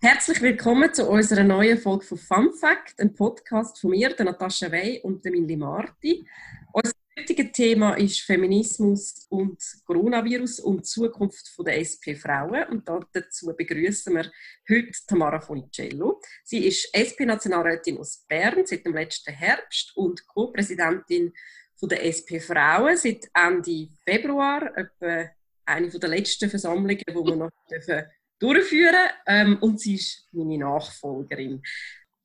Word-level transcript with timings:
Herzlich 0.00 0.40
willkommen 0.40 0.94
zu 0.94 1.08
unserer 1.08 1.42
neuen 1.42 1.76
Folge 1.76 2.04
von 2.04 2.18
Fun 2.18 2.52
Fact, 2.54 3.00
ein 3.00 3.12
Podcast 3.14 3.80
von 3.80 3.90
mir, 3.90 4.14
der 4.14 4.26
Natascha 4.26 4.70
Wey 4.70 5.00
und 5.02 5.24
der 5.24 5.32
Milli 5.32 5.56
Marti. 5.56 6.24
Unser 6.72 6.92
heutiges 7.18 7.50
Thema 7.50 7.94
ist 7.94 8.20
Feminismus 8.20 9.26
und 9.28 9.60
Coronavirus 9.84 10.60
und 10.60 10.76
die 10.76 10.82
Zukunft 10.84 11.52
der 11.66 11.80
SP 11.82 12.14
Frauen. 12.14 12.62
Und 12.68 12.88
dazu 13.12 13.52
begrüßen 13.56 14.14
wir 14.14 14.30
heute 14.70 14.92
Tamara 15.04 15.40
Funicello. 15.40 16.20
Sie 16.44 16.68
ist 16.68 16.94
SP-Nationalrätin 16.94 17.98
aus 17.98 18.24
Bern 18.28 18.64
seit 18.66 18.86
dem 18.86 18.94
letzten 18.94 19.34
Herbst 19.34 19.96
und 19.96 20.24
Co-Präsidentin 20.28 21.34
der 21.82 22.06
SP 22.06 22.38
Frauen 22.38 22.96
seit 22.96 23.28
Ende 23.34 23.88
Februar, 24.04 24.70
etwa 24.76 25.28
eine 25.64 25.88
der 25.88 26.08
letzten 26.08 26.48
Versammlungen, 26.48 27.02
die 27.04 27.14
wir 27.14 27.34
noch 27.34 27.50
dürfen 27.68 28.04
durchführen 28.38 29.10
ähm, 29.26 29.58
und 29.60 29.80
sie 29.80 29.94
ist 29.94 30.28
meine 30.32 30.58
Nachfolgerin. 30.58 31.62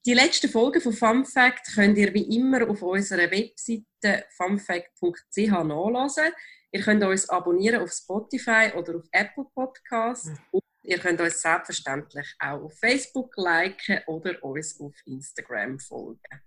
Die 0.06 0.14
letzten 0.14 0.50
Folgen 0.50 0.82
von 0.82 0.94
Fun 0.94 1.26
Fact 1.26 1.74
könnt 1.76 1.98
ihr 1.98 2.14
wie 2.14 2.36
immer 2.36 2.70
auf 2.70 2.82
unserer 2.82 3.32
Webseite 3.32 4.26
funfact.ch 4.36 5.38
nachlesen. 5.38 6.34
Ihr 6.72 6.82
könnt 6.82 7.04
uns 7.04 7.30
abonnieren 7.30 7.82
auf 7.82 7.92
Spotify 7.92 8.72
oder 8.76 8.98
auf 8.98 9.06
Apple 9.12 9.46
Podcasts 9.56 10.28
mhm. 10.28 10.38
und 10.52 10.64
ihr 10.84 11.00
könnt 11.00 11.22
uns 11.22 11.42
selbstverständlich 11.42 12.36
auch 12.40 12.64
auf 12.64 12.78
Facebook 12.80 13.34
liken 13.38 14.02
oder 14.08 14.44
uns 14.44 14.80
auf 14.82 14.94
Instagram 15.06 15.80
folgen. 15.80 16.42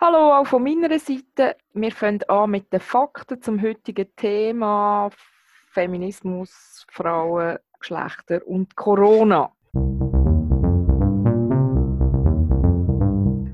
Hallo 0.00 0.38
auch 0.38 0.46
von 0.46 0.62
meiner 0.62 0.98
Seite. 0.98 1.56
Wir 1.72 1.92
fangen 1.92 2.22
an 2.24 2.50
mit 2.50 2.72
den 2.72 2.80
Fakten 2.80 3.42
zum 3.42 3.60
heutigen 3.60 4.14
Thema 4.16 5.10
Feminismus, 5.70 6.86
Frauen, 6.90 7.58
Geschlechter 7.84 8.46
und 8.46 8.74
Corona. 8.76 9.52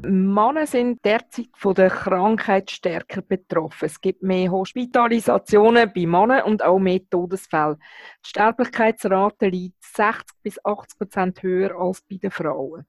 Männer 0.06 0.66
sind 0.66 1.04
derzeit 1.04 1.48
von 1.56 1.74
der 1.74 1.90
Krankheit 1.90 2.70
stärker 2.70 3.22
betroffen. 3.22 3.86
Es 3.86 4.00
gibt 4.00 4.22
mehr 4.22 4.52
Hospitalisationen 4.52 5.92
bei 5.92 6.06
Männern 6.06 6.44
und 6.44 6.62
auch 6.62 6.78
mehr 6.78 7.00
Todesfälle. 7.10 7.76
Die 8.24 8.28
Sterblichkeitsrate 8.28 9.48
liegt 9.48 9.82
60 9.82 10.24
bis 10.44 10.64
80 10.64 10.98
Prozent 10.98 11.42
höher 11.42 11.74
als 11.76 12.02
bei 12.02 12.16
den 12.16 12.30
Frauen. 12.30 12.86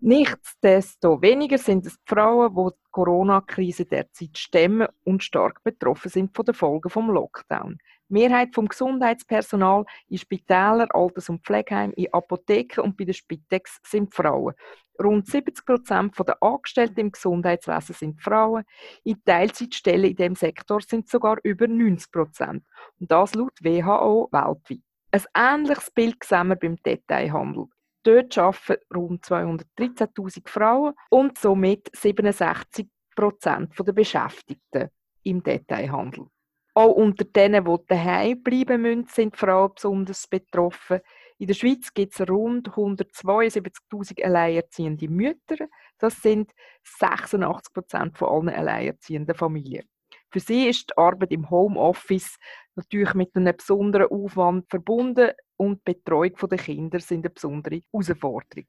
Nichtsdestoweniger 0.00 1.56
sind 1.56 1.86
es 1.86 1.94
die 1.94 2.14
Frauen, 2.14 2.54
die 2.54 2.74
die 2.74 2.90
Corona-Krise 2.90 3.86
derzeit 3.86 4.36
stemmen 4.36 4.88
und 5.04 5.22
stark 5.22 5.62
betroffen 5.64 6.10
sind 6.10 6.36
von 6.36 6.44
den 6.44 6.54
Folgen 6.54 6.88
des 6.88 7.14
Lockdown. 7.14 7.78
Die 8.08 8.12
Mehrheit 8.12 8.54
vom 8.54 8.68
Gesundheitspersonal 8.68 9.84
in 10.08 10.18
Spitälern, 10.18 10.90
Alters- 10.90 11.30
und 11.30 11.42
Pflegeheimen, 11.42 11.94
in 11.94 12.12
Apotheken 12.12 12.82
und 12.82 12.96
bei 12.96 13.04
der 13.04 13.14
Spitex 13.14 13.80
sind 13.82 14.14
Frauen. 14.14 14.54
Rund 15.02 15.26
70 15.26 15.64
Prozent 15.64 16.14
der 16.18 16.40
Angestellten 16.42 17.00
im 17.00 17.12
Gesundheitswesen 17.12 17.94
sind 17.94 18.20
Frauen. 18.20 18.64
In 19.02 19.22
Teilzeitstellen 19.24 20.10
in 20.10 20.16
diesem 20.16 20.36
Sektor 20.36 20.80
sind 20.80 21.08
sogar 21.08 21.38
über 21.42 21.66
90 21.66 22.12
Prozent. 22.12 22.64
Und 23.00 23.10
das 23.10 23.34
laut 23.34 23.58
WHO 23.60 24.28
weltweit. 24.30 24.82
Ein 25.10 25.60
ähnliches 25.60 25.90
Bild 25.90 26.22
sehen 26.22 26.48
wir 26.48 26.56
beim 26.56 26.76
Detailhandel. 26.76 27.66
Dort 28.04 28.36
arbeiten 28.36 28.84
rund 28.94 29.24
213.000 29.24 30.48
Frauen 30.48 30.94
und 31.10 31.38
somit 31.38 31.90
67 31.96 32.86
Prozent 33.16 33.72
der 33.78 33.92
Beschäftigten 33.92 34.90
im 35.22 35.42
Detailhandel. 35.42 36.26
Auch 36.74 36.92
unter 36.92 37.24
denen, 37.24 37.64
die 37.64 37.76
daheim 37.86 38.42
bleiben 38.42 38.82
müssen, 38.82 39.06
sind 39.06 39.36
Frauen 39.36 39.72
besonders 39.74 40.26
betroffen. 40.26 41.00
In 41.38 41.46
der 41.46 41.54
Schweiz 41.54 41.94
gibt 41.94 42.18
es 42.18 42.28
rund 42.28 42.68
172.000 42.70 44.22
alleinerziehende 44.22 45.08
Mütter. 45.08 45.66
Das 45.98 46.20
sind 46.20 46.52
86 46.82 47.72
Prozent 47.72 48.18
von 48.18 48.28
allen 48.28 48.54
alleinerziehenden 48.54 49.34
Familien. 49.34 49.88
Für 50.30 50.40
sie 50.40 50.68
ist 50.68 50.90
die 50.90 50.98
Arbeit 50.98 51.30
im 51.30 51.48
Homeoffice 51.48 52.36
natürlich 52.74 53.14
mit 53.14 53.34
einem 53.36 53.56
besonderen 53.56 54.08
Aufwand 54.08 54.68
verbunden 54.68 55.30
und 55.56 55.80
die 55.86 55.94
Betreuung 55.94 56.48
der 56.50 56.58
Kinder 56.58 57.00
sind 57.00 57.24
eine 57.24 57.30
besondere 57.30 57.80
Herausforderung. 57.92 58.66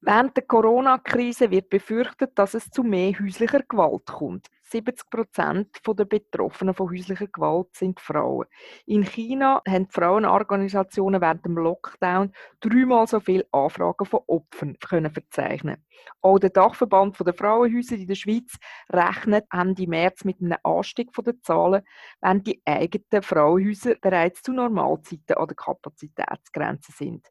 Während 0.00 0.36
der 0.36 0.44
Corona-Krise 0.44 1.50
wird 1.50 1.70
befürchtet, 1.70 2.38
dass 2.38 2.54
es 2.54 2.70
zu 2.70 2.82
mehr 2.84 3.12
häuslicher 3.18 3.62
Gewalt 3.62 4.06
kommt. 4.06 4.46
70 4.70 5.10
Prozent 5.10 5.68
der 5.86 6.04
Betroffenen 6.04 6.74
von 6.74 6.90
häuslicher 6.90 7.26
Gewalt 7.26 7.74
sind 7.74 8.00
Frauen. 8.00 8.46
In 8.86 9.02
China 9.02 9.62
haben 9.66 9.88
die 9.88 9.92
Frauenorganisationen 9.92 11.20
während 11.20 11.44
dem 11.44 11.56
Lockdown 11.56 12.32
dreimal 12.60 13.06
so 13.06 13.20
viele 13.20 13.46
Anfragen 13.52 14.04
von 14.04 14.20
Opfern 14.26 14.78
können 14.78 15.12
verzeichnen. 15.12 15.84
Auch 16.20 16.38
der 16.38 16.50
Dachverband 16.50 17.18
der 17.26 17.34
Frauenhäuser 17.34 17.96
in 17.96 18.06
der 18.06 18.14
Schweiz 18.14 18.56
rechnet 18.90 19.46
Ende 19.52 19.86
März 19.86 20.24
mit 20.24 20.40
einem 20.40 20.58
Anstieg 20.62 21.10
der 21.12 21.40
Zahlen, 21.40 21.82
wenn 22.20 22.42
die 22.42 22.62
eigenen 22.64 23.22
Frauenhäuser 23.22 23.94
bereits 24.00 24.42
zu 24.42 24.52
Normalzeiten 24.52 25.36
an 25.36 25.46
der 25.46 25.56
Kapazitätsgrenze 25.56 26.92
sind. 26.92 27.26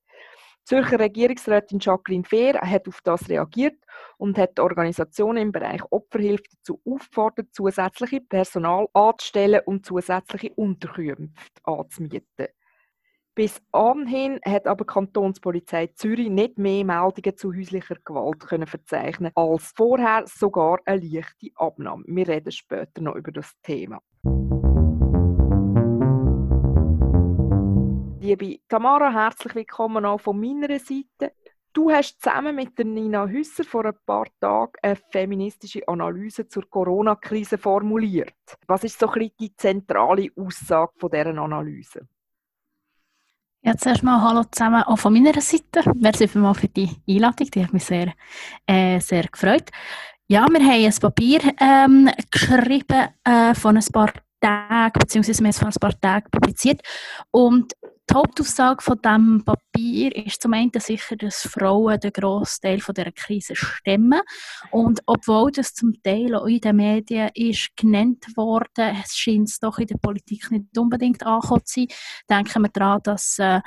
Zürcher 0.68 1.00
Regierungsrätin 1.00 1.80
Jacqueline 1.80 2.26
Fehr 2.26 2.60
hat 2.60 2.90
auf 2.90 3.00
das 3.02 3.30
reagiert 3.30 3.78
und 4.18 4.38
hat 4.38 4.58
die 4.58 4.62
Organisationen 4.62 5.44
im 5.44 5.52
Bereich 5.54 5.82
Opferhilfe 5.92 6.44
dazu 6.58 6.82
aufgefordert, 6.84 7.54
zusätzliche 7.54 8.20
Personal 8.20 8.90
anzustellen 8.92 9.62
und 9.66 9.86
zusätzliche 9.86 10.54
Unterkünfte 10.56 11.62
anzumieten. 11.64 12.48
Bis 13.34 13.62
anhin 13.72 14.42
hat 14.44 14.68
aber 14.68 14.84
die 14.84 14.92
Kantonspolizei 14.92 15.88
Zürich 15.96 16.30
nicht 16.30 16.58
mehr 16.58 16.84
Meldungen 16.84 17.38
zu 17.38 17.56
häuslicher 17.56 17.96
Gewalt 18.04 18.42
können 18.42 18.68
verzeichnen 18.68 19.32
als 19.36 19.72
vorher, 19.74 20.26
sogar 20.28 20.80
eine 20.84 21.00
leichte 21.00 21.48
Abnahme. 21.56 22.04
Wir 22.08 22.28
reden 22.28 22.52
später 22.52 23.02
noch 23.02 23.16
über 23.16 23.32
das 23.32 23.54
Thema. 23.64 24.02
Liebe 28.28 28.60
Tamara, 28.68 29.10
herzlich 29.14 29.56
willkommen 29.56 30.04
auch 30.04 30.20
von 30.20 30.38
meiner 30.38 30.80
Seite. 30.80 31.32
Du 31.72 31.90
hast 31.90 32.22
zusammen 32.22 32.58
mit 32.58 32.78
der 32.78 32.84
Nina 32.84 33.26
Hüsser 33.26 33.64
vor 33.64 33.86
ein 33.86 33.94
paar 34.06 34.26
Tagen 34.42 34.74
eine 34.82 34.98
feministische 34.98 35.88
Analyse 35.88 36.46
zur 36.46 36.70
Corona-Krise 36.70 37.58
formuliert. 37.58 38.36
Was 38.68 38.84
ist 38.84 39.00
so 39.00 39.08
ein 39.08 39.32
die 39.40 39.56
zentrale 39.56 40.28
Aussage 40.36 40.92
von 40.98 41.10
dieser 41.10 41.38
Analyse? 41.38 42.06
Ja, 43.62 43.78
zuerst 43.78 44.04
mal 44.04 44.22
Hallo 44.22 44.44
zusammen 44.52 44.84
auch 44.84 45.00
von 45.00 45.14
meiner 45.14 45.40
Seite. 45.40 45.90
Merci 45.96 46.28
vielmals 46.28 46.60
für 46.60 46.68
die 46.68 46.90
Einladung, 47.08 47.48
die 47.50 47.64
hat 47.64 47.72
mich 47.72 47.86
sehr, 47.86 48.14
äh, 48.66 49.00
sehr 49.00 49.24
gefreut. 49.24 49.72
Ja, 50.28 50.46
wir 50.50 50.60
haben 50.60 50.86
ein 50.86 51.00
Papier 51.00 51.40
ähm, 51.62 52.10
geschrieben 52.30 53.08
äh, 53.24 53.56
von 53.56 53.78
ein 53.78 53.86
paar 53.94 54.12
Tagen, 54.40 55.00
beziehungsweise 55.00 55.42
wir 55.44 55.48
haben 55.48 55.54
vor 55.54 55.68
ein 55.68 55.74
paar 55.80 56.00
Tagen 56.00 56.30
publiziert. 56.32 56.82
Und 57.32 57.74
die 58.10 58.14
Hauptaussage 58.14 58.82
von 58.82 59.02
diesem 59.02 59.44
Papier 59.44 60.16
ist 60.16 60.42
zum 60.42 60.54
einen 60.54 60.72
sicher, 60.78 61.18
dass 61.18 61.42
Frauen 61.42 62.00
den 62.00 62.14
grossen 62.14 62.62
Teil 62.62 62.78
dieser 62.78 63.12
Krise 63.12 63.54
stemmen. 63.54 64.22
Und 64.72 65.02
obwohl 65.06 65.52
das 65.52 65.74
zum 65.74 66.02
Teil 66.02 66.34
auch 66.36 66.46
in 66.46 66.62
den 66.62 66.78
Medien 66.78 67.30
ist 67.34 67.76
genannt 67.76 68.26
worden, 68.38 68.96
scheint 69.12 69.50
es 69.50 69.60
doch 69.60 69.78
in 69.80 69.88
der 69.88 69.98
Politik 69.98 70.50
nicht 70.52 70.78
unbedingt 70.78 71.26
angekommen 71.26 71.66
zu 71.66 71.82
sein. 71.82 71.88
Denken 72.30 72.62
wir 72.62 72.70
daran, 72.70 73.02
dass 73.04 73.40
äh, 73.40 73.60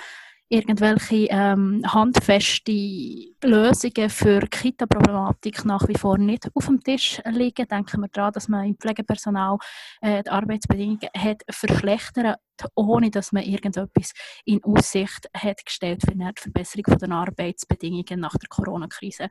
irgendwelche 0.51 1.29
ähm, 1.31 1.81
handfeste 1.87 2.73
Lösungen 3.43 4.11
für 4.11 4.41
Kita-Problematik 4.41 5.65
nach 5.65 5.87
wie 5.87 5.97
vor 5.97 6.19
nicht 6.19 6.51
auf 6.55 6.67
dem 6.67 6.83
Tisch 6.83 7.23
liegen. 7.25 7.69
Denken 7.69 8.01
wir 8.01 8.09
daran, 8.09 8.33
dass 8.33 8.49
man 8.49 8.67
im 8.67 8.77
Pflegepersonal 8.77 9.59
äh, 10.01 10.25
die 10.25 10.29
Arbeitsbedingungen 10.29 11.09
hat 11.17 11.43
verschlechtert, 11.49 12.41
ohne 12.75 13.11
dass 13.11 13.31
man 13.31 13.45
irgendetwas 13.45 14.13
in 14.45 14.63
Aussicht 14.65 15.31
hat 15.33 15.65
gestellt 15.65 16.03
für 16.05 16.13
eine 16.13 16.33
Verbesserung 16.37 16.99
der 16.99 17.11
Arbeitsbedingungen 17.13 18.19
nach 18.19 18.35
der 18.37 18.49
Corona-Krise 18.49 19.29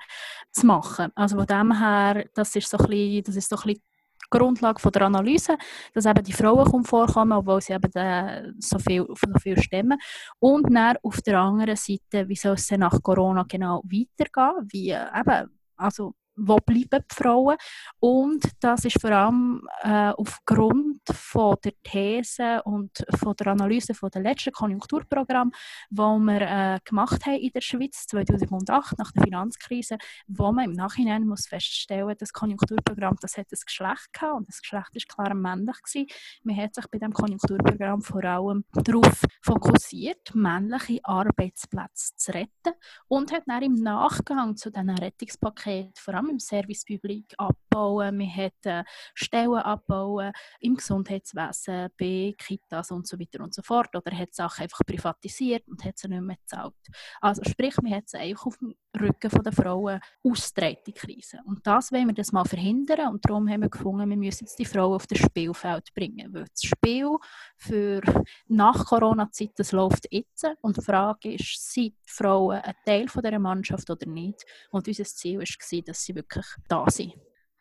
zu 0.54 0.66
machen. 0.66 1.12
Also 1.16 1.36
von 1.36 1.45
dem 1.45 1.77
her, 1.77 2.25
das 2.33 2.56
ist 2.56 2.69
so 2.69 2.77
ein 2.77 2.88
bisschen, 2.88 3.24
das 3.24 3.36
ist 3.36 3.50
so 3.50 3.57
ein 3.57 3.63
bisschen 3.63 3.83
Grundlage 4.30 4.80
von 4.80 4.92
der 4.92 5.04
Analyse, 5.04 5.58
dass 5.94 6.06
eben 6.06 6.24
die 6.24 6.34
Frauen 6.34 6.84
vorkommen, 6.84 7.34
obwohl 7.34 7.62
sie 7.62 7.74
eben 7.74 7.92
äh, 7.96 8.52
so, 8.60 8.80
viel, 8.80 9.06
so 9.08 9.40
viel 9.40 9.62
stemmen. 9.62 10.00
Und 10.40 10.74
dann 10.74 10.98
auf 11.04 11.22
der 11.22 11.40
anderen 11.40 11.76
Seite, 11.76 12.28
wie 12.28 12.36
soll 12.36 12.54
es 12.54 12.72
nach 12.72 13.02
Corona 13.02 13.44
genau 13.48 13.81
weitergehen? 13.86 14.68
Wie, 14.72 14.90
äh, 14.92 15.06
eben, 15.20 15.50
also 15.76 16.14
wo 16.39 16.57
bleiben 16.57 17.03
die 17.09 17.15
Frauen. 17.15 17.57
Und 18.00 18.44
das 18.59 18.86
ist 18.86 19.00
vor 19.00 19.12
allem 19.12 19.68
äh, 19.81 20.12
aufgrund 20.12 21.01
von 21.12 21.56
der 21.63 21.74
These 21.83 22.62
und 22.63 23.03
von 23.18 23.36
der 23.36 23.47
Analyse 23.47 23.94
von 23.94 24.09
der 24.09 24.21
letzten 24.21 24.51
Konjunkturprogramm, 24.51 25.51
wo 25.89 26.18
wir 26.19 26.41
äh, 26.41 26.80
gemacht 26.86 27.25
haben 27.25 27.36
in 27.36 27.51
der 27.51 27.62
Schweiz 27.62 28.07
2008 28.07 28.97
nach 28.97 29.12
der 29.12 29.24
Finanzkrise, 29.24 29.97
wo 30.27 30.51
man 30.51 30.65
im 30.65 30.74
Nachhinein 30.74 31.27
muss 31.27 31.47
feststellen, 31.47 32.15
das 32.18 32.33
Konjunkturprogramm, 32.33 33.18
das 33.21 33.38
hat 33.38 33.47
ein 33.51 33.59
Geschlecht 33.65 34.13
gehabt 34.13 34.35
und 34.35 34.47
das 34.47 34.62
Geschlecht 34.62 34.95
ist 34.95 35.09
klar 35.09 35.33
männlich 35.33 35.77
gewesen. 35.83 36.07
Man 36.44 36.57
hat 36.57 36.75
sich 36.75 36.85
bei 36.88 37.00
dem 37.00 37.13
Konjunkturprogramm 37.13 38.01
vor 38.01 38.24
allem 38.24 38.63
darauf 38.74 39.24
fokussiert, 39.42 40.33
männliche 40.33 41.00
Arbeitsplätze 41.03 42.15
zu 42.15 42.33
retten 42.33 42.74
und 43.07 43.31
hat 43.31 43.44
dann 43.47 43.63
im 43.63 43.75
Nachgang 43.75 44.56
zu 44.56 44.71
diesen 44.71 44.89
Rettungspaketen 44.89 45.94
vor 45.95 46.13
allem 46.13 46.29
im 46.30 46.40
Servicepublik 46.40 47.34
abbauen, 47.38 48.18
man 48.18 48.36
hat 48.36 48.66
äh, 48.66 48.84
Stellen 49.14 49.56
abbauen 49.56 50.31
im 50.60 50.76
Gesundheitswesen, 50.76 51.90
bei 51.98 52.36
Kitas 52.38 52.92
und 52.92 53.08
so 53.08 53.20
weiter 53.20 53.44
und 53.44 53.54
so 53.54 53.62
fort 53.62 53.96
oder 53.96 54.16
hat 54.16 54.34
Sachen 54.34 54.64
einfach 54.64 54.81
privatisiert 54.86 55.68
und 55.68 55.84
hat 55.84 55.98
sie 55.98 56.08
nicht 56.08 56.22
mehr 56.22 56.38
gezahlt. 56.38 56.76
Also 57.22 57.44
sprich, 57.44 57.76
man 57.81 57.94
hat 57.94 58.10
sie 58.10 58.18
eigentlich 58.18 58.46
auf 58.46 58.58
dem 58.58 58.76
Rücken 59.00 59.44
der 59.44 59.51
Frauen 59.51 60.00
ausgetragen, 60.24 60.80
die 60.88 60.94
Krise. 60.94 61.39
Und 61.45 61.65
das 61.65 61.91
wollen 61.91 62.07
wir 62.07 62.13
das 62.13 62.31
mal 62.31 62.45
verhindern 62.45 63.09
und 63.09 63.25
darum 63.25 63.50
haben 63.50 63.62
wir 63.62 63.69
gefunden, 63.69 64.09
wir 64.09 64.18
müssen 64.18 64.45
jetzt 64.45 64.57
die 64.57 64.65
Frauen 64.65 64.95
auf 64.95 65.07
das 65.07 65.19
Spielfeld 65.19 65.94
bringen, 65.94 66.33
weil 66.33 66.45
das 66.45 66.63
Spiel 66.63 67.18
für 67.57 68.01
nach 68.47 68.86
Corona-Zeit, 68.86 69.51
läuft 69.71 70.07
jetzt 70.12 70.47
und 70.62 70.77
die 70.77 70.81
Frage 70.81 71.33
ist, 71.33 71.74
sind 71.74 71.94
die 72.06 72.12
Frauen 72.12 72.57
ein 72.62 72.75
Teil 72.86 73.07
von 73.07 73.21
dieser 73.21 73.39
Mannschaft 73.39 73.89
oder 73.89 74.07
nicht? 74.07 74.45
Und 74.71 74.88
unser 74.88 75.03
Ziel 75.06 75.39
war, 75.39 75.81
dass 75.81 76.03
sie 76.03 76.15
wirklich 76.15 76.45
da 76.68 76.89
sind. 76.89 77.13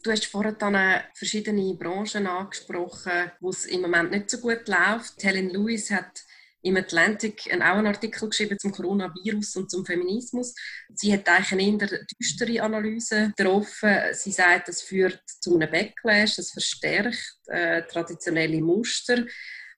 Du 0.03 0.13
hast 0.13 0.27
vorhin 0.27 0.57
dann 0.59 1.03
verschiedene 1.13 1.75
Branchen 1.75 2.27
angesprochen, 2.27 3.33
wo 3.41 3.51
es 3.51 3.67
im 3.67 3.81
Moment 3.81 4.13
nicht 4.13 4.31
so 4.31 4.39
gut 4.39 4.69
läuft. 4.69 5.23
Helen 5.25 5.51
Lewis 5.51 5.91
hat 5.91 6.23
im 6.69 6.77
Atlantic 6.77 7.49
auch 7.53 7.61
einen 7.61 7.87
Artikel 7.87 8.29
geschrieben 8.29 8.59
zum 8.59 8.73
Coronavirus 8.73 9.57
und 9.57 9.71
zum 9.71 9.85
Feminismus. 9.85 10.55
Sie 10.95 11.13
hat 11.13 11.29
eigentlich 11.29 11.53
eine 11.53 11.63
eher 11.63 12.01
düstere 12.21 12.63
Analyse 12.63 13.33
getroffen. 13.37 13.97
Sie 14.13 14.33
sagt, 14.33 14.69
es 14.69 14.83
führt 14.83 15.23
zu 15.41 15.55
einem 15.55 15.71
Backlash, 15.71 16.39
es 16.39 16.53
verstärkt 16.53 17.39
äh, 17.47 17.83
traditionelle 17.83 18.61
Muster. 18.61 19.25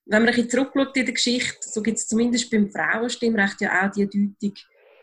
Wenn 0.07 0.23
man 0.23 0.29
ein 0.29 0.35
bisschen 0.35 0.51
zurückschaut 0.51 0.97
in 0.97 1.05
der 1.07 1.15
Geschichte, 1.15 1.59
so 1.61 1.83
gibt 1.83 1.99
es 1.99 2.09
zumindest 2.09 2.51
beim 2.51 2.71
Frauenstimmrecht 2.71 3.61
ja 3.61 3.87
auch 3.87 3.93
die 3.93 4.07
Deutung, 4.07 4.55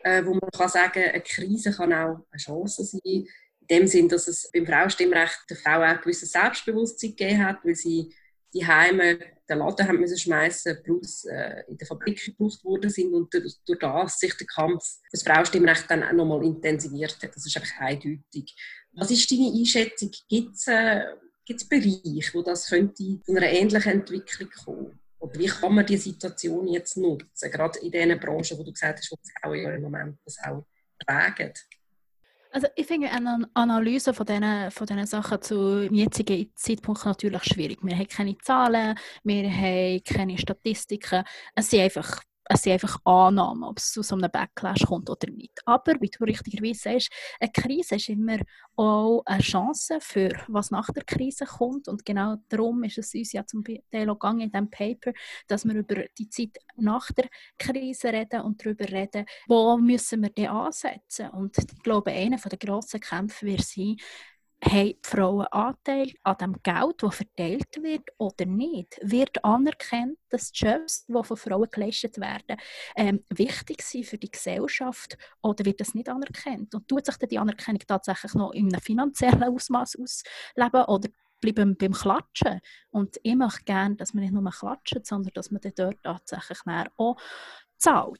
äh, 0.04 0.26
wo 0.26 0.34
man 0.34 0.50
kann 0.52 0.70
sagen, 0.70 1.04
eine 1.04 1.22
Krise 1.22 1.72
kann 1.72 1.94
auch 1.94 2.26
eine 2.30 2.40
Chance 2.40 2.84
sein 2.84 3.00
in 3.04 3.28
dem 3.70 3.88
Sinn, 3.88 4.10
dass 4.10 4.28
es 4.28 4.50
beim 4.52 4.66
Frauenstimmrecht 4.66 5.40
der 5.50 5.58
Frau 5.58 5.78
auch 5.78 5.84
ein 5.84 6.02
gewisses 6.02 6.32
Selbstbewusstsein 6.32 7.16
gegeben 7.16 7.46
hat, 7.46 7.64
weil 7.64 7.76
sie 7.76 8.14
die 8.54 8.66
Heime 8.66 9.20
den 9.50 9.60
Laden 9.60 9.88
haben 9.88 10.00
müssen 10.00 10.18
schmeißen, 10.18 10.84
plus 10.84 11.26
äh, 11.26 11.64
in 11.68 11.78
der 11.78 11.88
Fabrik 11.88 12.24
gebraucht 12.24 12.64
worden 12.64 12.90
sind 12.90 13.14
und 13.14 13.34
durch, 13.34 13.80
das 13.80 14.20
sich 14.20 14.36
der 14.36 14.48
Kampf 14.48 14.84
für 14.84 15.12
das 15.12 15.24
Frauenstimmrecht 15.24 15.90
dann 15.90 16.04
auch 16.04 16.14
nochmal 16.14 16.44
intensiviert 16.44 17.18
hat. 17.22 17.36
Das 17.36 17.46
ist 17.46 17.56
einfach 17.56 17.80
eindeutig. 17.80 18.56
Was 18.94 19.12
ist 19.12 19.32
deine 19.32 19.52
Einschätzung? 19.58 20.12
Gibt 20.28 20.56
es 20.56 20.68
äh, 20.68 21.06
Bereiche, 21.70 22.34
wo 22.34 22.42
das 22.42 22.68
könnte 22.68 23.22
zu 23.24 23.36
einer 23.36 23.50
ähnlichen 23.50 23.92
Entwicklung 23.94 24.50
kommen? 24.66 25.00
Oder 25.20 25.40
wie 25.40 25.48
kann 25.48 25.74
man 25.74 25.86
die 25.86 25.98
Situation 25.98 26.68
jetzt 26.68 26.98
nutzen, 26.98 27.52
gerade 27.52 27.80
in 27.80 27.92
den 27.92 28.20
Branchen, 28.20 28.58
wo 28.58 28.64
du 28.64 28.72
gesagt 28.72 29.00
hast, 29.00 29.12
wo 29.12 29.16
die 29.16 29.32
Frauen 29.42 29.76
im 29.76 29.82
Moment 29.82 30.20
das 30.26 30.38
auch 30.40 30.66
tragen? 31.06 31.54
Also 32.52 32.68
ich 32.76 32.88
finde 32.88 33.10
eine 33.10 33.50
Analyse 33.54 34.14
von 34.14 34.26
diesen, 34.26 34.72
von 34.72 34.88
diesen 34.88 35.06
Sachen 35.06 35.42
zum 35.42 35.94
jetzigen 35.94 36.52
Zeitpunkt 36.56 37.06
natürlich 37.06 37.44
schwierig. 37.44 37.80
Wir 37.82 37.96
haben 37.96 38.08
keine 38.08 38.38
Zahlen, 38.38 38.98
wir 39.24 39.52
haben 39.52 40.04
keine 40.04 40.38
Statistiken. 40.38 41.24
Es 41.56 41.70
sind 41.70 41.82
einfach 41.82 42.22
es 42.50 42.62
sind 42.62 42.74
einfach 42.74 43.00
Annahmen, 43.04 43.64
ob 43.64 43.78
es 43.78 43.92
zu 43.92 44.02
so 44.02 44.16
einem 44.16 44.32
Backlash 44.32 44.86
kommt 44.86 45.10
oder 45.10 45.30
nicht. 45.32 45.60
Aber, 45.66 45.94
wie 46.00 46.10
du 46.10 46.24
richtigerweise 46.24 46.80
sagst, 46.80 47.10
eine 47.40 47.52
Krise 47.52 47.96
ist 47.96 48.10
immer 48.10 48.38
auch 48.76 49.24
eine 49.26 49.42
Chance 49.42 50.00
für 50.02 50.32
was 50.48 50.72
nach 50.72 50.90
der 50.92 51.04
Krise 51.04 51.46
kommt. 51.46 51.88
Und 51.88 52.06
genau 52.06 52.36
darum 52.50 52.84
ist 52.84 52.98
es 52.98 53.14
uns 53.14 53.34
ja 53.34 53.46
zum 53.46 53.64
Teil 53.64 54.10
auch 54.10 54.20
gegangen 54.20 54.42
in 54.42 54.52
diesem 54.52 54.70
Paper, 54.70 55.12
dass 55.48 55.66
wir 55.66 55.76
über 55.76 56.04
die 56.18 56.30
Zeit 56.30 56.58
nach 56.76 57.12
der 57.12 57.28
Krise 57.58 58.14
reden 58.14 58.42
und 58.42 58.64
darüber 58.64 58.86
reden, 58.86 59.26
wo 59.48 59.78
müssen 59.78 60.22
wir 60.22 60.30
die 60.30 60.48
ansetzen. 60.48 61.30
Und 61.30 61.58
ich 61.58 61.84
glaube, 61.84 62.12
einer 62.12 62.38
der 62.38 62.58
grossen 62.58 63.00
Kämpfe 63.00 63.46
wird 63.46 63.64
sein, 63.64 63.98
haben 64.64 64.94
Frauen 65.04 65.46
Anteil 65.48 66.12
an 66.24 66.38
dem 66.38 66.56
Geld, 66.64 66.96
das 67.04 67.16
verteilt 67.16 67.82
wird 67.82 68.10
oder 68.18 68.46
nicht? 68.46 69.00
Wird 69.02 69.44
anerkannt, 69.44 70.18
dass 70.30 70.52
die 70.52 70.66
Jobs, 70.66 71.06
die 71.06 71.24
von 71.24 71.38
Frauen 71.38 71.70
geleistet 71.72 72.18
werden, 72.20 72.58
ähm, 72.96 73.24
wichtig 73.30 73.82
sind 73.84 74.06
für 74.06 74.18
die 74.18 74.32
Gesellschaft 74.32 75.18
oder 75.42 75.64
wird 75.64 75.80
das 75.80 75.94
nicht 75.94 76.10
anerkannt? 76.10 76.74
Und 76.74 76.88
tut 76.88 77.06
sich 77.06 77.18
die 77.18 77.38
Anerkennung 77.38 77.82
tatsächlich 77.88 78.34
noch 78.34 78.52
in 78.52 78.74
einem 78.74 78.82
finanziellen 78.82 79.44
Ausmaß 79.44 79.98
ausleben 79.98 80.86
oder 80.86 81.10
bleiben 81.40 81.78
beim 81.78 81.94
Klatschen? 81.94 82.60
Und 82.90 83.18
ich 83.22 83.36
möchte 83.36 83.64
gerne, 83.64 83.96
dass 83.96 84.14
man 84.14 84.24
nicht 84.24 84.34
nur 84.34 84.52
klatscht, 84.52 85.06
sondern 85.06 85.34
dass 85.34 85.52
man 85.52 85.62
dort 85.76 86.02
tatsächlich 86.02 86.60
auch 86.98 87.16
zahlt. 87.78 88.20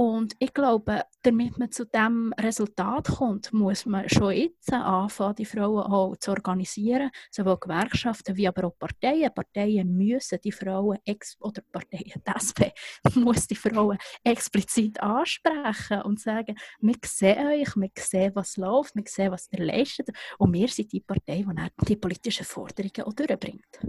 Und 0.00 0.36
ich 0.38 0.54
glaube, 0.54 1.02
damit 1.24 1.58
man 1.58 1.72
zu 1.72 1.84
diesem 1.84 2.32
Resultat 2.38 3.08
kommt, 3.08 3.52
muss 3.52 3.84
man 3.84 4.08
schon 4.08 4.30
jetzt 4.30 4.72
anfangen, 4.72 5.34
die 5.34 5.44
Frauen 5.44 5.82
auch 5.82 6.16
zu 6.18 6.30
organisieren, 6.30 7.10
sowohl 7.32 7.58
Gewerkschaften 7.58 8.36
wie 8.36 8.46
aber 8.46 8.68
auch 8.68 8.78
Parteien. 8.78 9.34
Parteien 9.34 9.96
müssen 9.96 10.38
die 10.44 10.52
Frauen, 10.52 10.98
oder 11.40 11.62
Parteien, 11.72 12.12
die 12.14 13.18
muss 13.18 13.48
die 13.48 13.56
Frauen 13.56 13.98
explizit 14.22 15.00
ansprechen 15.00 16.02
und 16.02 16.20
sagen, 16.20 16.54
wir 16.80 16.94
sehen 17.04 17.48
euch, 17.48 17.74
wir 17.74 17.90
sehen, 17.98 18.30
was 18.36 18.56
läuft, 18.56 18.94
wir 18.94 19.02
sehen, 19.04 19.32
was 19.32 19.48
ihr 19.50 19.64
leistet 19.64 20.10
und 20.38 20.52
wir 20.52 20.68
sind 20.68 20.92
die 20.92 21.00
Partei, 21.00 21.44
die 21.44 21.84
die 21.84 21.96
politischen 21.96 22.46
Forderungen 22.46 23.02
auch 23.02 23.14
durchbringt. 23.14 23.80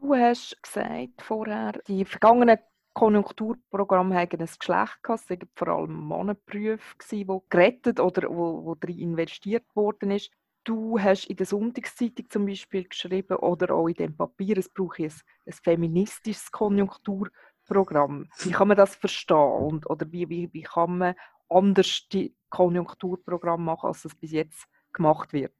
Du 0.00 0.14
hast 0.16 0.60
gesagt 0.60 1.22
vorher, 1.22 1.80
die 1.86 2.04
vergangenen 2.04 2.58
Konjunkturprogramm 2.94 4.14
haben 4.14 4.40
ein 4.40 4.48
Geschlecht 4.58 5.02
gehabt. 5.02 5.22
Es 5.24 5.30
waren 5.30 5.48
vor 5.54 5.68
allem 5.68 6.06
Mannenberufe, 6.06 6.96
die 7.10 7.26
gerettet 7.48 8.00
oder 8.00 8.28
wo, 8.30 8.64
wo 8.64 8.74
drin 8.76 8.98
investiert 8.98 9.64
worden 9.74 10.12
ist. 10.12 10.30
Du 10.62 10.98
hast 10.98 11.26
in 11.26 11.36
der 11.36 11.44
Sonntagszeitung 11.44 12.30
zum 12.30 12.46
Beispiel 12.46 12.84
geschrieben 12.84 13.36
oder 13.36 13.74
auch 13.74 13.88
in 13.88 13.94
dem 13.94 14.16
Papier, 14.16 14.56
es 14.56 14.70
braucht 14.70 14.98
ein, 15.00 15.12
ein 15.44 15.52
feministisches 15.52 16.50
Konjunkturprogramm. 16.50 18.30
Wie 18.38 18.52
kann 18.52 18.68
man 18.68 18.76
das 18.76 18.94
verstehen? 18.94 19.36
Und, 19.36 19.90
oder 19.90 20.10
wie, 20.10 20.28
wie, 20.30 20.50
wie 20.54 20.62
kann 20.62 20.98
man 20.98 21.14
anders 21.50 22.08
die 22.10 22.34
Konjunkturprogramm 22.48 23.64
machen, 23.64 23.88
als 23.88 24.06
es 24.06 24.14
bis 24.14 24.32
jetzt 24.32 24.66
gemacht 24.92 25.34
wird? 25.34 25.54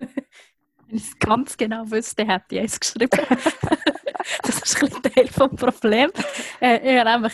Wenn 0.88 0.96
ich 0.96 1.04
es 1.04 1.18
ganz 1.18 1.56
genau 1.56 1.90
wüsste, 1.90 2.26
hätte 2.26 2.56
ich 2.56 2.64
es 2.64 2.80
geschrieben. 2.80 3.10
das 4.42 4.62
ist 4.62 4.82
ein 4.82 5.02
Teil 5.02 5.26
des 5.26 5.36
Problems. 5.36 6.14
Äh, 6.60 6.96
ja, 6.96 7.04
einfach, 7.04 7.32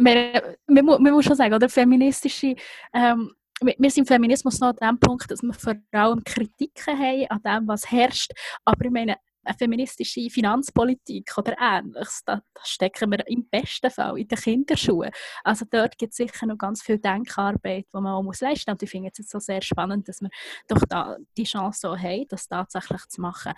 man, 0.00 0.42
man, 0.66 0.84
man, 0.84 1.12
muss 1.12 1.24
schon 1.24 1.36
sagen, 1.36 1.54
oder, 1.54 1.68
feministische 1.68 2.56
ähm, 2.92 3.32
wir 3.60 3.90
sind 3.90 4.02
im 4.02 4.06
Feminismus 4.06 4.60
noch 4.60 4.76
an 4.80 4.96
dem 4.96 5.00
Punkt, 5.00 5.30
dass 5.30 5.42
wir 5.42 5.54
vor 5.54 5.74
allem 5.92 6.22
Kritiken 6.22 6.98
haben 6.98 7.26
an 7.30 7.42
dem, 7.42 7.68
was 7.68 7.90
herrscht. 7.90 8.32
Aber 8.64 8.84
ich 8.84 8.90
meine, 8.90 9.16
eine 9.46 9.56
feministische 9.56 10.28
Finanzpolitik 10.30 11.32
oder 11.36 11.56
ähnliches, 11.60 12.22
da, 12.24 12.42
da, 12.54 12.60
stecken 12.64 13.10
wir 13.10 13.26
im 13.28 13.48
besten 13.48 13.90
Fall 13.90 14.18
in 14.18 14.28
den 14.28 14.38
Kinderschuhen. 14.38 15.10
Also 15.44 15.64
dort 15.70 15.96
gibt 15.98 16.12
es 16.12 16.16
sicher 16.16 16.46
noch 16.46 16.58
ganz 16.58 16.82
viel 16.82 16.98
Denkarbeit, 16.98 17.86
die 17.86 18.00
man 18.00 18.06
auch 18.06 18.22
muss 18.22 18.40
leisten 18.40 18.70
muss. 18.70 18.74
Und 18.74 18.82
ich 18.82 18.90
finde 18.90 19.10
es 19.12 19.18
jetzt 19.18 19.30
so 19.30 19.38
sehr 19.38 19.62
spannend, 19.62 20.08
dass 20.08 20.20
wir 20.20 20.30
doch 20.68 20.82
da 20.88 21.16
die 21.36 21.44
Chance 21.44 21.80
so 21.80 21.96
haben, 21.96 22.26
das 22.28 22.48
tatsächlich 22.48 23.06
zu 23.08 23.20
machen. 23.20 23.52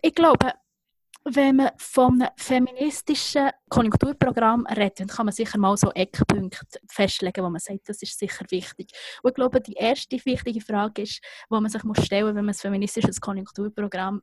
Ich 0.00 0.14
glaube, 0.14 0.52
wenn 1.24 1.56
man 1.56 1.70
vom 1.76 2.22
feministischen 2.36 3.50
Konjunkturprogramm 3.68 4.66
redet, 4.66 5.00
dann 5.00 5.08
kann 5.08 5.26
man 5.26 5.32
sicher 5.32 5.58
mal 5.58 5.76
so 5.76 5.90
Eckpunkte 5.92 6.58
festlegen, 6.88 7.44
wo 7.44 7.50
man 7.50 7.60
sagt, 7.60 7.88
das 7.88 8.02
ist 8.02 8.18
sicher 8.18 8.44
wichtig. 8.50 8.90
Und 9.22 9.30
ich 9.30 9.34
glaube, 9.34 9.60
die 9.60 9.74
erste 9.74 10.16
wichtige 10.24 10.60
Frage 10.60 11.02
ist, 11.02 11.20
die 11.50 11.54
man 11.54 11.68
sich 11.68 11.84
muss 11.84 12.04
stellen 12.04 12.34
wenn 12.34 12.44
man 12.44 12.54
ein 12.54 12.54
feministisches 12.54 13.20
Konjunkturprogramm 13.20 14.20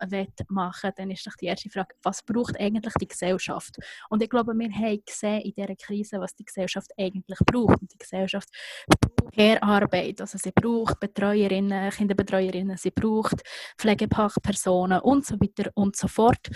machen 0.50 0.88
will, 0.88 0.94
dann 0.96 1.12
ist 1.12 1.26
doch 1.26 1.36
die 1.40 1.46
erste 1.46 1.70
Frage, 1.70 1.96
was 2.04 2.24
braucht 2.24 2.60
eigentlich 2.60 2.94
die 2.96 3.08
Gesellschaft? 3.08 3.78
Und 4.10 4.22
ich 4.22 4.30
glaube, 4.30 4.54
wir 4.54 4.70
haben 4.70 5.04
gesehen 5.06 5.42
in 5.42 5.54
dieser 5.54 5.76
Krise, 5.76 6.20
was 6.20 6.36
die 6.36 6.46
Gesellschaft 6.46 6.92
eigentlich 6.98 7.40
braucht. 7.46 7.82
Und 7.82 7.94
die 7.94 7.98
Gesellschaft 7.98 8.50
braucht 8.88 9.16
Care-Arbeit, 9.36 10.22
also 10.22 10.38
sie 10.38 10.52
braucht 10.52 11.00
Betreuerinnen, 11.00 11.92
Kinderbetreuerinnen, 11.92 12.78
sie 12.78 12.92
braucht 12.92 13.42
Pflegefachpersonen 13.78 15.00
und 15.00 15.26
so 15.26 15.36
weiter 15.36 15.72
und 15.74 15.96
so 15.96 16.08
fort. 16.08 16.50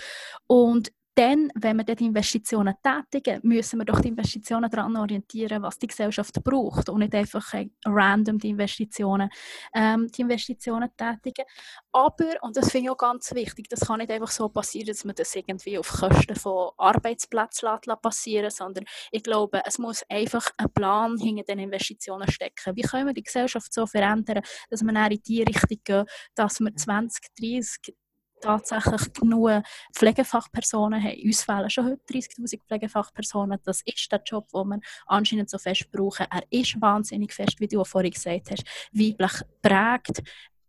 Und 0.46 0.90
dann, 1.14 1.50
wenn 1.54 1.76
wir 1.76 1.84
die 1.84 2.06
Investitionen 2.06 2.74
tätigen, 2.82 3.40
müssen 3.42 3.78
wir 3.78 3.84
doch 3.84 4.00
die 4.00 4.08
Investitionen 4.08 4.70
daran 4.70 4.96
orientieren, 4.96 5.62
was 5.62 5.78
die 5.78 5.88
Gesellschaft 5.88 6.42
braucht 6.42 6.88
und 6.88 7.00
nicht 7.00 7.14
einfach 7.14 7.52
random 7.84 8.38
die 8.38 8.50
Investitionen, 8.50 9.28
ähm, 9.74 10.08
die 10.08 10.22
Investitionen 10.22 10.88
tätigen. 10.96 11.44
Aber, 11.92 12.42
und 12.42 12.56
das 12.56 12.70
finde 12.70 12.86
ich 12.86 12.90
auch 12.90 12.96
ganz 12.96 13.34
wichtig, 13.34 13.68
das 13.68 13.80
kann 13.80 13.98
nicht 13.98 14.10
einfach 14.10 14.30
so 14.30 14.48
passieren, 14.48 14.86
dass 14.86 15.04
man 15.04 15.14
das 15.14 15.34
irgendwie 15.34 15.78
auf 15.78 15.88
Kosten 15.88 16.36
von 16.36 16.70
Arbeitsplätzen 16.76 17.68
passieren 18.00 18.50
sondern 18.50 18.84
ich 19.10 19.22
glaube, 19.22 19.62
es 19.64 19.78
muss 19.78 20.04
einfach 20.08 20.50
ein 20.56 20.70
Plan 20.72 21.18
hinter 21.18 21.44
den 21.44 21.58
Investitionen 21.60 22.30
stecken. 22.30 22.76
Wie 22.76 22.82
können 22.82 23.06
wir 23.06 23.14
die 23.14 23.22
Gesellschaft 23.22 23.72
so 23.72 23.86
verändern, 23.86 24.42
dass 24.68 24.82
wir 24.82 25.10
in 25.10 25.20
die 25.22 25.42
Richtung 25.42 25.78
gehen, 25.84 26.04
dass 26.34 26.60
wir 26.60 26.74
20, 26.74 27.26
30, 27.38 27.94
tatsächlich 28.40 29.12
genug 29.12 29.62
Pflegefachpersonen 29.94 31.02
haben. 31.02 31.22
Uns 31.24 31.42
fehlen 31.42 31.70
schon 31.70 31.86
heute 31.86 32.00
30'000 32.10 32.60
Pflegefachpersonen. 32.66 33.58
Das 33.64 33.82
ist 33.82 34.10
der 34.10 34.22
Job, 34.24 34.48
den 34.52 34.68
wir 34.68 34.80
anscheinend 35.06 35.50
so 35.50 35.58
fest 35.58 35.90
brauchen. 35.90 36.26
Er 36.30 36.42
ist 36.50 36.80
wahnsinnig 36.80 37.32
fest, 37.32 37.60
wie 37.60 37.68
du 37.68 37.84
vorhin 37.84 38.12
gesagt 38.12 38.50
hast, 38.50 38.64
weiblich 38.92 39.42
prägt 39.62 40.22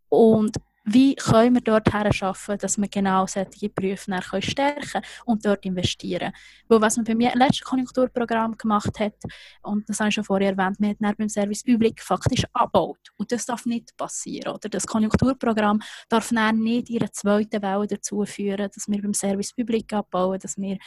und 0.10 0.58
wie 0.84 1.16
können 1.16 1.56
wir 1.56 1.62
dort 1.62 1.90
schaffen, 2.16 2.58
dass 2.58 2.78
wir 2.78 2.88
genau 2.88 3.28
solche 3.28 3.70
Berufe 3.70 4.42
stärken 4.42 4.82
können 4.82 5.06
und 5.26 5.46
dort 5.46 5.64
investieren? 5.66 6.34
Weil 6.68 6.82
was 6.82 6.98
man 6.98 7.06
bei 7.06 7.14
mir 7.14 7.32
im 7.34 7.40
letzten 7.40 7.66
Konjunkturprogramm 7.66 8.58
gemacht 8.58 9.00
hat, 9.00 9.14
und 9.62 9.88
das 9.88 10.00
habe 10.00 10.10
ich 10.10 10.16
schon 10.16 10.24
vorher 10.24 10.56
erwähnt, 10.58 10.80
man 10.80 11.10
hat 11.10 11.18
beim 11.18 11.30
Service 11.30 11.64
Public 11.64 12.02
faktisch 12.02 12.44
abgebaut. 12.54 13.00
Und 13.18 13.32
das 13.32 13.46
darf 13.46 13.66
nicht 13.66 13.96
passieren. 13.96 14.54
Oder? 14.54 14.70
Das 14.70 14.88
Konjunkturprogramm 14.88 15.82
darf 16.10 16.32
nicht 16.32 16.90
ihre 16.90 17.12
zweite 17.12 17.62
Welle 17.62 17.88
dazu 17.88 18.26
führen, 18.26 18.70
dass 18.74 18.88
wir 18.88 19.02
beim 19.02 19.14
Service 19.14 19.54
Public 19.54 19.94
abbauen, 19.94 20.40
dass 20.40 20.58
wir 20.58 20.78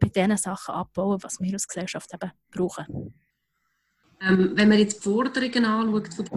bei 0.00 0.08
den 0.08 0.36
Sachen 0.36 0.74
abbauen, 0.74 1.18
was 1.22 1.40
wir 1.40 1.52
als 1.52 1.66
Gesellschaft 1.66 2.12
eben 2.14 2.30
brauchen. 2.50 3.14
Ähm, 4.22 4.52
wenn 4.54 4.68
man 4.68 4.78
jetzt 4.78 4.98
die 4.98 5.08
Forderungen 5.08 5.64
anschaut 5.64 6.30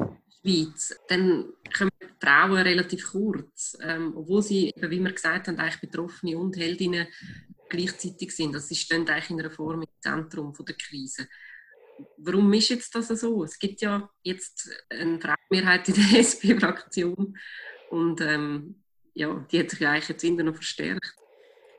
Schweiz, 0.43 0.95
dann 1.07 1.53
kommen 1.75 1.91
die 2.01 2.25
Frauen 2.25 2.57
relativ 2.57 3.11
kurz, 3.11 3.77
ähm, 3.81 4.13
obwohl 4.15 4.41
sie, 4.41 4.69
eben, 4.75 4.91
wie 4.91 4.99
wir 4.99 5.11
gesagt 5.11 5.47
haben, 5.47 5.57
eigentlich 5.57 5.81
Betroffene 5.81 6.37
und 6.37 6.57
Heldinnen 6.57 7.07
gleichzeitig 7.69 8.35
sind. 8.35 8.53
Das 8.53 8.69
ist 8.69 8.91
dann 8.91 9.07
eigentlich 9.07 9.29
in 9.29 9.39
einer 9.39 9.51
Form 9.51 9.81
im 9.81 9.87
Zentrum 10.01 10.53
von 10.53 10.65
der 10.65 10.75
Krise. 10.75 11.27
Warum 12.17 12.51
ist 12.53 12.69
jetzt 12.69 12.93
das 12.95 13.07
so? 13.07 13.43
Es 13.43 13.57
gibt 13.57 13.81
ja 13.81 14.09
jetzt 14.23 14.69
eine 14.89 15.19
Frauenmehrheit 15.19 15.87
in 15.89 15.95
der 15.95 16.19
SP-Fraktion 16.21 17.37
und 17.89 18.21
ähm, 18.21 18.83
ja, 19.13 19.45
die 19.51 19.59
hat 19.59 19.69
sich 19.69 19.87
eigentlich 19.87 20.09
jetzt 20.09 20.23
immer 20.23 20.43
noch 20.43 20.55
verstärkt. 20.55 21.15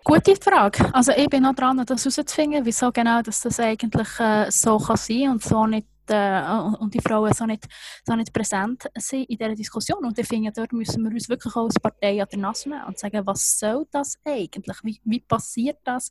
Gute 0.05 0.37
Frage. 0.37 0.95
Also 0.95 1.13
ich 1.17 1.29
bin 1.29 1.43
noch 1.43 1.55
dran, 1.55 1.83
das 1.85 2.05
herauszufinden, 2.05 2.65
wieso 2.65 2.93
genau 2.93 3.23
dass 3.23 3.41
das 3.41 3.59
eigentlich 3.59 4.09
äh, 4.21 4.51
so 4.51 4.79
kann 4.79 4.97
sein 4.97 5.31
und 5.31 5.43
so 5.43 5.67
nicht 5.67 5.87
äh, 6.11 6.43
und 6.81 6.95
die 6.95 7.01
Frauen 7.01 7.33
so 7.33 7.47
nicht, 7.47 7.67
so 8.07 8.15
nicht 8.15 8.33
präsent 8.33 8.85
sind 8.97 9.29
in 9.31 9.37
dieser 9.37 9.55
Diskussion. 9.55 10.05
Und 10.05 10.19
ich 10.19 10.27
finde, 10.27 10.53
dort 10.53 10.73
müssen 10.73 11.03
wir 11.03 11.11
uns 11.11 11.29
wirklich 11.29 11.55
auch 11.57 11.65
als 11.65 11.81
Partei 11.81 12.21
an 12.23 12.29
der 12.31 12.39
Nase 12.39 12.69
nehmen 12.69 12.85
und 12.85 12.99
sagen, 12.99 13.27
was 13.27 13.59
soll 13.59 13.87
das 13.91 14.19
eigentlich? 14.25 14.77
Wie, 14.83 15.01
wie 15.05 15.21
passiert 15.21 15.79
das? 15.85 16.11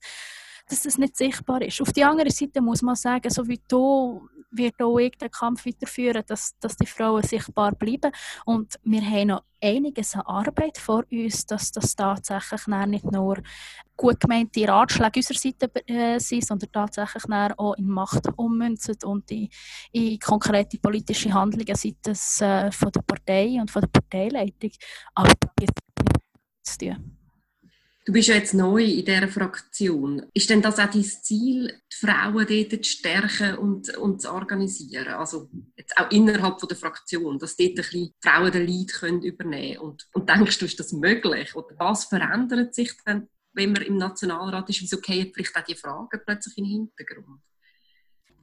Dass 0.67 0.83
das 0.83 0.97
nicht 0.97 1.17
sichtbar 1.17 1.61
ist. 1.61 1.81
Auf 1.81 1.91
der 1.93 2.09
anderen 2.09 2.31
Seite 2.31 2.61
muss 2.61 2.81
man 2.81 2.95
sagen, 2.95 3.29
so 3.29 3.47
wie 3.47 3.61
du 3.67 4.27
wird 4.55 4.81
auch 4.81 4.99
ich 4.99 5.17
den 5.17 5.31
Kampf 5.31 5.65
weiterführen, 5.65 6.23
dass, 6.27 6.57
dass 6.59 6.77
die 6.77 6.85
Frauen 6.85 7.23
sichtbar 7.23 7.73
bleiben. 7.73 8.11
Und 8.45 8.79
wir 8.83 9.01
haben 9.01 9.29
noch 9.29 9.43
einiges 9.61 10.15
an 10.15 10.21
Arbeit 10.21 10.77
vor 10.77 11.03
uns, 11.11 11.45
dass 11.45 11.71
das 11.71 11.95
tatsächlich 11.95 12.67
nicht 12.67 13.11
nur 13.11 13.41
gut 13.95 14.19
gemeinte 14.19 14.67
Ratschläge 14.67 15.19
unserer 15.19 15.37
Seite 15.37 15.87
äh, 15.87 16.19
sind, 16.19 16.45
sondern 16.45 16.71
tatsächlich 16.71 17.23
auch 17.57 17.73
in 17.75 17.87
Macht 17.87 18.27
ummünzen 18.35 18.95
und 19.05 19.29
in, 19.31 19.49
in 19.91 20.19
konkrete 20.19 20.77
politische 20.77 21.33
Handlungen 21.33 21.75
seitens 21.75 22.41
äh, 22.41 22.71
von 22.71 22.91
der 22.91 23.01
Partei 23.01 23.57
und 23.59 23.71
von 23.71 23.81
der 23.81 23.89
Parteileitung. 23.89 24.71
Aber 25.15 25.33
das 25.55 25.69
zu 26.63 26.77
tun. 26.77 27.22
Du 28.05 28.11
bist 28.11 28.27
ja 28.27 28.35
jetzt 28.35 28.53
neu 28.53 28.83
in 28.83 29.05
dieser 29.05 29.29
Fraktion. 29.29 30.25
Ist 30.33 30.49
denn 30.49 30.61
das 30.61 30.77
auch 30.77 30.89
dein 30.89 31.03
Ziel, 31.03 31.67
die 31.69 32.05
Frauen 32.05 32.45
dort 32.45 32.85
zu 32.85 32.91
stärken 32.91 33.57
und, 33.57 33.95
und 33.95 34.21
zu 34.21 34.33
organisieren? 34.33 35.13
Also 35.13 35.49
jetzt 35.77 35.97
auch 35.97 36.11
innerhalb 36.11 36.57
der 36.59 36.75
Fraktion, 36.75 37.39
dass 37.39 37.55
dort 37.55 37.69
ein 37.69 37.75
bisschen 37.75 38.13
Frauen 38.21 38.51
den 38.51 38.67
Lead 38.67 38.91
können 38.91 39.23
übernehmen 39.23 39.75
können. 39.75 39.89
Und, 39.89 40.07
und 40.13 40.29
denkst 40.29 40.59
du, 40.59 40.65
ist 40.65 40.79
das 40.79 40.91
möglich? 40.91 41.55
Oder 41.55 41.75
was 41.77 42.05
verändert 42.05 42.75
sich 42.75 42.91
dann, 43.05 43.29
wenn 43.53 43.71
man 43.71 43.83
im 43.83 43.95
Nationalrat 43.95 44.69
ist? 44.69 44.81
Wieso 44.81 44.97
gehen 44.97 45.31
vielleicht 45.33 45.55
auch 45.55 45.63
die 45.63 45.75
Fragen 45.75 46.19
plötzlich 46.25 46.57
in 46.57 46.65
den 46.65 46.71
Hintergrund? 46.71 47.39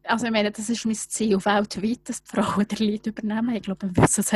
Also 0.04 0.26
ich 0.26 0.33
meine, 0.33 0.50
das 0.50 0.69
ist 0.69 0.85
mein 0.85 0.95
Ziel 0.95 1.37
weltweit, 1.45 2.09
dass 2.09 2.23
die 2.23 2.30
Frauen 2.30 2.66
den 2.66 2.90
Leid 2.90 3.07
übernehmen. 3.07 3.54
Ich 3.54 3.62
glaube, 3.62 3.88
wir 3.92 4.02
müssen 4.02 4.21
es 4.21 4.33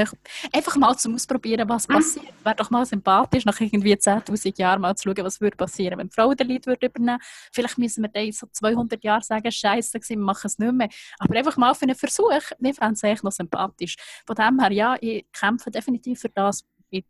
einfach 0.53 0.77
mal 0.77 0.97
zum 0.97 1.15
Ausprobieren, 1.15 1.69
was 1.69 1.89
mhm. 1.89 1.95
passiert. 1.95 2.35
Wäre 2.43 2.57
doch 2.57 2.71
mal 2.71 2.85
sympathisch, 2.85 3.45
nach 3.45 3.61
irgendwie 3.61 3.95
10'000 3.95 4.59
Jahren 4.59 4.81
mal 4.81 4.95
zu 4.95 5.05
schauen, 5.05 5.25
was 5.25 5.41
würde 5.41 5.57
passieren, 5.57 5.99
wenn 5.99 6.09
die 6.09 6.15
Frauen 6.15 6.37
den 6.37 6.49
Leid 6.49 6.67
übernehmen 6.67 7.19
Vielleicht 7.53 7.79
müssen 7.79 8.03
wir 8.03 8.09
dann 8.09 8.31
so 8.33 8.47
200 8.51 9.03
Jahre 9.03 9.23
sagen, 9.23 9.51
scheiße, 9.51 9.99
wir 10.07 10.19
machen 10.19 10.47
es 10.47 10.59
nicht 10.59 10.73
mehr. 10.73 10.89
Aber 11.19 11.37
einfach 11.37 11.57
mal 11.57 11.75
für 11.75 11.83
einen 11.83 11.97
Versuch, 11.97 12.31
wir 12.59 12.75
fänden 12.75 12.95
es 12.95 13.05
eigentlich 13.05 13.23
noch 13.23 13.33
sympathisch. 13.33 13.97
Von 14.27 14.37
dem 14.37 14.61
her, 14.61 14.73
ja, 14.73 14.97
ich 15.01 15.27
kämpfe 15.33 15.71
definitiv 15.71 16.21
für 16.21 16.29
das. 16.29 16.65
Ich 16.91 17.05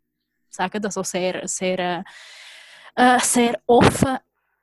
sage 0.49 0.79
das 0.79 0.97
auch 0.97 1.05
sehr, 1.05 1.47
sehr, 1.47 2.03
äh, 2.95 3.19
sehr 3.19 3.59
offen. 3.67 4.17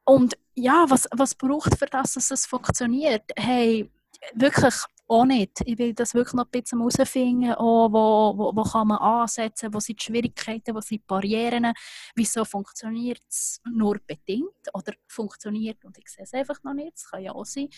Und 0.05 0.37
ja, 0.55 0.85
was, 0.89 1.09
was 1.13 1.35
braucht 1.35 1.79
für 1.79 1.87
das, 1.87 2.15
dass 2.15 2.31
es 2.31 2.47
funktioniert? 2.47 3.25
Hey, 3.37 3.91
wirklich 4.35 4.75
auch 5.09 5.25
nicht. 5.25 5.61
Ich 5.65 5.79
will 5.79 5.93
das 5.95 6.15
wirklich 6.15 6.35
noch 6.35 6.47
ein 6.47 6.51
bisschen 6.51 6.79
herausfinden, 6.79 7.53
auch 7.55 7.93
wo, 7.93 8.39
wo, 8.39 8.57
wo 8.57 8.63
kann 8.63 8.89
man 8.89 8.99
ansetzen, 8.99 9.73
wo 9.73 9.81
sind 9.81 10.01
die 10.01 10.05
Schwierigkeiten, 10.05 10.75
wo 10.75 10.81
sind 10.81 11.03
die 11.03 11.07
Barrieren, 11.07 11.73
wieso 12.15 12.45
funktioniert 12.45 13.21
es 13.29 13.61
nur 13.71 13.99
bedingt 14.07 14.69
oder 14.73 14.93
funktioniert 15.07 15.85
und 15.85 15.99
ich 15.99 16.09
sehe 16.09 16.25
es 16.25 16.33
einfach 16.33 16.63
noch 16.63 16.75
nicht, 16.75 16.95
das 16.95 17.11
kann 17.11 17.23
ja 17.23 17.33
auch 17.33 17.45
sein. 17.45 17.69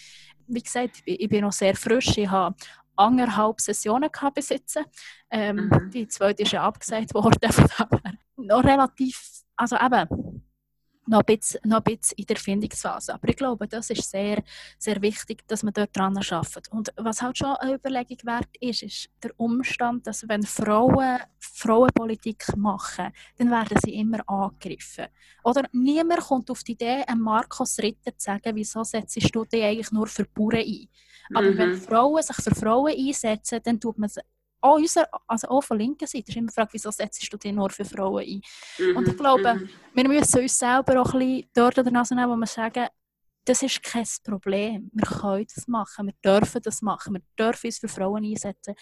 Wie 0.47 0.63
gesagt, 0.63 1.03
ich 1.05 1.29
bin 1.29 1.43
noch 1.43 1.53
sehr 1.53 1.75
frisch, 1.75 2.17
ich 2.17 2.29
habe 2.29 2.55
anderthalb 2.97 3.61
Sessionen 3.61 4.13
gehabt 4.13 4.37
besitzen. 4.37 4.85
Ähm, 5.31 5.69
mhm. 5.69 5.91
Die 5.91 6.07
zweite 6.07 6.45
ist 6.45 6.53
ja 6.53 6.63
abgesagt 6.63 7.15
worden, 7.15 7.51
von 7.51 7.67
daher 7.79 8.19
noch 8.37 8.63
relativ, 8.63 9.43
also 9.57 9.77
eben, 9.77 10.34
noch 11.07 11.21
ein, 11.21 11.37
bisschen, 11.37 11.61
noch 11.65 11.79
ein 11.79 11.85
bisschen 11.85 12.19
in 12.19 12.27
der 12.27 12.37
Findungsphase. 12.37 13.15
Aber 13.15 13.29
ich 13.29 13.37
glaube, 13.37 13.69
das 13.69 13.91
ist 13.91 14.11
sehr, 14.11 14.43
sehr 14.79 15.01
wichtig, 15.03 15.47
dass 15.47 15.63
man 15.63 15.73
dort 15.73 15.97
dran 15.97 16.17
arbeitet. 16.17 16.69
Und 16.71 16.93
was 16.97 17.23
halt 17.23 17.39
schon 17.39 17.57
eine 17.57 17.75
Überlegung 17.75 18.19
wert 18.25 18.49
ist, 18.61 18.83
ist 18.83 19.11
der 19.23 19.33
Umstand, 19.37 20.07
dass 20.07 20.27
wenn 20.29 20.43
Frauen 20.43 21.19
Frauenpolitik 21.39 22.57
machen, 22.57 23.13
dann 23.39 23.51
werden 23.51 23.79
sie 23.85 23.95
immer 23.95 24.27
angegriffen. 24.27 25.07
Oder 25.45 25.69
niemand 25.73 26.21
kommt 26.21 26.51
auf 26.51 26.63
die 26.65 26.73
Idee, 26.73 27.05
einem 27.07 27.21
Markus 27.21 27.79
Ritter 27.79 28.17
zu 28.17 28.25
sagen, 28.25 28.55
wieso 28.55 28.83
setzt 28.83 29.17
du 29.35 29.45
dich 29.45 29.63
eigentlich 29.63 29.93
nur 29.93 30.07
für 30.07 30.25
Bauern 30.25 30.57
ein. 30.57 30.89
Aber 31.33 31.51
mhm. 31.51 31.59
wenn 31.59 31.77
Frauen 31.77 32.23
sich 32.23 32.37
für 32.37 32.55
Frauen 32.55 32.95
einsetzen, 32.97 33.61
dann 33.63 33.81
tut 33.81 33.99
man 33.99 34.11
auch, 34.65 34.77
unser, 34.77 35.07
also 35.27 35.49
auch 35.49 35.63
von 35.63 35.79
linker 35.79 36.07
Seite 36.07 36.31
ist 36.31 36.37
immer 36.37 36.49
die 36.49 36.55
Frage, 36.55 36.71
wieso 36.73 36.91
setzt 36.91 37.31
du 37.33 37.37
dich 37.37 37.53
nur 37.53 37.71
für 37.71 37.85
Frauen 37.85 38.25
ein? 38.25 38.41
Mhm. 38.79 38.97
Und 38.97 39.09
ich 39.09 39.17
glaube, 39.17 39.55
mhm. 39.55 39.69
wir 39.93 40.09
müssen 40.09 40.41
uns 40.41 40.59
selber 40.59 41.01
auch 41.03 41.13
ein 41.13 41.19
bisschen 41.19 41.51
dort 41.55 41.79
an 41.79 41.85
der 41.85 41.93
Nase 41.93 42.15
nehmen, 42.15 42.31
wo 42.31 42.37
wir 42.37 42.47
sagen, 42.47 42.87
das 43.45 43.63
ist 43.63 43.83
kein 43.83 44.07
Problem. 44.25 44.91
Wir 44.93 45.07
können 45.07 45.47
das 45.55 45.69
machen, 45.69 46.07
wir 46.07 46.15
dürfen 46.25 46.63
das 46.63 46.83
machen, 46.83 47.15
wir 47.15 47.23
dürfen 47.39 47.67
uns 47.67 47.79
für 47.79 47.89
Frauen 47.89 48.25
einsetzen. 48.25 48.75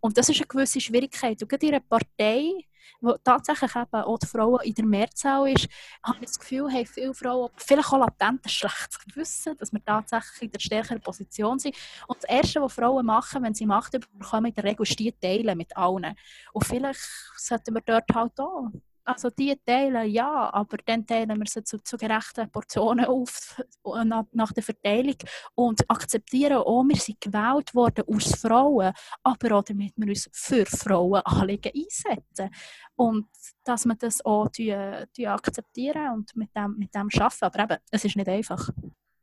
Und 0.00 0.16
das 0.16 0.28
ist 0.28 0.36
eine 0.38 0.46
gewisse 0.46 0.80
Schwierigkeit. 0.80 1.40
Und 1.42 1.48
gerade 1.48 1.66
in 1.66 1.74
einer 1.74 1.84
Partei, 1.84 2.66
wo 3.00 3.16
tatsächlich 3.24 3.74
eben 3.74 3.94
auch 3.94 4.18
die 4.18 4.26
Frauen 4.26 4.60
in 4.62 4.74
der 4.74 4.84
Mehrzahl 4.84 5.48
ist, 5.50 5.68
habe 6.02 6.18
ich 6.20 6.26
das 6.26 6.38
Gefühl, 6.38 6.70
haben 6.70 6.86
viele 6.86 7.14
Frauen 7.14 7.50
vielleicht 7.56 7.92
auch 7.92 7.98
latent 7.98 8.44
ein 8.44 8.48
schlechtes 8.48 8.98
Gewissen, 8.98 9.56
dass 9.56 9.72
wir 9.72 9.84
tatsächlich 9.84 10.42
in 10.42 10.50
der 10.50 10.60
stärkeren 10.60 11.00
Position 11.00 11.58
sind. 11.58 11.76
Und 12.06 12.22
das 12.22 12.28
Erste, 12.28 12.60
was 12.60 12.74
Frauen 12.74 13.06
machen, 13.06 13.42
wenn 13.42 13.54
sie 13.54 13.66
Macht 13.66 13.92
bekommen, 13.92 14.46
in 14.46 14.54
der 14.54 14.64
Regel 14.64 14.82
ist 14.82 14.98
die 14.98 15.12
teilen 15.12 15.56
mit 15.56 15.74
allen. 15.76 16.14
Und 16.52 16.64
vielleicht 16.64 17.00
sollten 17.36 17.74
wir 17.74 17.82
dort 17.82 18.04
halt 18.12 18.38
auch 18.38 18.70
also 19.04 19.30
die 19.30 19.56
teilen 19.64 20.08
ja, 20.10 20.52
aber 20.52 20.76
dann 20.84 21.06
teilen 21.06 21.38
wir 21.38 21.46
sie 21.46 21.64
zu, 21.64 21.82
zu 21.82 21.96
gerechten 21.96 22.50
Portionen 22.50 23.06
auf 23.06 23.60
nach, 24.04 24.24
nach, 24.32 24.52
der 24.52 24.62
Verteilung 24.62 25.16
und 25.54 25.88
akzeptieren 25.88 26.58
auch, 26.58 26.84
wir 26.84 26.96
sind 26.96 27.20
gewählt 27.20 27.74
worden 27.74 28.04
aus 28.06 28.34
Frauen, 28.40 28.92
aber 29.22 29.58
auch 29.58 29.64
damit 29.64 29.92
wir 29.96 30.08
uns 30.08 30.28
für 30.32 30.66
Frauenanliegen 30.66 31.72
einsetzen. 31.74 32.50
Und 32.96 33.28
dass 33.64 33.86
wir 33.86 33.94
das 33.94 34.24
auch 34.24 34.48
die, 34.48 34.76
die 35.16 35.26
akzeptieren 35.26 36.12
und 36.14 36.36
mit 36.36 36.54
dem, 36.54 36.76
mit 36.76 36.94
dem 36.94 37.08
arbeiten. 37.18 37.44
Aber 37.44 37.62
eben, 37.62 37.82
es 37.90 38.04
ist 38.04 38.16
nicht 38.16 38.28
einfach. 38.28 38.70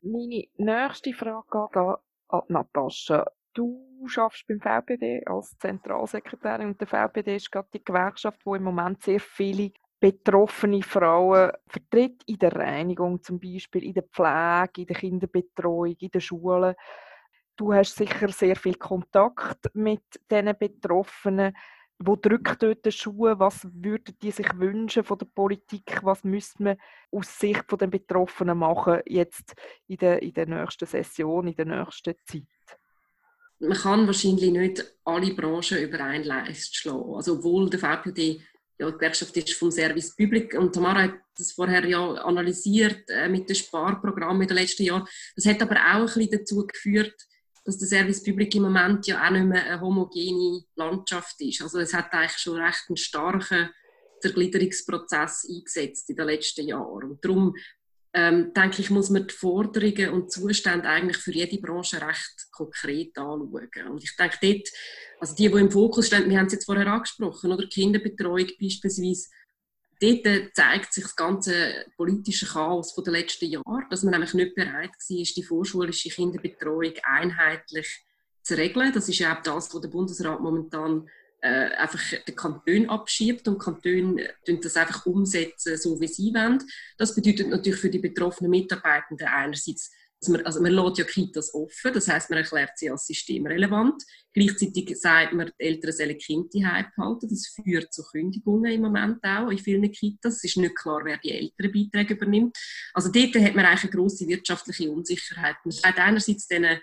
Meine 0.01 0.45
nächste 0.57 1.13
Frage 1.13 1.67
geht 1.71 1.77
an 2.29 2.41
Natascha. 2.47 3.25
Du 3.53 3.86
arbeitest 4.15 4.47
beim 4.47 4.61
VPD 4.61 5.23
als 5.25 5.57
Zentralsekretärin 5.57 6.67
und 6.67 6.79
der 6.79 6.87
VPD 6.87 7.35
ist 7.35 7.51
gerade 7.51 7.69
die 7.73 7.83
Gewerkschaft, 7.83 8.45
wo 8.45 8.55
im 8.55 8.63
Moment 8.63 9.01
sehr 9.01 9.19
viele 9.19 9.71
betroffene 9.99 10.83
Frauen 10.83 11.51
vertritt 11.67 12.23
in 12.27 12.37
der 12.37 12.55
Reinigung 12.55 13.21
zum 13.21 13.39
Beispiel, 13.39 13.83
in 13.83 13.93
der 13.93 14.03
Pflege, 14.03 14.81
in 14.81 14.87
der 14.87 14.95
Kinderbetreuung, 14.95 15.95
in 15.99 16.09
den 16.09 16.21
Schulen. 16.21 16.75
Du 17.55 17.73
hast 17.73 17.95
sicher 17.95 18.29
sehr 18.29 18.55
viel 18.55 18.75
Kontakt 18.75 19.73
mit 19.73 20.03
diesen 20.29 20.55
Betroffenen. 20.57 21.55
Wo 21.99 22.15
drückt 22.15 22.61
dort 22.61 22.85
der 22.85 22.91
Schuh? 22.91 23.33
Was 23.39 23.67
würden 23.73 24.15
die 24.21 24.29
sich 24.29 24.47
wünschen 24.59 25.03
von 25.03 25.17
der 25.17 25.25
Politik? 25.25 25.99
Was 26.03 26.23
müsste 26.23 26.61
man 26.61 26.77
aus 27.11 27.39
Sicht 27.39 27.65
der 27.71 27.87
Betroffenen 27.87 28.59
machen 28.59 29.01
jetzt 29.07 29.55
in 29.87 29.97
der, 29.97 30.21
in 30.21 30.33
der 30.33 30.45
nächsten 30.45 30.85
Session, 30.85 31.47
in 31.47 31.55
der 31.55 31.65
nächsten 31.65 32.13
Zeit? 32.23 32.56
Man 33.59 33.77
kann 33.77 34.07
wahrscheinlich 34.07 34.51
nicht 34.51 34.85
alle 35.03 35.33
Branchen 35.33 35.79
über 35.79 35.99
einen 36.01 36.23
Leist 36.23 36.75
schlagen. 36.75 37.15
Also 37.15 37.33
obwohl 37.33 37.69
der 37.69 37.79
VPD 37.79 38.41
ja, 38.79 38.91
die 38.91 38.93
Gewerkschaft 38.93 39.35
ist 39.35 39.53
vom 39.53 39.71
Service 39.71 40.15
Public 40.15 40.53
und 40.53 40.73
Tamara 40.73 41.03
hat 41.03 41.15
das 41.35 41.51
vorher 41.51 41.85
ja 41.87 42.13
analysiert 42.13 43.09
äh, 43.09 43.27
mit 43.27 43.49
dem 43.49 43.55
Sparprogramm 43.55 44.41
in 44.41 44.47
den 44.47 44.57
letzten 44.57 44.83
Jahren. 44.83 45.07
Das 45.35 45.45
hat 45.45 45.61
aber 45.61 45.75
auch 45.75 46.01
ein 46.01 46.05
bisschen 46.05 46.31
dazu 46.31 46.67
geführt, 46.67 47.15
dass 47.65 47.77
der 47.79 47.87
Service 47.87 48.23
Public 48.23 48.55
im 48.55 48.63
Moment 48.63 49.07
ja 49.07 49.25
auch 49.25 49.31
nicht 49.31 49.45
mehr 49.45 49.65
eine 49.65 49.81
homogene 49.81 50.63
Landschaft 50.75 51.35
ist. 51.41 51.61
Also 51.61 51.79
es 51.79 51.93
hat 51.93 52.13
eigentlich 52.13 52.37
schon 52.37 52.61
recht 52.61 52.85
einen 52.87 52.97
starken 52.97 53.69
Zergliederungsprozess 54.21 55.47
eingesetzt 55.49 56.09
in 56.09 56.15
den 56.15 56.27
letzten 56.27 56.67
Jahren. 56.67 57.11
Und 57.11 57.25
darum 57.25 57.55
ähm, 58.13 58.53
denke 58.53 58.81
ich, 58.81 58.89
muss 58.89 59.09
man 59.09 59.27
die 59.27 59.33
Forderungen 59.33 60.09
und 60.09 60.31
Zustände 60.31 60.87
eigentlich 60.87 61.17
für 61.17 61.31
jede 61.31 61.59
Branche 61.59 62.01
recht 62.01 62.47
konkret 62.51 63.17
anschauen. 63.17 63.89
Und 63.89 64.03
ich 64.03 64.15
denke 64.15 64.37
dort, 64.41 64.69
also 65.19 65.35
die, 65.35 65.49
die 65.49 65.59
im 65.59 65.71
Fokus 65.71 66.07
stehen, 66.07 66.29
wir 66.29 66.39
haben 66.39 66.47
es 66.47 66.53
jetzt 66.53 66.65
vorher 66.65 66.87
angesprochen, 66.87 67.51
oder 67.51 67.67
Kinderbetreuung 67.67 68.49
beispielsweise, 68.59 69.27
dort 69.99 70.25
äh, 70.25 70.49
zeigt 70.53 70.93
sich 70.93 71.03
das 71.03 71.15
ganze 71.15 71.85
politische 71.95 72.45
Chaos 72.45 72.93
der 72.95 73.13
letzten 73.13 73.45
Jahre, 73.45 73.85
dass 73.89 74.03
man 74.03 74.11
nämlich 74.11 74.33
nicht 74.33 74.55
bereit 74.55 74.91
war, 74.91 75.25
die 75.35 75.43
vorschulische 75.43 76.09
Kinderbetreuung 76.09 76.93
einheitlich 77.03 78.05
zu 78.43 78.55
regeln. 78.55 78.93
Das 78.93 79.09
ist 79.09 79.19
ja 79.19 79.37
auch 79.37 79.43
das, 79.43 79.73
was 79.73 79.81
der 79.81 79.89
Bundesrat 79.89 80.39
momentan 80.39 81.09
äh, 81.41 81.69
einfach 81.75 82.01
den 82.27 82.35
Kanton 82.35 82.89
abschiebt 82.89 83.47
und 83.47 83.59
Kantone 83.59 84.29
äh, 84.45 84.57
das 84.59 84.75
einfach 84.75 85.05
umsetzen, 85.05 85.77
so 85.77 85.99
wie 86.01 86.07
sie 86.07 86.33
wollen. 86.33 86.63
Das 86.97 87.13
bedeutet 87.15 87.49
natürlich 87.49 87.79
für 87.79 87.89
die 87.89 87.99
betroffenen 87.99 88.51
Mitarbeitenden 88.51 89.27
einerseits 89.27 89.91
also 90.19 90.31
man, 90.31 90.45
also 90.45 90.61
man 90.61 90.71
lässt 90.71 90.97
ja 90.97 91.05
Kitas 91.05 91.53
offen, 91.53 91.93
das 91.93 92.07
heißt 92.07 92.29
man 92.29 92.39
erklärt 92.39 92.71
sie 92.75 92.89
als 92.89 93.05
systemrelevant. 93.05 94.03
Gleichzeitig 94.33 94.97
sagt 94.99 95.33
man, 95.33 95.51
die 95.59 95.63
Eltern 95.63 95.91
sollen 95.91 96.17
Kinder 96.17 96.49
behalten. 96.95 97.27
Das 97.29 97.47
führt 97.47 97.93
zu 97.93 98.03
Kündigungen 98.03 98.71
im 98.71 98.81
Moment 98.81 99.23
auch 99.23 99.49
in 99.49 99.57
vielen 99.59 99.91
Kitas. 99.91 100.37
Es 100.37 100.43
ist 100.43 100.57
nicht 100.57 100.75
klar, 100.75 101.01
wer 101.05 101.17
die 101.17 101.31
Elternbeiträge 101.31 102.15
übernimmt. 102.15 102.57
Also 102.93 103.11
dort 103.11 103.35
hat 103.35 103.55
man 103.55 103.65
eigentlich 103.65 103.83
eine 103.83 103.91
grosse 103.91 104.27
wirtschaftliche 104.27 104.89
Unsicherheit. 104.89 105.57
Man 105.63 105.71
sagt 105.71 105.99
einerseits 105.99 106.47
denen, 106.47 106.79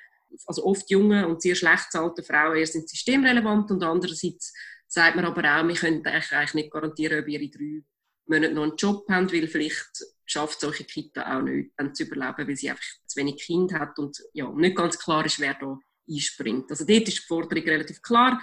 also 0.47 0.65
oft 0.65 0.91
junge 0.91 1.27
und 1.27 1.43
sehr 1.43 1.55
schlecht 1.55 1.87
bezahlte 1.91 2.23
Frauen, 2.23 2.57
ihr 2.57 2.67
sind 2.67 2.89
systemrelevant 2.89 3.71
und 3.71 3.83
andererseits 3.83 4.53
sagt 4.87 5.17
man 5.17 5.25
aber 5.25 5.43
auch, 5.43 5.67
wir 5.67 5.75
können 5.75 6.05
eigentlich 6.05 6.55
nicht 6.55 6.71
garantieren, 6.71 7.21
ob 7.21 7.29
ihre 7.29 7.49
drei 7.49 7.83
Monate 8.27 8.55
noch 8.55 8.63
einen 8.63 8.77
Job 8.77 9.05
haben, 9.11 9.31
weil 9.33 9.49
vielleicht 9.49 10.05
schafft 10.25 10.61
solche 10.61 10.85
Kita 10.85 11.37
auch 11.37 11.43
nicht, 11.43 11.73
dann 11.77 11.95
zu 11.95 12.05
überleben, 12.05 12.49
weil 12.49 12.57
sie 12.57 12.71
einfach 12.71 12.85
zu 13.07 13.21
wenig 13.21 13.43
Kind 13.45 13.73
hat 13.73 13.99
und 13.99 14.23
ja, 14.33 14.51
nicht 14.51 14.77
ganz 14.77 14.99
klar 14.99 15.25
ist, 15.27 15.41
wer 15.41 15.55
da 15.55 15.79
einspringt. 16.09 16.71
Also 16.71 16.85
dort 16.85 17.09
ist 17.09 17.19
die 17.19 17.27
Forderung 17.27 17.65
relativ 17.65 18.01
klar, 18.03 18.41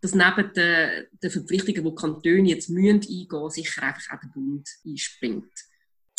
dass 0.00 0.14
neben 0.14 0.52
den, 0.52 1.06
den 1.22 1.30
Verpflichtungen, 1.30 1.84
die 1.84 1.94
Kantone 1.94 2.48
jetzt 2.48 2.70
müssen 2.70 3.00
eingehen, 3.00 3.50
sicher 3.50 3.82
einfach 3.82 4.14
auch 4.14 4.20
der 4.20 4.28
Bund 4.28 4.68
einspringt. 4.86 5.52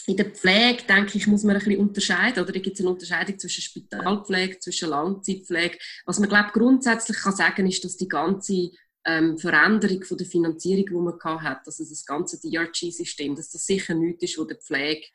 In 0.10 0.18
der 0.18 0.32
Pflege, 0.32 0.86
denke 0.90 1.20
ich, 1.20 1.28
muss 1.28 1.44
man 1.44 1.56
ein 1.56 1.64
bisschen 1.64 1.80
unterscheiden. 1.80 2.42
Oder 2.42 2.52
da 2.52 2.60
gibt 2.60 2.74
es 2.74 2.82
eine 2.84 2.90
Unterscheidung 2.90 3.38
zwischen 3.38 3.62
Spitalpflege, 3.62 4.58
zwischen 4.58 4.90
Langzeitpflege. 4.90 5.78
Was 6.08 6.18
man, 6.18 6.30
glaube 6.30 6.50
grundsätzlich 6.52 7.18
kann 7.18 7.36
sagen, 7.36 7.68
ist, 7.68 7.86
dass 7.86 7.96
die 7.96 8.08
ganze 8.08 8.72
ähm, 9.06 9.38
Veränderung 9.38 10.04
von 10.04 10.18
der 10.18 10.26
Finanzierung, 10.26 10.86
die 10.88 11.30
man 11.30 11.44
hat, 11.44 11.62
also 11.64 11.84
das 11.88 12.04
ganze 12.06 12.40
DRG-System, 12.42 13.36
dass 13.36 13.52
das 13.52 13.68
sicher 13.68 13.94
nichts 13.94 14.24
ist, 14.24 14.40
was 14.40 14.48
der 14.48 14.58
Pflege 14.58 15.06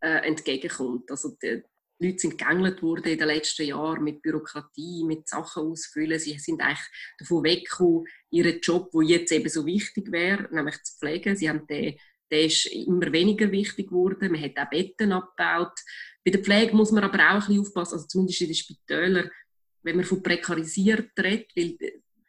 äh, 0.00 0.24
entgegenkommt. 0.24 1.10
Also 1.10 1.36
die, 1.42 1.64
die 2.00 2.06
Leute 2.06 2.20
sind 2.20 2.38
gegängelt 2.38 2.80
worden 2.80 3.06
in 3.06 3.18
den 3.18 3.26
letzten 3.26 3.66
Jahren 3.66 4.04
mit 4.04 4.22
Bürokratie, 4.22 5.02
mit 5.04 5.28
Sachen 5.28 5.64
ausfüllen. 5.64 6.20
Sie 6.20 6.38
sind 6.38 6.60
eigentlich 6.60 6.86
davon 7.18 7.42
weggekommen, 7.42 8.04
ihren 8.30 8.60
Job, 8.60 8.92
der 8.92 9.02
jetzt 9.02 9.32
eben 9.32 9.48
so 9.48 9.66
wichtig 9.66 10.12
wäre, 10.12 10.48
nämlich 10.54 10.80
zu 10.84 10.96
pflegen. 10.96 11.34
Sie 11.34 11.48
haben 11.48 11.66
den, 11.66 11.96
der 12.30 12.46
ist 12.46 12.66
immer 12.66 13.12
weniger 13.12 13.50
wichtig 13.50 13.88
geworden. 13.88 14.32
Man 14.32 14.42
hat 14.42 14.58
auch 14.58 14.70
Betten 14.70 15.12
abgebaut. 15.12 15.78
Bei 16.24 16.30
der 16.30 16.42
Pflege 16.42 16.74
muss 16.74 16.90
man 16.90 17.04
aber 17.04 17.18
auch 17.18 17.34
ein 17.34 17.38
bisschen 17.38 17.60
aufpassen, 17.60 17.94
also 17.94 18.06
zumindest 18.06 18.40
in 18.40 18.48
den 18.48 18.54
Spitälern, 18.54 19.30
wenn 19.82 19.96
man 19.96 20.04
von 20.04 20.22
prekarisiert 20.22 21.10
redet, 21.18 21.50
weil 21.54 21.76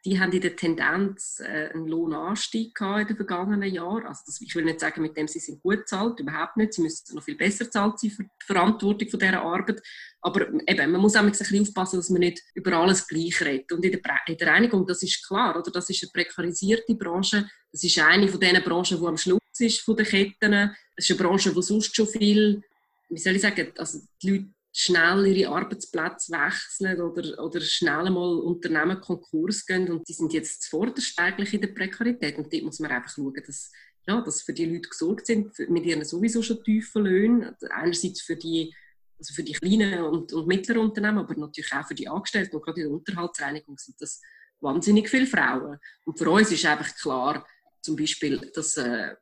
die 0.06 0.20
haben 0.20 0.30
in 0.30 0.40
der 0.40 0.54
Tendenz 0.54 1.40
äh, 1.40 1.70
einen 1.74 1.88
Lohnanstieg 1.88 2.80
in 2.80 3.06
den 3.08 3.16
vergangenen 3.16 3.74
Jahren. 3.74 4.06
Also 4.06 4.22
das, 4.24 4.40
ich 4.40 4.54
will 4.54 4.64
nicht 4.64 4.78
sagen, 4.78 5.02
mit 5.02 5.16
dem 5.16 5.26
sie 5.26 5.40
sind 5.40 5.60
gut 5.60 5.88
zahlt, 5.88 6.20
überhaupt 6.20 6.56
nicht. 6.56 6.74
Sie 6.74 6.82
müssen 6.82 7.16
noch 7.16 7.24
viel 7.24 7.34
besser 7.34 7.68
zahlt 7.68 7.98
sein 7.98 8.10
für 8.10 8.22
die 8.22 8.30
Verantwortung 8.46 9.08
von 9.08 9.18
dieser 9.18 9.42
Arbeit. 9.42 9.82
Aber 10.20 10.48
eben, 10.48 10.92
man 10.92 11.00
muss 11.00 11.16
auch 11.16 11.22
ein 11.22 11.30
bisschen 11.32 11.60
aufpassen, 11.60 11.96
dass 11.96 12.10
man 12.10 12.20
nicht 12.20 12.40
über 12.54 12.74
alles 12.74 13.08
gleich 13.08 13.40
redet. 13.40 13.72
Und 13.72 13.84
in 13.84 13.90
der, 13.90 14.00
in 14.28 14.36
der 14.36 14.46
Reinigung, 14.46 14.86
das 14.86 15.02
ist 15.02 15.26
klar, 15.26 15.58
oder? 15.58 15.72
das 15.72 15.90
ist 15.90 16.04
eine 16.04 16.12
prekarisierte 16.12 16.94
Branche. 16.94 17.48
Das 17.72 17.82
ist 17.82 17.98
eine 17.98 18.28
von 18.28 18.38
den 18.38 18.62
Branchen, 18.62 19.00
die 19.00 19.06
am 19.06 19.16
Schluss 19.16 19.40
ist 19.60 19.80
von 19.80 19.96
den 19.96 20.06
Ketten. 20.06 20.70
Es 20.96 21.08
ist 21.08 21.18
eine 21.18 21.28
Branche, 21.28 21.52
die 21.52 21.62
sonst 21.62 21.94
schon 21.94 22.06
viel, 22.06 22.62
wie 23.08 23.18
soll 23.18 23.36
ich 23.36 23.42
sagen, 23.42 23.72
also 23.76 24.00
die 24.22 24.30
Leute 24.30 24.46
schnell 24.72 25.26
ihre 25.26 25.50
Arbeitsplätze 25.52 26.32
wechseln 26.32 27.00
oder, 27.00 27.42
oder 27.42 27.60
schnell 27.62 28.10
mal 28.10 28.38
Unternehmen 28.40 29.00
Konkurs 29.00 29.64
gehen. 29.64 29.90
Und 29.90 30.06
die 30.08 30.12
sind 30.12 30.32
jetzt 30.32 30.64
zuvorderst 30.64 31.18
eigentlich 31.18 31.54
in 31.54 31.62
der 31.62 31.68
Prekarität. 31.68 32.36
Und 32.36 32.52
dort 32.52 32.62
muss 32.62 32.80
man 32.80 32.90
einfach 32.90 33.10
schauen, 33.10 33.42
dass, 33.46 33.72
ja, 34.06 34.20
dass 34.20 34.42
für 34.42 34.52
die 34.52 34.66
Leute 34.66 34.88
gesorgt 34.88 35.26
sind. 35.26 35.58
Mit 35.70 35.86
ihren 35.86 36.04
sowieso 36.04 36.42
schon 36.42 36.62
tiefen 36.62 37.04
Löhnen, 37.04 37.56
einerseits 37.70 38.20
für 38.20 38.36
die 38.36 38.74
also 39.18 39.32
für 39.32 39.42
die 39.42 39.54
kleinen 39.54 40.02
und, 40.02 40.32
und 40.34 40.46
mittleren 40.46 40.82
Unternehmen, 40.82 41.18
aber 41.18 41.34
natürlich 41.34 41.72
auch 41.72 41.86
für 41.86 41.94
die 41.94 42.06
Angestellten 42.06 42.56
und 42.56 42.62
gerade 42.62 42.82
in 42.82 42.88
der 42.88 42.96
Unterhaltsreinigung 42.96 43.78
sind. 43.78 44.00
Das 44.00 44.20
wahnsinnig 44.60 45.08
viele 45.08 45.26
Frauen. 45.26 45.78
Und 46.04 46.18
für 46.18 46.30
uns 46.30 46.52
ist 46.52 46.66
einfach 46.66 46.94
klar, 46.96 47.46
zum 47.80 47.96
Beispiel, 47.96 48.50
dass, 48.54 48.76
äh, 48.76 49.14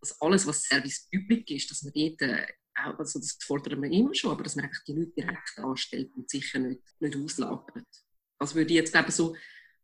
dass 0.00 0.20
alles, 0.20 0.46
was 0.46 0.62
Service 0.62 1.08
Public 1.12 1.50
ist, 1.50 1.70
dass 1.70 1.82
man 1.82 1.92
dort 1.94 2.22
äh, 2.22 2.46
also 2.74 3.18
das 3.18 3.36
fordern 3.42 3.82
wir 3.82 3.90
immer 3.90 4.14
schon, 4.14 4.30
aber 4.30 4.44
dass 4.44 4.56
man 4.56 4.64
einfach 4.64 4.82
die 4.86 4.92
Leute 4.92 5.12
direkt 5.16 5.58
anstellt 5.58 6.10
und 6.16 6.30
sicher 6.30 6.58
nicht, 6.58 6.82
nicht 6.98 7.16
auslagert. 7.16 7.86
Das 8.38 8.54
würde 8.54 8.70
ich 8.70 8.76
jetzt 8.76 8.92
glaube 8.92 9.12
so 9.12 9.36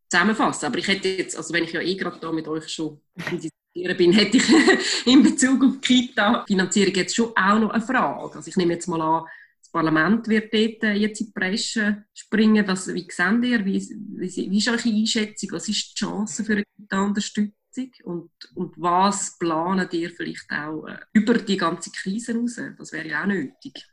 zusammenfassen. 0.09 0.67
Aber 0.67 0.79
ich 0.79 0.89
hätte 0.89 1.09
jetzt, 1.09 1.37
also 1.37 1.53
wenn 1.53 1.65
ich 1.65 1.73
ja 1.73 1.81
eh 1.81 1.95
gerade 1.95 2.19
da 2.21 2.33
mit 2.33 2.49
euch 2.49 2.69
schon 2.69 3.01
diskutieren 3.33 3.97
bin, 3.97 4.13
hätte 4.13 4.37
ich 4.39 5.07
in 5.07 5.23
Bezug 5.23 5.63
auf 5.65 5.81
die 5.81 6.07
Kita-Finanzierung 6.09 6.95
jetzt 6.95 7.15
schon 7.15 7.37
auch 7.37 7.59
noch 7.59 7.71
eine 7.71 7.85
Frage. 7.85 8.37
Also 8.37 8.49
ich 8.49 8.57
nehme 8.57 8.75
jetzt 8.75 8.89
mal 8.89 9.01
an, 9.01 9.27
das 9.61 9.71
Parlament 9.71 10.29
wird 10.29 10.55
dort 10.55 10.97
jetzt 10.97 11.21
in 11.21 11.27
die 11.27 11.33
Presse 11.33 12.05
springen. 12.15 12.67
Was, 12.67 12.93
wie 12.93 13.07
seht 13.11 13.45
ihr? 13.45 13.65
Wie, 13.65 13.81
wie, 13.81 14.51
wie 14.51 14.59
ist 14.59 14.69
eure 14.69 14.89
Einschätzung? 14.89 15.51
Was 15.53 15.69
ist 15.69 15.91
die 15.91 15.95
Chance 15.95 16.45
für 16.45 16.53
eine 16.53 16.65
Kita-Unterstützung? 16.77 17.56
Und, 18.05 18.31
und 18.55 18.75
was 18.77 19.39
planen 19.39 19.89
ihr 19.93 20.11
vielleicht 20.11 20.51
auch 20.51 20.87
äh, 20.87 20.99
über 21.13 21.35
die 21.35 21.57
ganze 21.57 21.91
Krise 21.91 22.37
raus? 22.37 22.61
Das 22.79 22.93
wäre 22.93 23.09
ja 23.09 23.23
auch 23.23 23.27
nötig. 23.27 23.89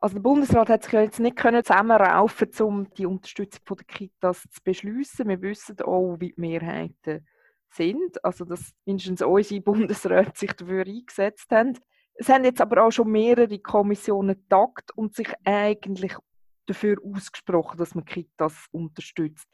Also 0.00 0.14
der 0.14 0.22
Bundesrat 0.22 0.68
hat 0.68 0.84
sich 0.84 0.92
ja 0.92 1.02
jetzt 1.02 1.18
nicht 1.18 1.36
können 1.36 1.64
zusammenraufen, 1.64 2.50
um 2.60 2.88
die 2.94 3.06
Unterstützung 3.06 3.76
der 3.76 3.84
Kitas 3.84 4.42
zu 4.42 4.60
beschließen. 4.62 5.28
Wir 5.28 5.42
wissen 5.42 5.80
auch, 5.80 6.16
wie 6.20 6.32
die 6.32 6.40
Mehrheiten 6.40 7.26
sind, 7.70 8.24
also 8.24 8.44
dass 8.44 8.72
mindestens 8.84 9.22
unsere 9.22 9.60
Bundesräte 9.60 10.32
sich 10.34 10.52
dafür 10.52 10.86
eingesetzt 10.86 11.50
haben. 11.50 11.76
Es 12.14 12.28
haben 12.28 12.44
jetzt 12.44 12.60
aber 12.60 12.84
auch 12.84 12.90
schon 12.90 13.10
mehrere 13.10 13.58
Kommissionen 13.58 14.36
getagt 14.36 14.90
und 14.96 15.14
sich 15.14 15.32
eigentlich 15.44 16.16
dafür 16.66 16.96
ausgesprochen, 17.02 17.78
dass 17.78 17.94
man 17.94 18.04
Kitas 18.04 18.66
unterstützt 18.70 19.48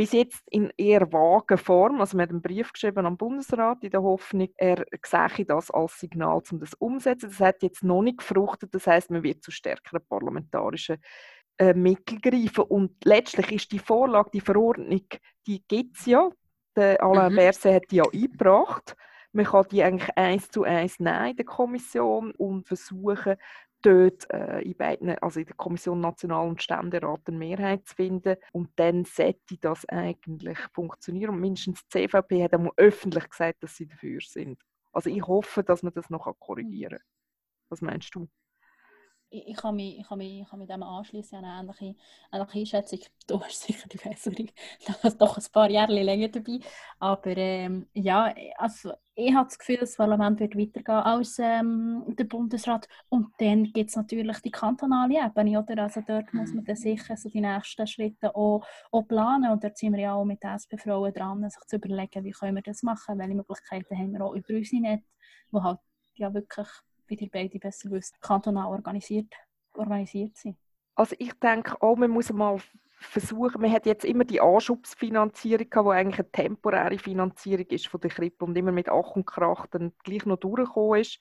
bis 0.00 0.12
jetzt 0.12 0.42
in 0.50 0.72
eher 0.78 1.12
vagen 1.12 1.58
Form. 1.58 2.00
Also 2.00 2.16
wir 2.16 2.22
haben 2.22 2.30
einen 2.30 2.40
Brief 2.40 2.72
geschrieben 2.72 3.04
am 3.04 3.18
Bundesrat 3.18 3.84
in 3.84 3.90
der 3.90 4.02
Hoffnung, 4.02 4.48
er 4.56 4.86
sehe 5.04 5.44
das 5.44 5.70
als 5.70 6.00
Signal, 6.00 6.40
um 6.50 6.58
das 6.58 6.72
umzusetzen. 6.72 7.28
Das 7.28 7.40
hat 7.40 7.62
jetzt 7.62 7.84
noch 7.84 8.00
nicht 8.00 8.16
gefruchtet. 8.16 8.74
Das 8.74 8.86
heißt, 8.86 9.10
man 9.10 9.22
wird 9.22 9.42
zu 9.42 9.50
stärkeren 9.50 10.00
parlamentarischen 10.08 11.02
äh, 11.58 11.74
Mitteln 11.74 12.18
greifen. 12.22 12.64
Und 12.64 13.04
letztlich 13.04 13.52
ist 13.52 13.72
die 13.72 13.78
Vorlage, 13.78 14.30
die 14.32 14.40
Verordnung, 14.40 15.04
die 15.46 15.62
gibt 15.68 15.98
es 15.98 16.06
ja. 16.06 16.30
Der 16.74 17.02
Alain 17.02 17.32
mhm. 17.32 17.36
Berset 17.36 17.74
hat 17.74 17.90
die 17.90 17.96
ja 17.96 18.04
eingebracht. 18.10 18.96
Man 19.32 19.44
kann 19.44 19.66
die 19.70 19.82
eigentlich 19.82 20.16
eins 20.16 20.48
zu 20.48 20.64
eins 20.64 20.98
nehmen 20.98 21.26
in 21.26 21.36
der 21.36 21.44
Kommission 21.44 22.30
und 22.38 22.66
versuchen, 22.66 23.36
dort 23.82 24.30
äh, 24.30 24.60
in 24.62 24.76
beiden, 24.76 25.10
also 25.18 25.40
in 25.40 25.46
der 25.46 25.56
Kommission 25.56 26.00
National- 26.00 26.48
und 26.48 26.62
Ständerat 26.62 27.20
eine 27.26 27.38
Mehrheit 27.38 27.86
zu 27.86 27.94
finden. 27.94 28.36
Und 28.52 28.70
dann 28.76 29.04
sollte 29.04 29.56
das 29.60 29.86
eigentlich 29.88 30.58
funktionieren. 30.72 31.30
Und 31.30 31.40
mindestens 31.40 31.82
die 31.88 32.08
CVP 32.08 32.44
hat 32.44 32.54
einmal 32.54 32.72
öffentlich 32.76 33.28
gesagt, 33.28 33.62
dass 33.62 33.76
sie 33.76 33.86
dafür 33.86 34.20
sind. 34.20 34.60
Also 34.92 35.10
ich 35.10 35.22
hoffe, 35.22 35.62
dass 35.62 35.82
man 35.82 35.92
das 35.94 36.10
noch 36.10 36.32
korrigieren 36.38 36.98
kann. 36.98 37.06
Was 37.70 37.80
meinst 37.82 38.14
du? 38.14 38.28
Ich, 39.30 39.48
ich, 39.48 39.56
kann 39.56 39.76
mich, 39.76 39.98
ich, 39.98 40.06
kann 40.06 40.18
mich, 40.18 40.40
ich 40.40 40.48
kann 40.48 40.58
mich 40.58 40.68
dem 40.68 40.82
anschließen 40.82 41.38
an 41.38 41.44
eine 41.44 41.60
ähnliche, 41.60 41.96
ähnliche 42.32 42.58
Einschätzung. 42.58 42.98
Du 43.26 43.40
hast 43.40 43.62
sicher 43.62 43.88
die 43.88 43.96
bessere, 43.96 44.34
bist 45.02 45.20
doch 45.20 45.38
ein 45.38 45.44
paar 45.52 45.70
Jahre 45.70 46.02
länger 46.02 46.28
dabei. 46.28 46.58
Aber 46.98 47.36
ähm, 47.36 47.86
ja, 47.92 48.34
also 48.56 48.92
ich 49.14 49.32
habe 49.32 49.46
das 49.46 49.56
Gefühl, 49.56 49.76
das 49.76 49.96
Parlament 49.96 50.40
wird 50.40 50.56
weitergehen 50.56 50.96
als 50.96 51.38
ähm, 51.38 52.02
der 52.08 52.24
Bundesrat. 52.24 52.88
Und 53.08 53.28
dann 53.38 53.72
gibt 53.72 53.90
es 53.90 53.96
natürlich 53.96 54.40
die 54.40 54.50
kantonale 54.50 55.24
Ebene. 55.24 55.62
Oder? 55.62 55.84
Also 55.84 56.00
dort 56.04 56.34
muss 56.34 56.52
man 56.52 56.64
dann 56.64 56.74
sicher 56.74 57.16
so 57.16 57.28
die 57.28 57.40
nächsten 57.40 57.86
Schritte 57.86 58.34
auch, 58.34 58.66
auch 58.90 59.02
planen. 59.02 59.52
Und 59.52 59.62
dort 59.62 59.78
sind 59.78 59.92
wir 59.92 60.00
ja 60.00 60.14
auch 60.14 60.24
mit 60.24 60.42
SP-Frauen 60.42 61.12
dran, 61.12 61.48
sich 61.48 61.66
zu 61.68 61.76
überlegen, 61.76 62.24
wie 62.24 62.32
können 62.32 62.56
wir 62.56 62.62
das 62.62 62.82
machen, 62.82 63.16
welche 63.16 63.34
Möglichkeiten 63.34 63.96
haben 63.96 64.12
wir 64.12 64.24
auch 64.24 64.34
über 64.34 64.54
unsere 64.54 64.82
Netz, 64.82 65.04
wo 65.52 65.62
halt 65.62 65.78
ja 66.14 66.34
wirklich 66.34 66.66
wie 67.10 67.16
ihr 67.16 67.30
beide 67.30 67.58
besser 67.58 67.90
wisst, 67.90 68.20
kantonal 68.20 68.68
organisiert, 68.68 69.32
organisiert 69.74 70.36
sind. 70.36 70.56
Also 70.94 71.16
ich 71.18 71.32
denke 71.34 71.80
auch, 71.82 71.96
man 71.96 72.10
muss 72.10 72.32
mal 72.32 72.58
versuchen, 73.00 73.60
man 73.60 73.72
hat 73.72 73.86
jetzt 73.86 74.04
immer 74.04 74.24
die 74.24 74.40
Anschubsfinanzierung 74.40 75.66
die 75.70 75.90
eigentlich 75.90 76.18
eine 76.20 76.30
temporäre 76.30 76.98
Finanzierung 76.98 77.66
ist 77.66 77.86
von 77.86 78.00
der 78.00 78.10
Krippe 78.10 78.44
und 78.44 78.56
immer 78.56 78.72
mit 78.72 78.88
Ach 78.88 79.16
und 79.16 79.26
Krach 79.26 79.66
dann 79.68 79.92
gleich 80.04 80.26
noch 80.26 80.36
durchgekommen 80.36 81.00
ist. 81.00 81.18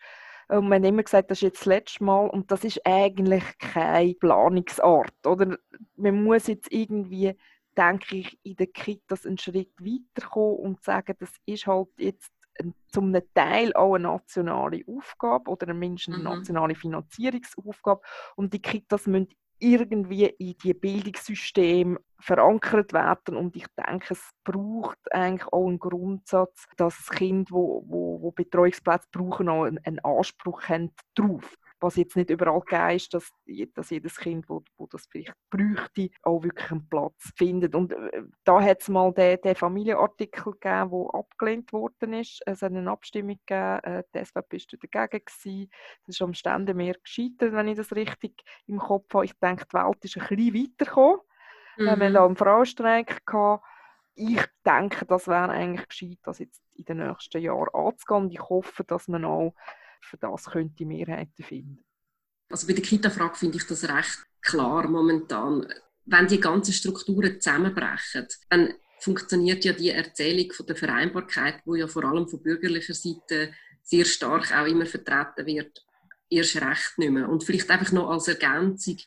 Und 0.50 0.68
man 0.68 0.82
hat 0.82 0.90
immer 0.90 1.04
gesagt, 1.04 1.32
das 1.32 1.38
ist 1.40 1.44
jetzt 1.44 1.60
das 1.62 1.66
letzte 1.68 2.04
Mal 2.04 2.28
und 2.28 2.52
das 2.52 2.64
ist 2.64 2.82
eigentlich 2.86 3.44
keine 3.60 4.16
Planungsart. 4.16 5.14
Oder 5.26 5.58
man 5.96 6.24
muss 6.24 6.48
jetzt 6.48 6.72
irgendwie, 6.72 7.36
denke 7.78 8.18
ich, 8.18 8.40
in 8.44 8.56
der 8.56 8.68
Kitas 8.68 9.26
einen 9.26 9.38
Schritt 9.38 9.72
weiterkommen 9.80 10.58
und 10.58 10.84
sagen, 10.84 11.16
das 11.20 11.32
ist 11.46 11.68
halt 11.68 11.90
jetzt 11.98 12.32
zum 12.92 13.16
Teil 13.34 13.74
auch 13.74 13.96
eine 13.96 14.08
nationale 14.08 14.84
Aufgabe 14.88 15.52
oder 15.52 15.74
mindestens 15.74 16.16
eine 16.16 16.30
mhm. 16.30 16.36
nationale 16.38 16.76
Finanzierungsaufgabe. 16.76 18.02
Und 18.36 18.54
die 18.54 18.62
Kitas 18.62 19.08
müssen 19.08 19.30
irgendwie 19.60 20.26
in 20.26 20.56
die 20.64 20.74
Bildungssystem 20.74 22.00
verankert 22.20 22.94
werden 22.94 23.36
und 23.36 23.56
ich 23.56 23.66
denke, 23.78 24.14
es 24.14 24.32
braucht 24.44 25.00
eigentlich 25.12 25.48
auch 25.52 25.68
einen 25.68 25.80
Grundsatz, 25.80 26.66
dass 26.78 27.10
Kinder, 27.10 27.52
wo, 27.52 27.84
wo, 27.88 28.22
wo 28.22 28.32
Betreuungsplätze 28.32 29.08
brauchen, 29.12 29.50
auch 29.50 29.64
einen, 29.66 29.80
einen 29.86 30.00
Anspruch 30.00 30.64
haben 30.64 30.92
darauf 31.16 31.58
was 31.80 31.96
jetzt 31.96 32.16
nicht 32.16 32.30
überall 32.30 32.60
gegeben 32.60 32.96
ist, 32.96 33.14
dass, 33.14 33.32
dass 33.74 33.90
jedes 33.90 34.18
Kind, 34.18 34.50
wo, 34.50 34.64
wo 34.78 34.88
das 34.88 35.06
vielleicht 35.10 35.34
bräuchte, 35.50 36.10
auch 36.24 36.44
wirklich 36.44 36.72
einen 36.72 36.88
Platz 36.90 37.32
findet. 37.36 37.76
Und 37.76 37.94
äh, 37.94 38.24
da 38.44 38.62
hat 38.62 38.82
es 38.82 38.90
mal 38.90 39.14
den, 39.14 39.40
den 39.42 39.56
Familienartikel 39.56 40.54
gegeben, 40.54 40.92
der 40.92 41.14
abgelehnt 41.14 41.74
worden 41.74 42.14
ist. 42.14 42.42
Es 42.46 42.62
hat 42.62 42.74
eine 42.74 42.90
Abstimmung 42.90 43.40
gegeben, 43.46 43.84
äh, 43.84 44.04
die 44.14 44.26
SVP 44.26 44.58
war 44.58 44.80
dagegen. 44.92 45.26
Gewesen. 45.26 45.72
Das 46.06 46.16
ist 46.16 46.22
am 46.22 46.34
Ständemeer 46.34 46.96
gescheitert, 47.02 47.54
wenn 47.54 47.68
ich 47.68 47.78
das 47.78 47.92
richtig 47.94 48.44
im 48.68 48.80
Kopf 48.80 49.14
habe. 49.14 49.26
Ich 49.26 49.34
denke, 49.40 49.66
die 49.66 49.78
Welt 49.78 50.06
ist 50.06 50.18
ein 50.18 50.28
bisschen 50.28 50.54
weitergekommen. 50.54 51.20
Mhm. 51.78 51.84
Wir 51.84 51.92
hatten 51.92 52.14
da 52.14 52.26
einen 52.26 52.36
Frauenstreik. 52.36 53.26
Gehabt. 53.26 53.64
Ich 54.16 54.44
denke, 54.66 55.06
das 55.06 55.28
wäre 55.28 55.50
eigentlich 55.50 55.88
gescheit, 55.88 56.18
das 56.24 56.40
jetzt 56.40 56.62
in 56.76 56.84
den 56.84 56.98
nächsten 56.98 57.42
Jahren 57.42 57.74
anzugehen. 57.74 58.24
Und 58.24 58.34
ich 58.34 58.42
hoffe, 58.42 58.84
dass 58.84 59.08
man 59.08 59.24
auch 59.24 59.54
für 60.00 60.18
das 60.18 60.46
könnte 60.46 60.86
Mehrheiten 60.86 61.44
finden. 61.44 61.84
Also 62.50 62.68
bei 62.68 62.74
der 62.74 62.84
Kita-Frage 62.84 63.36
finde 63.36 63.58
ich 63.58 63.68
das 63.68 63.88
recht 63.88 64.26
klar 64.42 64.88
momentan. 64.88 65.68
Wenn 66.06 66.28
die 66.28 66.40
ganzen 66.40 66.74
Strukturen 66.74 67.40
zusammenbrechen, 67.40 68.28
dann 68.50 68.74
funktioniert 69.00 69.64
ja 69.64 69.74
die 69.74 69.92
Erzählung 69.92 70.52
von 70.52 70.66
der 70.66 70.76
Vereinbarkeit, 70.76 71.62
wo 71.66 71.76
ja 71.76 71.88
vor 71.88 72.04
allem 72.04 72.28
von 72.28 72.42
bürgerlicher 72.42 72.94
Seite 72.94 73.54
sehr 73.84 74.06
stark 74.06 74.52
auch 74.56 74.66
immer 74.66 74.86
vertreten 74.86 75.46
wird, 75.46 75.86
erst 76.30 76.62
recht 76.62 76.98
nicht 76.98 77.12
mehr. 77.12 77.30
Und 77.30 77.44
vielleicht 77.44 77.70
einfach 77.70 77.92
noch 77.92 78.10
als 78.10 78.28
Ergänzung, 78.28 78.98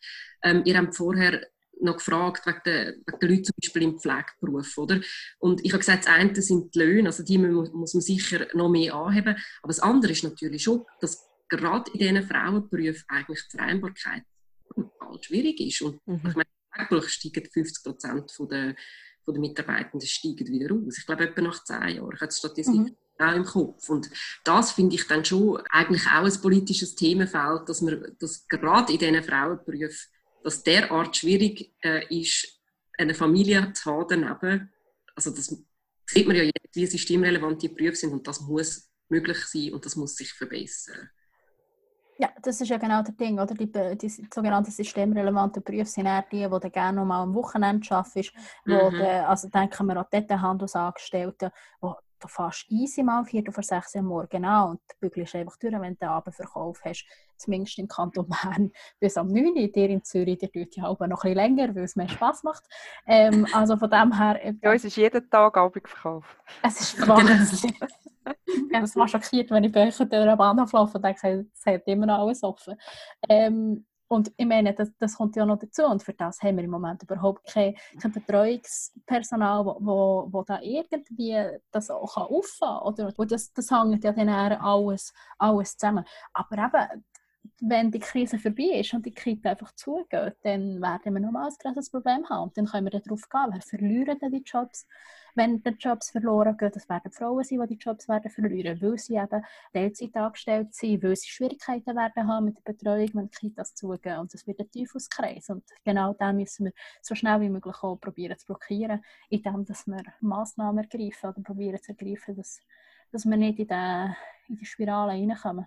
ähm, 0.43 0.63
ihr 0.65 0.77
habt 0.77 0.97
vorher 0.97 1.47
noch 1.81 1.97
gefragt 1.97 2.47
wegen 2.47 2.61
der, 2.65 2.87
wegen 2.95 3.19
der 3.21 3.29
Leute 3.29 3.43
zum 3.43 3.55
Beispiel 3.61 3.83
im 3.83 3.99
Pflegeberuf, 3.99 4.79
oder? 4.79 5.01
Und 5.39 5.65
ich 5.65 5.73
habe 5.73 5.81
gesagt, 5.81 6.07
das 6.07 6.13
eine 6.13 6.41
sind 6.41 6.75
die 6.75 6.79
Löhne, 6.79 7.09
also 7.09 7.23
die 7.23 7.39
muss, 7.39 7.73
man 7.73 7.87
sicher 7.87 8.47
noch 8.55 8.69
mehr 8.69 8.95
anheben, 8.95 9.37
aber 9.63 9.69
das 9.69 9.81
andere 9.81 10.13
ist 10.13 10.25
natürlich 10.25 10.63
schon, 10.63 10.85
dass 11.01 11.27
gerade 11.49 11.91
in 11.93 11.99
diesen 11.99 12.27
Frauenberufen 12.27 13.05
eigentlich 13.09 13.41
die 13.51 13.57
Vereinbarkeit 13.57 14.23
brutal 14.69 15.23
schwierig 15.23 15.61
ist. 15.61 15.83
Und 15.83 16.07
mhm. 16.07 16.17
ich 16.17 16.35
meine, 16.35 16.43
im 16.43 16.73
Pflegeberuf 16.73 17.09
steigen 17.09 17.51
50 17.51 17.85
Prozent 17.85 18.33
der, 18.51 18.75
der 19.27 19.39
Mitarbeitenden 19.39 20.09
steigen 20.09 20.49
wieder 20.49 20.75
aus. 20.75 20.99
Ich 20.99 21.07
glaube, 21.07 21.25
etwa 21.25 21.43
nach 21.43 21.63
zehn 21.65 21.97
Jahren. 21.97 22.15
Ich 22.15 22.21
habe 22.21 22.33
die 22.33 22.39
Statistik 22.39 22.81
mhm. 22.81 22.97
auch 23.19 23.35
im 23.35 23.45
Kopf. 23.45 23.89
Und 23.89 24.11
das 24.45 24.73
finde 24.73 24.95
ich 24.97 25.07
dann 25.07 25.25
schon 25.25 25.59
eigentlich 25.71 26.07
auch 26.07 26.25
ein 26.25 26.41
politisches 26.41 26.95
Themenfeld, 26.95 27.69
dass 27.69 27.83
man 27.83 28.17
dass 28.19 28.49
gerade 28.49 28.93
in 28.93 28.99
diesen 28.99 29.23
Frauenberufen 29.23 30.11
dass 30.43 30.63
derart 30.63 31.17
schwierig 31.17 31.73
äh, 31.83 32.05
ist, 32.09 32.61
eine 32.99 33.15
Familie 33.15 33.73
zu 33.73 33.91
haben 33.91 34.07
daneben. 34.09 34.73
Also 35.15 35.31
das 35.31 35.57
sieht 36.07 36.27
man 36.27 36.37
ja 36.37 36.43
jetzt, 36.43 36.75
wie 36.75 36.87
systemrelevante 36.87 37.69
Berufe 37.69 37.97
sind 37.97 38.13
und 38.13 38.27
das 38.27 38.41
muss 38.41 38.91
möglich 39.09 39.39
sein 39.47 39.73
und 39.73 39.85
das 39.85 39.97
muss 39.97 40.17
sich 40.17 40.33
verbessern. 40.33 41.11
Ja, 42.19 42.31
das 42.43 42.61
ist 42.61 42.69
ja 42.69 42.77
genau 42.77 43.03
das 43.03 43.17
Ding, 43.17 43.39
oder? 43.39 43.55
Die, 43.55 43.71
die 43.97 44.09
sogenannten 44.33 44.71
systemrelevanten 44.71 45.63
Berufe 45.63 45.87
sind 45.87 46.07
eher 46.07 46.25
die, 46.31 46.45
die 46.45 46.61
du 46.61 46.71
gerne 46.71 46.99
noch 46.99 47.07
mal 47.07 47.23
am 47.23 47.35
Wochenende 47.35 47.91
arbeitest. 47.91 48.33
Wo 48.65 48.91
mhm. 48.91 49.01
also 49.01 49.49
denken 49.49 49.87
wir 49.87 49.97
an 49.97 50.07
dort 50.11 50.31
Handelsangestellte, 50.31 51.51
die 51.83 51.93
du 52.23 52.29
fährst 52.29 52.71
easy 52.71 53.03
mal 53.03 53.25
vier 53.25 53.45
vor 53.51 53.63
sechs 53.63 53.95
Uhr 53.95 54.03
morgen 54.03 54.45
an 54.45 54.71
und 54.71 54.81
du 54.89 55.09
bügelst 55.09 55.35
einfach 55.35 55.57
durch, 55.59 55.73
wenn 55.73 55.95
du 55.95 55.99
den 56.01 56.09
Abendverkauf 56.09 56.81
hast. 56.85 57.05
Zumindest 57.37 57.79
im 57.79 57.89
Kanton 57.89 58.29
Bern 58.43 58.71
bis 59.01 59.17
am 59.17 59.29
9 59.29 59.57
Uhr. 59.57 59.69
Dir 59.69 59.91
in 59.91 60.05
Zürich, 60.05 60.39
der 60.39 60.51
tut 60.51 60.77
ja 60.77 60.87
auch 60.87 60.99
noch 61.01 61.07
ein 61.07 61.09
bisschen 61.09 61.35
länger, 61.35 61.75
weil 61.75 61.85
es 61.85 61.97
mehr 61.97 62.09
Spass 62.09 62.43
macht. 62.43 62.65
Ähm, 63.07 63.47
also 63.53 63.77
von 63.77 63.91
dem 63.91 64.17
her... 64.17 64.45
Äh, 64.45 64.55
ja, 64.63 64.73
es 64.73 64.85
ist 64.85 64.97
jeden 64.97 65.29
Tag 65.29 65.57
Abendverkauf. 65.57 66.25
Es 66.63 66.81
ist 66.81 67.09
Wahnsinn. 67.09 67.75
es 68.83 68.97
war 68.97 69.09
schockiert, 69.09 69.51
wenn 69.51 69.65
ich 69.65 69.73
bei 69.73 69.89
euch 69.89 69.97
durch 69.97 70.09
den 70.09 70.37
Bahnhof 70.37 70.73
laufe 70.73 70.99
und 70.99 71.05
denke, 71.05 71.47
es 71.53 71.67
hat 71.67 71.83
immer 71.87 72.07
noch 72.07 72.21
alles 72.21 72.43
offen. 72.43 72.77
Ähm, 73.29 73.85
und 74.13 74.31
ich 74.37 74.45
meine, 74.45 74.75
das, 74.75 74.91
das 74.99 75.17
kommt 75.17 75.37
ja 75.37 75.47
noch 75.47 75.59
dazu. 75.59 75.85
Und 75.85 76.03
für 76.03 76.13
das 76.13 76.43
haben 76.43 76.59
wir 76.59 76.65
im 76.65 76.71
Moment 76.71 77.03
überhaupt 77.03 77.51
kein, 77.51 77.75
kein 77.99 78.13
Betreuungspersonal, 78.13 79.65
wo, 79.65 80.29
wo, 80.31 80.43
da 80.43 80.61
irgendwie 80.61 81.35
das 81.71 81.91
auch 81.91 82.19
auffangen 82.19 82.95
kann. 82.95 83.13
Oder 83.13 83.27
das, 83.27 83.55
das 83.55 83.71
hängt 83.71 84.05
ja 84.05 84.13
dann 84.13 84.29
alles, 84.29 85.15
alles 85.39 85.79
zusammen. 85.79 86.05
Aber 86.35 86.59
eben, 86.59 87.05
wenn 87.61 87.91
die 87.91 87.99
Krise 87.99 88.39
vorbei 88.39 88.81
ist 88.81 88.95
und 88.95 89.07
die 89.07 89.15
Kita 89.15 89.51
einfach 89.51 89.73
zugeht, 89.75 90.37
dann 90.43 90.81
werden 90.81 91.15
wir 91.15 91.21
nochmal 91.21 91.49
ein 91.49 91.57
grosses 91.59 91.91
Problem 91.91 92.29
haben. 92.29 92.45
Und 92.45 92.59
dann 92.59 92.67
können 92.67 92.91
wir 92.91 93.01
darauf 93.01 93.29
gehen, 93.29 93.51
wer 93.51 93.61
verlieren 93.61 94.19
denn 94.19 94.33
die 94.33 94.43
Jobs, 94.45 94.87
wenn 95.35 95.63
die 95.63 95.71
Jobs 95.71 96.11
verloren 96.11 96.57
gehen. 96.57 96.71
Das 96.73 96.89
werden 96.89 97.11
Frauen 97.11 97.45
sein, 97.45 97.61
die 97.63 97.77
die 97.77 97.83
Jobs 97.83 98.09
werden 98.09 98.31
verlieren, 98.31 98.81
weil 98.81 98.99
sie 98.99 99.15
eben 99.15 99.45
Teilzeit 99.73 100.17
angestellt 100.17 100.75
sind, 100.75 101.03
weil 101.03 101.17
sie 101.17 101.29
Schwierigkeiten 101.29 101.97
werden 101.97 102.29
haben 102.29 102.47
mit 102.47 102.59
der 102.59 102.73
Betreuung, 102.73 103.11
wenn 103.15 103.31
die 103.31 103.39
Kitas 103.39 103.75
zugehen. 103.75 104.19
Und 104.19 104.35
das 104.35 104.47
wird 104.47 104.61
ein 104.61 104.71
Teufelskreis. 104.71 105.49
Und 105.49 105.65
genau 105.85 106.15
da 106.15 106.33
müssen 106.33 106.67
wir 106.67 106.73
so 107.01 107.15
schnell 107.15 107.41
wie 107.41 107.51
möglich 107.51 107.77
auch 107.83 107.97
probieren 107.97 108.39
zu 108.39 108.47
blockieren, 108.47 109.05
indem 109.31 109.67
wir 109.67 110.03
Massnahmen 110.21 110.85
ergreifen 110.85 111.31
oder 111.31 111.43
probieren 111.43 111.81
zu 111.81 111.93
ergreifen, 111.93 112.37
dass, 112.37 112.61
dass 113.11 113.25
wir 113.25 113.37
nicht 113.37 113.59
in 113.59 113.69
die, 113.69 114.15
in 114.49 114.57
die 114.57 114.67
Spirale 114.67 115.13
reinkommen. 115.13 115.67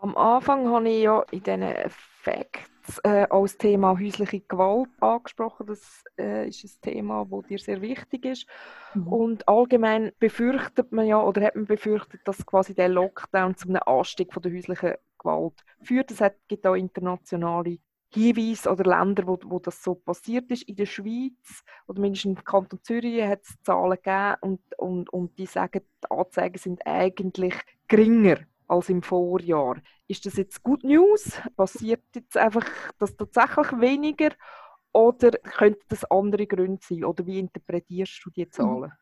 Am 0.00 0.16
Anfang 0.16 0.68
habe 0.68 0.88
ich 0.88 1.02
ja 1.02 1.24
in 1.32 1.42
diesen 1.42 1.74
Facts 2.22 3.00
äh, 3.02 3.26
als 3.30 3.58
Thema 3.58 3.98
häusliche 3.98 4.40
Gewalt 4.40 4.90
angesprochen. 5.00 5.66
Das 5.66 6.04
äh, 6.16 6.48
ist 6.48 6.62
ein 6.64 6.92
Thema, 6.92 7.26
das 7.28 7.46
dir 7.48 7.58
sehr 7.58 7.80
wichtig 7.82 8.24
ist. 8.24 8.46
Mhm. 8.94 9.08
Und 9.08 9.48
allgemein 9.48 10.12
befürchtet 10.20 10.92
man 10.92 11.06
ja, 11.06 11.20
oder 11.20 11.42
hat 11.42 11.56
man 11.56 11.66
befürchtet, 11.66 12.20
dass 12.24 12.46
quasi 12.46 12.74
der 12.74 12.88
Lockdown 12.88 13.56
zu 13.56 13.68
einem 13.68 13.82
Anstieg 13.86 14.32
von 14.32 14.40
der 14.40 14.52
häuslichen 14.52 14.94
Gewalt 15.18 15.64
führt. 15.82 16.12
Es 16.12 16.22
gibt 16.46 16.64
auch 16.64 16.74
internationale 16.74 17.78
Hinweise 18.14 18.70
oder 18.70 18.84
Länder, 18.84 19.26
wo, 19.26 19.36
wo 19.46 19.58
das 19.58 19.82
so 19.82 19.96
passiert 19.96 20.48
ist. 20.52 20.62
In 20.62 20.76
der 20.76 20.86
Schweiz 20.86 21.64
oder 21.88 22.00
mindestens 22.00 22.38
im 22.38 22.44
Kanton 22.44 22.78
Zürich 22.84 23.20
hat 23.24 23.42
es 23.42 23.60
Zahlen 23.62 23.98
gegeben 24.00 24.36
und, 24.42 24.60
und, 24.78 25.12
und 25.12 25.36
die 25.38 25.46
sagen, 25.46 25.80
die 26.04 26.10
Anzeigen 26.10 26.58
sind 26.58 26.86
eigentlich 26.86 27.54
geringer 27.88 28.38
als 28.68 28.88
im 28.88 29.02
Vorjahr. 29.02 29.76
Ist 30.06 30.26
das 30.26 30.36
jetzt 30.36 30.62
Good 30.62 30.84
News? 30.84 31.40
Passiert 31.56 32.04
jetzt 32.14 32.36
einfach 32.36 32.66
das 32.98 33.16
tatsächlich 33.16 33.80
weniger 33.80 34.30
oder 34.92 35.30
könnte 35.30 35.84
das 35.88 36.04
andere 36.10 36.46
Gründe 36.46 36.80
sein? 36.82 37.04
Oder 37.04 37.26
wie 37.26 37.38
interpretierst 37.38 38.20
du 38.24 38.30
die 38.30 38.44
mhm. 38.44 38.52
Zahlen? 38.52 38.92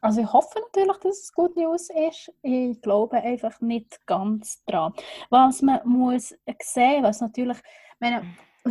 Also 0.00 0.20
ich 0.20 0.32
hoffe 0.32 0.60
natürlich, 0.60 0.96
dass 0.98 1.18
es 1.18 1.32
Good 1.32 1.56
News 1.56 1.88
ist. 1.90 2.32
Ich 2.42 2.80
glaube 2.80 3.16
einfach 3.16 3.60
nicht 3.60 4.06
ganz 4.06 4.64
dran. 4.64 4.92
Was 5.28 5.60
man 5.62 5.80
muss 5.84 6.34
sehen, 6.62 7.02
was 7.02 7.20
natürlich, 7.20 7.58
meine, 7.98 8.22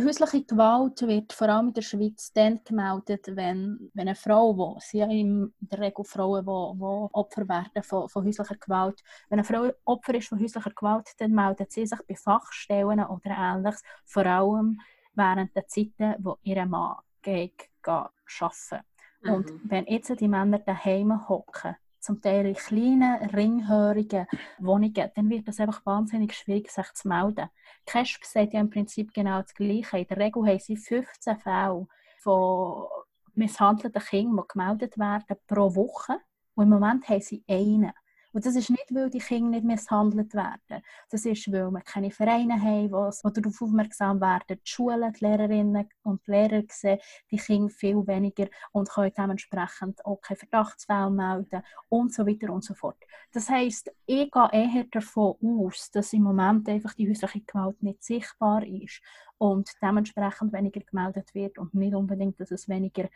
häusliche 0.04 0.44
Gewalt 0.44 1.00
wird 1.02 1.32
vor 1.32 1.48
allem 1.48 1.68
in 1.68 1.74
der 1.74 1.82
Schweiz 1.82 2.32
dann 2.32 2.60
gemeldet, 2.64 3.26
wenn, 3.28 3.90
wenn 3.94 4.08
eine 4.08 4.14
Frau, 4.14 4.56
wo 4.56 4.78
sie 4.80 5.00
in 5.00 5.52
der 5.60 5.80
Regel 5.80 6.04
Frauen, 6.04 6.44
die, 6.44 6.78
die 6.78 7.14
Opfer 7.14 7.48
werden 7.48 7.82
von, 7.82 8.08
von 8.08 8.24
häuslicher 8.24 8.56
Gewalt, 8.56 9.02
wenn 9.28 9.38
eine 9.38 9.44
Frau 9.44 9.70
Opfer 9.84 10.14
ist 10.14 10.28
von 10.28 10.40
häuslicher 10.40 10.70
Gewalt, 10.70 11.08
dann 11.18 11.32
meldet 11.32 11.72
sie 11.72 11.86
sich 11.86 12.00
bei 12.06 12.14
Fachstellen 12.14 13.04
oder 13.04 13.30
ähnliches, 13.30 13.82
vor 14.04 14.26
allem 14.26 14.80
während 15.14 15.54
der 15.54 15.66
Zeiten, 15.66 16.14
wo 16.18 16.38
ihr 16.42 16.64
Mann 16.66 16.96
geht, 17.22 17.68
arbeiten. 17.82 18.84
Mhm. 19.22 19.32
Und 19.32 19.52
wenn 19.64 19.86
jetzt 19.86 20.20
die 20.20 20.28
Männer 20.28 20.58
daheim 20.60 21.28
hocken, 21.28 21.76
zum 22.08 22.22
Teil 22.22 22.46
in 22.46 22.54
kleinen, 22.54 23.22
ringhörigen 23.34 24.26
Wohnungen, 24.58 25.10
dann 25.14 25.28
wird 25.28 25.46
es 25.46 25.60
einfach 25.60 25.84
wahnsinnig 25.84 26.32
schwierig, 26.32 26.70
sich 26.70 26.90
zu 26.94 27.06
melden. 27.06 27.50
Kesp 27.84 28.24
sagt 28.24 28.54
ja 28.54 28.60
im 28.60 28.70
Prinzip 28.70 29.12
genau 29.12 29.42
das 29.42 29.52
Gleiche. 29.52 29.98
In 29.98 30.06
der 30.06 30.16
Regel 30.16 30.46
haben 30.46 30.58
sie 30.58 30.78
15 30.78 31.36
Fälle 31.36 31.86
von 32.20 32.86
misshandelten 33.34 34.00
Kindern, 34.02 34.36
die 34.42 34.48
gemeldet 34.48 34.98
werden 34.98 35.36
pro 35.46 35.74
Woche. 35.74 36.18
Und 36.54 36.64
im 36.64 36.70
Moment 36.70 37.06
haben 37.10 37.20
sie 37.20 37.44
einen. 37.46 37.92
Und 38.32 38.44
das 38.44 38.56
ist 38.56 38.70
nicht, 38.70 38.94
weil 38.94 39.08
die 39.08 39.18
Kinder 39.18 39.50
nicht 39.50 39.64
misshandelt 39.64 40.34
werden. 40.34 40.82
Das 41.10 41.24
ist, 41.24 41.50
weil 41.50 41.70
wir 41.70 41.80
keine 41.80 42.10
Vereine 42.10 42.60
haben, 42.60 43.10
die 43.34 43.40
darauf 43.40 43.62
aufmerksam 43.62 44.20
werden. 44.20 44.58
Die 44.58 44.70
Schulen, 44.70 45.12
die 45.12 45.24
Lehrerinnen 45.24 45.88
und 46.02 46.26
Lehrer 46.26 46.62
sehen 46.70 46.98
die 47.30 47.38
Kinder 47.38 47.70
viel 47.70 48.06
weniger 48.06 48.48
und 48.72 48.90
können 48.90 49.12
dementsprechend 49.16 50.04
auch 50.04 50.20
keine 50.20 50.36
Verdachtsfälle 50.36 51.10
melden 51.10 51.62
und 51.88 52.12
so 52.12 52.26
weiter 52.26 52.52
und 52.52 52.64
so 52.64 52.74
fort. 52.74 53.02
Das 53.32 53.48
heisst, 53.48 53.90
ich 54.06 54.30
gehe 54.30 54.48
eher 54.52 54.84
davon 54.90 55.36
aus, 55.42 55.90
dass 55.90 56.12
im 56.12 56.22
Moment 56.22 56.68
einfach 56.68 56.94
die 56.94 57.08
häusliche 57.08 57.40
Gewalt 57.40 57.82
nicht 57.82 58.04
sichtbar 58.04 58.64
ist 58.66 59.00
und 59.38 59.70
dementsprechend 59.80 60.52
weniger 60.52 60.80
gemeldet 60.80 61.34
wird 61.34 61.58
und 61.58 61.74
nicht 61.74 61.94
unbedingt, 61.94 62.38
dass 62.40 62.50
es 62.50 62.68
weniger, 62.68 63.08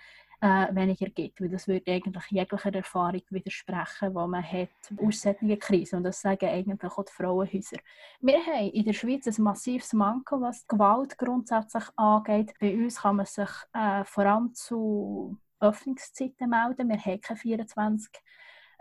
äh, 0.42 0.74
weniger 0.74 1.06
gibt, 1.06 1.40
weil 1.40 1.50
das 1.50 1.68
würde 1.68 1.92
eigentlich 1.92 2.26
jeglicher 2.30 2.74
Erfahrung 2.74 3.22
widersprechen, 3.30 4.08
die 4.08 4.14
man 4.14 4.42
hat 4.42 4.68
aus 5.00 5.22
solchen 5.22 5.58
Krisen 5.58 5.96
und 5.98 6.02
das 6.02 6.20
sagen 6.20 6.48
eigentlich 6.48 6.82
auch 6.82 7.04
die 7.04 7.12
Frauenhäuser. 7.12 7.76
Wir 8.20 8.44
haben 8.44 8.70
in 8.70 8.84
der 8.84 8.92
Schweiz 8.92 9.26
ein 9.26 9.44
massives 9.44 9.92
Manko, 9.92 10.40
was 10.40 10.66
Gewalt 10.66 11.16
grundsätzlich 11.16 11.84
angeht. 11.94 12.54
Bei 12.58 12.74
uns 12.74 13.00
kann 13.00 13.16
man 13.16 13.26
sich 13.26 13.50
äh, 13.72 14.04
vor 14.04 14.26
allem 14.26 14.52
zu 14.52 15.38
Öffnungszeiten 15.60 16.50
melden. 16.50 16.88
Wir 16.88 16.98
haben 16.98 17.20
keine 17.20 17.38
24 17.38 18.10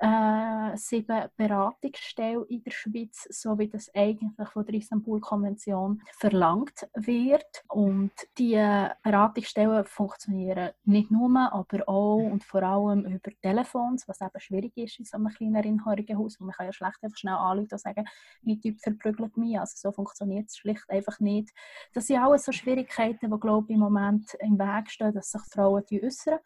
äh, 0.02 0.76
sieben 0.78 1.30
Beratungsstellen 1.38 2.46
in 2.46 2.64
der 2.64 2.72
Schweiz, 2.72 3.28
so 3.30 3.58
wie 3.60 3.68
das 3.68 3.94
eigentlich 3.94 4.32
von 4.50 4.66
der 4.66 4.76
Istanbul-Konvention 4.76 6.02
verlangt 6.18 6.90
wird. 6.96 7.64
Und 7.68 8.12
die 8.38 8.56
Beratungsstellen 9.04 9.86
funktionieren 9.86 10.72
nicht 10.86 11.12
nur, 11.12 11.30
aber 11.52 11.88
auch 11.88 12.18
und 12.18 12.44
vor 12.44 12.64
allem 12.64 13.06
über 13.06 13.32
Telefons, 13.42 14.08
was 14.08 14.22
eben 14.22 14.40
schwierig 14.40 14.76
ist 14.76 15.00
in 15.00 15.06
so 15.06 15.18
einem 15.18 15.30
kleinen 15.30 15.86
Haus. 15.86 16.40
Man 16.40 16.52
kann 16.52 16.66
ja 16.66 16.74
schlecht 16.74 17.04
einfach 17.04 17.18
schnell 17.18 17.36
anrufen 17.36 17.74
und 17.74 17.80
sagen, 17.80 18.06
mein 18.42 18.60
Typ 18.60 18.80
verprügelt 18.80 19.38
mich. 19.38 19.60
Also 19.60 19.74
so 19.76 19.92
funktioniert 19.92 20.50
es 20.50 20.58
schlicht 20.58 20.90
einfach 20.90 21.20
nicht. 21.20 21.50
Das 21.94 22.08
sind 22.08 22.18
alles 22.18 22.46
so 22.46 22.52
Schwierigkeiten, 22.52 23.30
die, 23.30 23.40
glaube 23.40 23.68
ich, 23.70 23.76
im 23.76 23.82
Moment 23.82 24.36
im 24.40 24.58
Weg 24.58 24.90
stehen, 24.90 25.14
dass 25.14 25.32
sich 25.32 25.42
Frauen 25.42 25.84
äußern. 25.92 26.40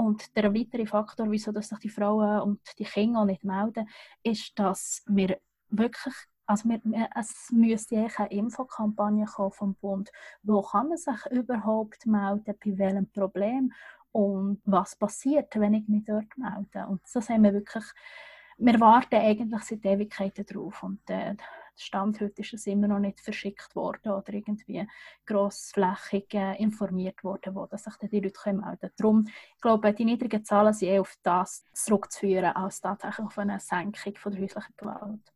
Und 0.00 0.34
der 0.34 0.54
weitere 0.54 0.86
Faktor, 0.86 1.30
wieso 1.30 1.52
dass 1.52 1.68
sich 1.68 1.78
die 1.78 1.90
Frauen 1.90 2.40
und 2.40 2.60
die 2.78 2.84
Kinder 2.84 3.26
nicht 3.26 3.44
melden, 3.44 3.86
ist, 4.22 4.58
dass 4.58 5.02
wir 5.06 5.38
wirklich 5.68 6.14
also 6.46 6.68
wir, 6.68 6.80
es 7.16 7.50
müsste 7.52 7.96
eigentlich 7.96 8.18
eine 8.18 8.30
Infokampagne 8.30 9.24
kommen 9.26 9.52
vom 9.52 9.74
Bund. 9.76 10.10
Wo 10.42 10.62
kann 10.62 10.88
man 10.88 10.96
sich 10.96 11.26
überhaupt 11.30 12.06
melden, 12.06 12.56
bei 12.64 12.78
welchem 12.78 13.08
Problem 13.10 13.72
und 14.10 14.60
was 14.64 14.96
passiert, 14.96 15.54
wenn 15.60 15.74
ich 15.74 15.86
mich 15.86 16.04
dort 16.06 16.36
melde. 16.36 16.88
Und 16.88 17.02
das 17.12 17.28
haben 17.28 17.44
wir 17.44 17.52
wirklich, 17.52 17.84
wir 18.56 18.80
warten 18.80 19.14
eigentlich 19.14 19.62
seit 19.62 19.84
Ewigkeiten 19.84 20.44
drauf. 20.44 20.82
Und 20.82 21.08
äh, 21.08 21.36
Stand 21.80 22.20
heute 22.20 22.42
ist 22.42 22.54
es 22.54 22.66
immer 22.66 22.88
noch 22.88 22.98
nicht 22.98 23.20
verschickt 23.20 23.74
worden 23.74 24.12
oder 24.12 24.32
irgendwie 24.32 24.86
grossflächig 25.26 26.34
äh, 26.34 26.56
informiert 26.62 27.24
worden, 27.24 27.54
wo 27.54 27.66
dass 27.66 27.84
sich 27.84 27.94
die 27.96 28.20
Leute 28.20 28.52
melden 28.52 28.78
können. 28.78 28.92
Darum, 28.96 29.28
ich 29.28 29.60
glaube, 29.60 29.92
die 29.92 30.04
niedrigen 30.04 30.44
Zahlen 30.44 30.72
sind 30.72 30.88
eher 30.88 31.00
auf 31.00 31.16
das 31.22 31.64
zurückzuführen, 31.72 32.56
als 32.56 32.80
tatsächlich 32.80 33.26
auf 33.26 33.38
eine 33.38 33.60
Senkung 33.60 34.16
von 34.16 34.32
der 34.32 34.42
häuslichen 34.42 34.74
Gewalt. 34.76 35.32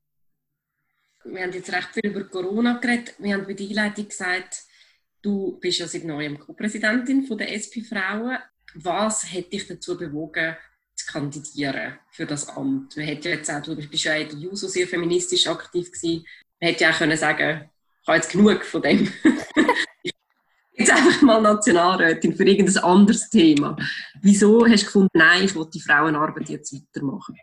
Wir 1.25 1.43
haben 1.43 1.53
jetzt 1.53 1.73
recht 1.73 1.89
viel 1.89 2.11
über 2.11 2.25
Corona 2.25 2.79
geredet. 2.79 3.15
Wir 3.19 3.35
haben 3.35 3.47
bei 3.47 3.55
der 3.55 3.67
Einleitung 3.67 4.09
gesagt, 4.09 4.65
du 5.23 5.59
bist 5.59 5.79
ja 5.79 5.87
seit 5.87 6.05
neuem 6.05 6.39
Co-Präsidentin 6.39 7.27
der 7.37 7.55
SP 7.57 7.81
Frauen. 7.81 8.39
Was 8.75 9.25
hat 9.33 9.53
dich 9.53 9.67
dazu 9.67 9.97
bewogen, 9.97 10.57
zu 11.05 11.13
kandidieren 11.13 11.99
für 12.11 12.27
das 12.27 12.49
Amt. 12.49 12.97
Man 12.97 13.07
hätte 13.07 13.31
jetzt 13.31 13.51
auch, 13.51 13.63
du 13.63 13.77
bist 13.77 14.05
ja 14.05 14.15
in 14.15 14.29
der 14.29 14.39
JUSO 14.39 14.69
sehr 14.69 14.87
feministisch 14.87 15.47
aktiv 15.47 15.91
gewesen. 15.91 16.25
Man 16.61 16.71
hätte 16.71 16.85
ja 16.85 16.91
auch 16.91 16.99
können 16.99 17.17
sagen, 17.17 17.71
ich 18.03 18.09
habe 18.09 18.17
jetzt 18.19 18.33
genug 18.33 18.65
von 18.65 18.83
dem. 18.83 19.13
jetzt 20.75 20.91
einfach 20.91 21.23
mal 21.23 21.41
Nationalrätin 21.41 22.37
für 22.37 22.45
irgendein 22.45 22.85
anderes 22.85 23.31
Thema. 23.31 23.77
Wieso 24.21 24.67
hast 24.67 24.83
du 24.83 24.87
gefunden, 24.87 25.11
nein, 25.15 25.45
ich 25.45 25.55
will 25.55 25.67
die 25.73 25.81
Frauenarbeit 25.81 26.49
jetzt 26.49 26.75
weitermachen? 26.75 27.37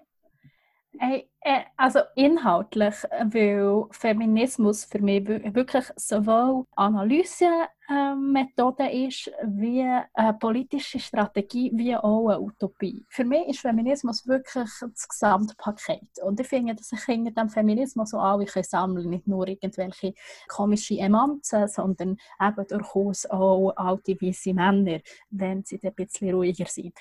Hey, 0.99 1.30
also 1.75 2.01
inhaltlich, 2.15 2.95
weil 3.23 3.85
Feminismus 3.91 4.85
für 4.85 4.99
mich 4.99 5.27
wirklich 5.27 5.85
sowohl 5.95 6.65
Analysemethode 6.75 8.91
ist, 8.91 9.31
wie 9.43 9.83
eine 10.13 10.33
politische 10.33 10.99
Strategie, 10.99 11.71
wie 11.73 11.95
auch 11.95 12.29
eine 12.29 12.41
Utopie. 12.41 13.03
Für 13.09 13.25
mich 13.25 13.47
ist 13.47 13.61
Feminismus 13.61 14.27
wirklich 14.27 14.69
das 14.79 15.09
Gesamtpaket. 15.09 16.19
Und 16.23 16.39
ich 16.39 16.47
finde, 16.47 16.75
dass 16.75 16.91
ich 16.91 17.01
hinter 17.05 17.31
dem 17.31 17.49
Feminismus 17.49 18.11
so 18.11 18.19
alle 18.19 18.45
sammeln 18.47 19.09
nicht 19.09 19.27
nur 19.27 19.47
irgendwelche 19.47 20.13
komischen 20.47 20.99
Emanzen, 20.99 21.67
sondern 21.67 22.17
eben 22.39 22.67
durchaus 22.67 23.25
auch 23.25 23.71
alte 23.75 24.15
weiße 24.21 24.53
Männer, 24.53 24.99
wenn 25.31 25.63
sie 25.63 25.79
ein 25.83 25.95
bisschen 25.95 26.35
ruhiger 26.35 26.67
sind 26.67 26.93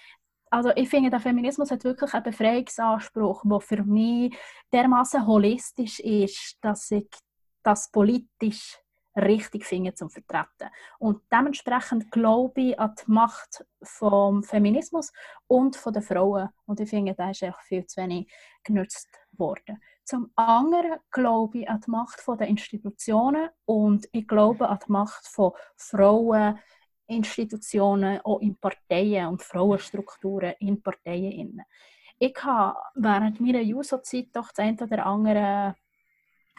also 0.50 0.70
ich 0.74 0.88
finde, 0.88 1.10
der 1.10 1.20
Feminismus 1.20 1.70
hat 1.70 1.84
wirklich 1.84 2.12
einen 2.12 2.24
Befreiungsanspruch, 2.24 3.42
der 3.44 3.60
für 3.60 3.82
mich 3.84 4.36
dermaßen 4.72 5.26
holistisch 5.26 6.00
ist, 6.00 6.58
dass 6.60 6.90
ich 6.90 7.08
das 7.62 7.90
politisch 7.90 8.78
richtig 9.16 9.64
finde 9.64 9.94
zum 9.94 10.10
Vertreten. 10.10 10.70
Und 10.98 11.22
dementsprechend 11.32 12.10
glaube 12.10 12.60
ich 12.60 12.80
an 12.80 12.94
die 12.96 13.10
Macht 13.10 13.64
vom 13.82 14.42
Feminismus 14.42 15.12
und 15.46 15.76
von 15.76 15.92
den 15.92 16.02
Frauen. 16.02 16.48
Und 16.66 16.80
ich 16.80 16.90
finde, 16.90 17.14
da 17.14 17.30
ist 17.30 17.42
auch 17.44 17.60
viel 17.60 17.86
zu 17.86 18.00
wenig 18.00 18.32
genutzt 18.64 19.08
worden. 19.32 19.80
Zum 20.04 20.32
anderen 20.34 20.98
glaube 21.10 21.58
ich 21.58 21.68
an 21.68 21.80
die 21.80 21.90
Macht 21.90 22.22
der 22.26 22.48
Institutionen 22.48 23.48
und 23.64 24.08
ich 24.12 24.26
glaube 24.26 24.68
an 24.68 24.78
die 24.84 24.92
Macht 24.92 25.26
von 25.26 25.52
Frauen, 25.76 26.58
Institutionen, 27.10 28.20
auch 28.24 28.40
in 28.40 28.56
Parteien 28.56 29.28
und 29.28 29.42
Frauenstrukturen 29.42 30.54
in 30.60 30.82
Parteien. 30.82 31.62
Ich 32.18 32.36
habe 32.42 32.78
während 32.94 33.40
meiner 33.40 33.60
Juso-Zeit 33.60 34.28
doch 34.32 34.48
das 34.48 34.58
eine 34.58 34.76
oder 34.76 35.06
andere 35.06 35.74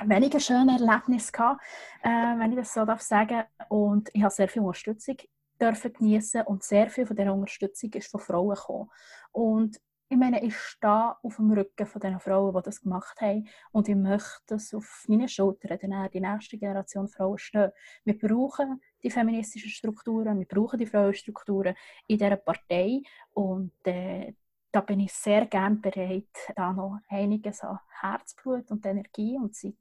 weniger 0.04 0.40
schöne 0.40 0.80
Erlebnis 0.80 1.32
gehabt, 1.32 1.62
äh, 2.04 2.10
wenn 2.10 2.52
ich 2.52 2.58
das 2.58 2.74
so 2.74 2.86
darf 2.86 3.02
sagen. 3.02 3.44
Und 3.70 4.10
ich 4.14 4.24
habe 4.24 4.34
sehr 4.34 4.48
viel 4.48 4.62
Unterstützung 4.62 5.18
dürfen 5.60 5.94
genießen 5.94 6.42
und 6.44 6.64
sehr 6.64 6.90
viel 6.90 7.06
von 7.06 7.16
dieser 7.16 7.34
Unterstützung 7.34 7.92
ist 7.94 8.10
von 8.10 8.20
Frauen 8.20 8.56
gekommen. 8.56 8.90
Und 9.32 9.80
ich 10.10 10.18
meine, 10.18 10.44
ich 10.44 10.58
stehe 10.58 11.16
auf 11.24 11.38
dem 11.38 11.52
Rücken 11.52 11.86
von 11.86 12.02
den 12.02 12.20
Frauen, 12.20 12.54
die 12.54 12.62
das 12.64 12.82
gemacht 12.82 13.22
haben 13.22 13.48
und 13.72 13.88
ich 13.88 13.96
möchte, 13.96 14.42
dass 14.48 14.74
auf 14.74 15.06
meinen 15.08 15.30
Schultern 15.30 16.10
die 16.14 16.20
nächste 16.20 16.58
Generation 16.58 17.08
Frauen 17.08 17.38
stehen. 17.38 17.72
Wir 18.04 18.18
brauchen 18.18 18.82
die 19.04 19.10
feministischen 19.10 19.70
Strukturen, 19.70 20.40
wir 20.40 20.48
brauchen 20.48 20.80
die 20.80 20.86
Frauenstrukturen 20.86 21.76
in 22.08 22.18
dieser 22.18 22.38
Partei 22.38 23.02
und 23.34 23.74
äh, 23.86 24.34
da 24.72 24.82
bin 24.82 25.02
ich 25.02 25.12
sehr 25.12 25.46
gerne 25.48 25.76
bereit, 25.76 26.54
da 26.56 26.72
noch 26.72 27.00
einiges 27.10 27.62
an 27.62 27.80
Herzblut 28.00 28.72
und 28.72 28.86
Energie 28.86 29.38
und 29.38 29.56
Zeit 29.56 29.76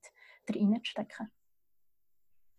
reinzustecken. 0.49 1.31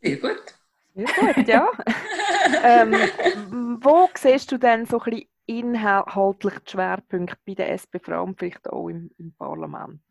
Sehr 0.02 0.18
gut. 0.18 0.58
Sehr 0.94 1.06
gut, 1.06 1.48
ja. 1.48 1.70
ähm, 2.64 3.80
wo 3.82 4.10
siehst 4.16 4.52
du 4.52 4.58
denn 4.58 4.86
so 4.86 5.00
ein 5.00 5.12
bisschen 5.12 5.28
inhaltlich 5.46 6.60
die 6.60 6.72
Schwerpunkte 6.72 7.38
bei 7.46 7.54
der 7.54 7.72
SP 7.76 8.00
Frau 8.00 8.24
und 8.24 8.38
vielleicht 8.40 8.70
auch 8.70 8.90
im, 8.90 9.12
im 9.18 9.34
Parlament? 9.34 10.02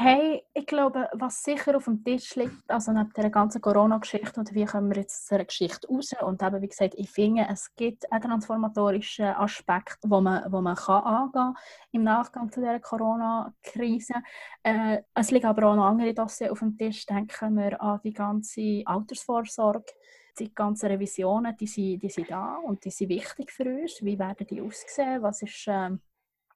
Hey, 0.00 0.44
ich 0.54 0.64
glaube, 0.64 1.08
was 1.12 1.42
sicher 1.42 1.76
auf 1.76 1.86
dem 1.86 2.04
Tisch 2.04 2.36
liegt, 2.36 2.70
also 2.70 2.92
nach 2.92 3.12
der 3.14 3.30
ganzen 3.30 3.60
Corona-Geschichte 3.60 4.38
und 4.38 4.54
wie 4.54 4.64
kommen 4.64 4.90
wir 4.90 4.98
jetzt 4.98 5.22
aus 5.22 5.26
dieser 5.26 5.44
Geschichte 5.44 5.88
raus 5.88 6.14
und 6.22 6.40
eben, 6.40 6.62
wie 6.62 6.68
gesagt, 6.68 6.94
ich 6.96 7.10
finde, 7.10 7.48
es 7.50 7.74
gibt 7.74 8.12
einen 8.12 8.22
transformatorischen 8.22 9.24
Aspekt, 9.24 9.98
wo 10.04 10.20
man, 10.20 10.52
wo 10.52 10.60
man 10.60 10.76
kann 10.76 11.02
angehen 11.02 11.56
im 11.90 12.04
Nachgang 12.04 12.48
zu 12.52 12.60
dieser 12.60 12.78
Corona-Krise. 12.78 14.14
Äh, 14.62 15.02
es 15.14 15.32
liegt 15.32 15.46
aber 15.46 15.66
auch 15.66 15.74
noch 15.74 15.86
andere 15.86 16.14
Dossier 16.14 16.52
auf 16.52 16.60
dem 16.60 16.78
Tisch, 16.78 17.04
denken 17.04 17.56
wir 17.56 17.82
an 17.82 17.98
die 18.04 18.12
ganze 18.12 18.82
Altersvorsorge 18.84 19.92
die 20.38 20.54
ganzen 20.54 20.86
Revisionen, 20.86 21.56
die 21.56 21.66
sind, 21.66 22.00
die 22.00 22.10
sind 22.10 22.30
da 22.30 22.58
und 22.58 22.84
die 22.84 22.92
sind 22.92 23.08
wichtig 23.08 23.50
für 23.50 23.64
uns. 23.64 24.00
Wie 24.00 24.16
werden 24.16 24.46
die 24.46 24.60
aussehen? 24.60 25.20
Was 25.20 25.42
ist, 25.42 25.64
ähm, 25.66 26.00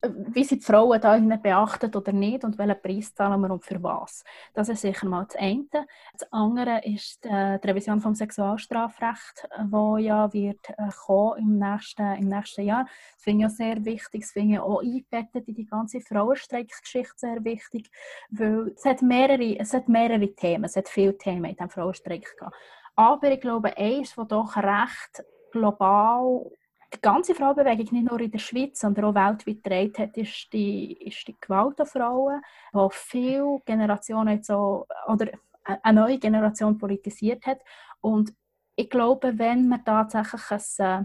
wie 0.02 0.44
sind 0.44 0.62
die 0.62 0.66
Frauen 0.66 1.00
da 1.00 1.16
beachtet 1.36 1.94
oder 1.94 2.12
nicht 2.12 2.44
und 2.44 2.58
welchen 2.58 2.80
Preis 2.82 3.14
zahlen 3.14 3.40
wir 3.40 3.50
und 3.50 3.64
für 3.64 3.82
was. 3.82 4.24
Das 4.52 4.68
ist 4.68 4.80
sicher 4.80 5.06
mal 5.06 5.24
das 5.26 5.36
eine. 5.36 5.66
Das 6.12 6.32
andere 6.32 6.80
ist 6.84 7.24
äh, 7.24 7.58
die 7.60 7.68
Revision 7.68 8.00
vom 8.00 8.14
Sexualstrafrecht, 8.14 9.48
wo 9.70 9.96
ja 9.98 10.32
wird 10.32 10.70
äh, 10.70 10.88
kommen 11.06 11.38
im 11.38 11.58
nächsten, 11.58 12.14
im 12.14 12.28
nächsten 12.28 12.62
Jahr. 12.62 12.84
Das 13.14 13.22
finde 13.22 13.46
ich 13.46 13.52
auch 13.52 13.56
sehr 13.56 13.84
wichtig, 13.84 14.22
das 14.22 14.32
finde 14.32 14.54
ich 14.54 14.60
auch 14.60 14.82
eingebettet 14.82 15.46
in 15.46 15.54
die 15.54 15.66
ganze 15.66 16.00
Frauenstreikgeschichte 16.00 17.14
sehr 17.16 17.44
wichtig, 17.44 17.90
weil 18.30 18.72
es 18.74 18.84
hat 18.84 19.02
mehrere, 19.02 19.58
es 19.58 19.72
hat 19.72 19.88
mehrere 19.88 20.34
Themen, 20.34 20.64
es 20.64 20.76
hat 20.76 20.88
viele 20.88 21.16
Themen 21.16 21.44
in 21.44 21.56
diesem 21.56 21.70
Frauenstreik 21.70 22.36
gehabt. 22.36 22.56
Aber 22.96 23.30
ich 23.30 23.40
glaube, 23.40 23.76
eins, 23.76 24.14
das 24.14 24.28
doch 24.28 24.56
recht 24.56 25.24
global 25.52 26.50
die 26.94 27.00
ganze 27.00 27.34
Frauenbewegung 27.34 27.92
nicht 27.92 28.10
nur 28.10 28.20
in 28.20 28.30
der 28.30 28.38
Schweiz, 28.38 28.80
sondern 28.80 29.06
auch 29.06 29.14
weltweit 29.14 29.62
getragen 29.62 29.92
hat, 29.98 30.16
ist 30.16 30.52
die, 30.52 30.92
ist 30.92 31.26
die 31.26 31.36
Gewalt 31.40 31.80
an 31.80 31.86
Frauen, 31.86 32.42
die 32.74 32.88
viele 32.90 33.60
Generationen 33.64 34.36
jetzt 34.36 34.46
so, 34.46 34.86
oder 35.06 35.28
eine 35.64 36.00
neue 36.00 36.18
Generation 36.18 36.78
politisiert 36.78 37.46
hat. 37.46 37.60
Und 38.00 38.32
ich 38.76 38.90
glaube, 38.90 39.38
wenn 39.38 39.68
man 39.68 39.84
tatsächlich 39.84 40.42
ein 40.50 41.04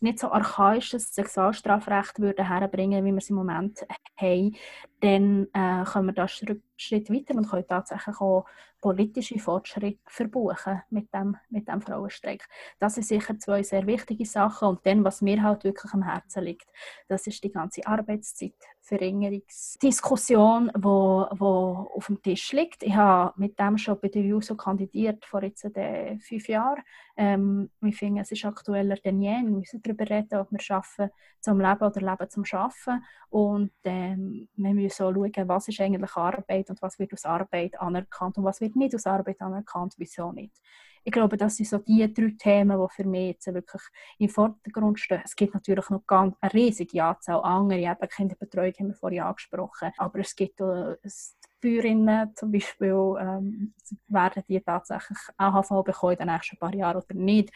nicht 0.00 0.18
so 0.18 0.30
archaisches 0.30 1.14
Sexualstrafrecht 1.14 2.20
würden 2.20 2.46
herbringen, 2.46 3.04
wie 3.04 3.12
wir 3.12 3.18
es 3.18 3.30
im 3.30 3.36
Moment 3.36 3.86
haben, 4.16 4.56
dann 5.00 5.46
äh, 5.52 5.84
können 5.84 6.06
wir 6.06 6.12
da 6.12 6.26
einen 6.26 6.62
Schritt 6.76 7.10
weiter 7.10 7.34
und 7.34 7.48
können 7.48 7.66
tatsächlich 7.66 8.20
auch 8.20 8.46
politische 8.80 9.38
Fortschritte 9.38 9.98
verbuchen 10.06 10.82
mit 10.90 11.12
dem, 11.12 11.36
mit 11.48 11.66
dem 11.68 11.80
Frauenstreik. 11.80 12.46
Das 12.78 12.94
sind 12.94 13.04
sicher 13.04 13.38
zwei 13.38 13.62
sehr 13.62 13.86
wichtige 13.86 14.26
Sachen. 14.26 14.68
Und 14.68 14.86
dann, 14.86 15.02
was 15.02 15.22
mir 15.22 15.42
halt 15.42 15.64
wirklich 15.64 15.92
am 15.92 16.02
Herzen 16.02 16.44
liegt, 16.44 16.68
das 17.08 17.26
ist 17.26 17.42
die 17.42 17.50
ganze 17.50 17.86
Arbeitszeitverringerungsdiskussion, 18.86 20.70
die 20.74 20.84
auf 20.84 22.06
dem 22.06 22.22
Tisch 22.22 22.52
liegt. 22.52 22.82
Ich 22.82 22.94
habe 22.94 23.32
mit 23.36 23.58
dem 23.58 23.78
schon 23.78 23.98
bei 24.00 24.08
der 24.08 24.22
JUSO 24.22 24.54
kandidiert 24.56 25.24
vor 25.24 25.42
jetzt 25.42 25.64
äh, 25.64 26.18
fünf 26.18 26.48
Jahren. 26.48 26.82
Ähm, 27.16 27.70
ich 27.82 27.96
finde, 27.96 28.22
es 28.22 28.32
ist 28.32 28.44
aktueller 28.44 28.96
denn 28.96 29.20
je. 29.20 29.30
Wir 29.30 29.50
müssen 29.50 29.82
darüber 29.82 30.08
reden, 30.08 30.38
ob 30.38 30.50
wir 30.50 30.60
arbeiten 30.70 31.10
zum 31.40 31.60
Leben 31.60 31.82
oder 31.82 32.00
Leben 32.00 32.30
zum 32.30 32.44
Arbeiten. 32.52 33.04
Und 33.30 33.72
ähm, 33.84 34.48
wir 34.54 34.74
müssen 34.74 35.02
auch 35.02 35.12
schauen, 35.12 35.48
was 35.48 35.68
ist 35.68 35.80
eigentlich 35.80 36.16
Arbeit 36.16 36.70
und 36.70 36.80
was 36.82 36.98
wird 36.98 37.12
aus 37.12 37.24
Arbeit 37.24 37.78
anerkannt 37.80 38.38
und 38.38 38.44
was 38.44 38.60
wird 38.60 38.76
nicht 38.76 38.94
aus 38.94 39.06
Arbeit 39.06 39.40
anerkannt, 39.40 39.94
wieso 39.98 40.32
nicht. 40.32 40.60
Ich 41.06 41.12
glaube, 41.12 41.36
das 41.36 41.56
sind 41.56 41.68
so 41.68 41.78
die 41.78 42.12
drei 42.12 42.34
Themen, 42.36 42.80
die 42.80 42.92
für 42.92 43.04
mich 43.04 43.28
jetzt 43.28 43.46
wirklich 43.46 43.82
im 44.18 44.28
Vordergrund 44.28 44.98
stehen. 44.98 45.22
Es 45.24 45.36
gibt 45.36 45.54
natürlich 45.54 45.88
noch 45.88 46.04
ganz 46.04 46.34
eine 46.40 46.52
riesige 46.52 47.04
Anzahl 47.04 47.42
andere, 47.44 47.78
eben 47.78 48.08
Kinderbetreuung 48.08 48.72
haben 48.76 48.88
wir 48.88 48.94
vorhin 48.94 49.20
angesprochen, 49.20 49.92
aber 49.98 50.18
es 50.18 50.34
gibt 50.34 50.60
auch 50.60 50.96
Bäuerinnen 51.60 52.34
zum 52.34 52.50
Beispiel, 52.50 53.14
ähm, 53.20 53.72
werden 54.08 54.42
die 54.48 54.60
tatsächlich 54.60 55.18
AHV 55.36 55.84
bekommen 55.84 56.14
in 56.14 56.18
den 56.26 56.34
nächsten 56.34 56.58
paar 56.58 56.74
Jahren 56.74 56.96
oder 56.96 57.14
nicht. 57.14 57.52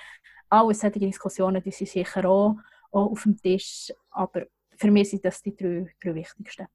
Alle 0.49 0.73
solche 0.73 1.01
Diskussionen, 1.01 1.61
die 1.61 1.73
sind 1.73 1.89
sicher 1.89 2.25
auch, 2.27 2.57
auch 2.93 3.11
auf 3.11 3.25
dem 3.25 3.37
Tisch, 3.37 3.93
aber 4.13 4.47
für 4.77 4.93
mich 4.93 5.11
sind 5.11 5.25
das 5.25 5.43
die 5.43 5.57
drei, 5.57 5.93
drei 6.01 6.15
wichtigsten. 6.15 6.69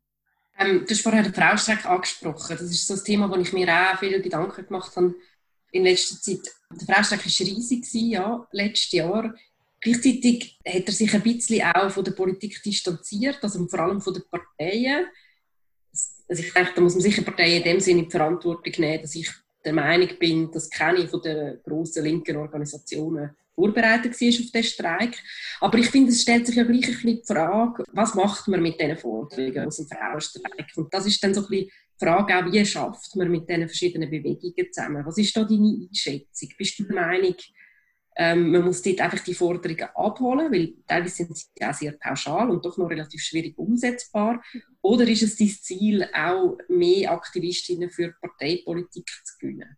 Ähm, 0.57 0.83
du 0.85 0.89
hast 0.89 1.01
vorher 1.01 1.23
den 1.23 1.33
Fraustreik 1.33 1.85
angesprochen. 1.85 2.57
Das 2.57 2.61
ist 2.63 2.85
so 2.85 2.95
ein 2.95 3.03
Thema, 3.05 3.29
wo 3.29 3.35
ich 3.37 3.53
mir 3.53 3.69
auch 3.69 3.97
viele 3.97 4.21
Gedanken 4.21 4.65
gemacht 4.65 4.93
habe 4.97 5.15
in 5.71 5.83
letzter 5.83 6.19
Zeit. 6.21 6.51
Der 6.71 6.95
Fraustreik 6.95 7.19
war 7.19 7.47
riesig, 7.47 7.85
ja, 7.93 8.47
letztes 8.51 8.91
Jahr. 8.91 9.35
Gleichzeitig 9.79 10.57
hat 10.65 10.87
er 10.87 10.93
sich 10.93 11.13
ein 11.13 11.21
bisschen 11.21 11.63
auch 11.63 11.91
von 11.91 12.03
der 12.03 12.13
Politik 12.13 12.61
distanziert, 12.63 13.39
also 13.41 13.67
vor 13.67 13.79
allem 13.79 14.01
von 14.01 14.13
den 14.13 14.23
Parteien. 14.29 15.05
Also 16.27 16.41
ich 16.41 16.53
denke, 16.53 16.71
da 16.75 16.81
muss 16.81 16.93
man 16.93 17.01
sicher 17.01 17.21
Parteien 17.21 17.57
in 17.57 17.63
dem 17.63 17.79
Sinne 17.79 17.99
in 17.99 18.05
die 18.05 18.11
Verantwortung 18.11 18.73
nehmen, 18.77 19.01
dass 19.01 19.15
ich 19.15 19.29
der 19.63 19.73
Meinung 19.73 20.09
bin, 20.19 20.51
dass 20.51 20.69
keine 20.69 21.07
von 21.07 21.21
den 21.21 21.59
grossen 21.63 22.03
linken 22.03 22.37
Organisationen 22.37 23.35
vorbereitet 23.53 24.19
war 24.19 24.27
auf 24.27 24.35
diesen 24.35 24.63
Streik. 24.63 25.17
Aber 25.59 25.77
ich 25.77 25.89
finde, 25.89 26.11
es 26.11 26.21
stellt 26.21 26.45
sich 26.45 26.55
ja 26.55 26.63
gleich 26.63 26.87
ein 26.87 26.93
bisschen 26.93 27.17
die 27.17 27.23
Frage, 27.25 27.83
was 27.93 28.13
macht 28.13 28.47
man 28.47 28.61
mit 28.61 28.79
diesen 28.79 28.97
Forderungen 28.97 29.67
aus 29.67 29.77
dem 29.77 29.87
Frauenstreik? 29.87 30.71
Und 30.75 30.93
das 30.93 31.05
ist 31.05 31.23
dann 31.23 31.33
so 31.33 31.41
ein 31.41 31.47
bisschen 31.47 31.71
Frage 31.97 32.37
auch, 32.37 32.51
wie 32.51 32.65
schafft 32.65 33.15
man 33.15 33.31
mit 33.31 33.49
diesen 33.49 33.67
verschiedenen 33.67 34.09
Bewegungen 34.09 34.71
zusammen? 34.71 35.05
Was 35.05 35.17
ist 35.17 35.35
da 35.35 35.43
deine 35.43 35.87
Einschätzung? 35.89 36.49
Bist 36.57 36.79
du 36.79 36.83
der 36.83 36.95
Meinung, 36.95 37.35
ähm, 38.17 38.51
man 38.51 38.63
muss 38.63 38.81
dort 38.81 39.01
einfach 39.01 39.19
die 39.19 39.33
Forderungen 39.33 39.89
abholen, 39.93 40.51
weil 40.51 40.75
teilweise 40.87 41.15
sind 41.15 41.37
sie 41.37 41.47
auch 41.61 41.73
sehr 41.73 41.93
pauschal 41.93 42.49
und 42.49 42.63
doch 42.63 42.77
noch 42.77 42.89
relativ 42.89 43.21
schwierig 43.21 43.57
umsetzbar. 43.57 44.41
Oder 44.81 45.05
ist 45.07 45.23
es 45.23 45.35
dein 45.35 45.49
Ziel, 45.49 46.09
auch 46.13 46.57
mehr 46.69 47.11
Aktivistinnen 47.11 47.89
für 47.89 48.13
Parteipolitik 48.21 49.09
zu 49.23 49.37
gewinnen? 49.39 49.77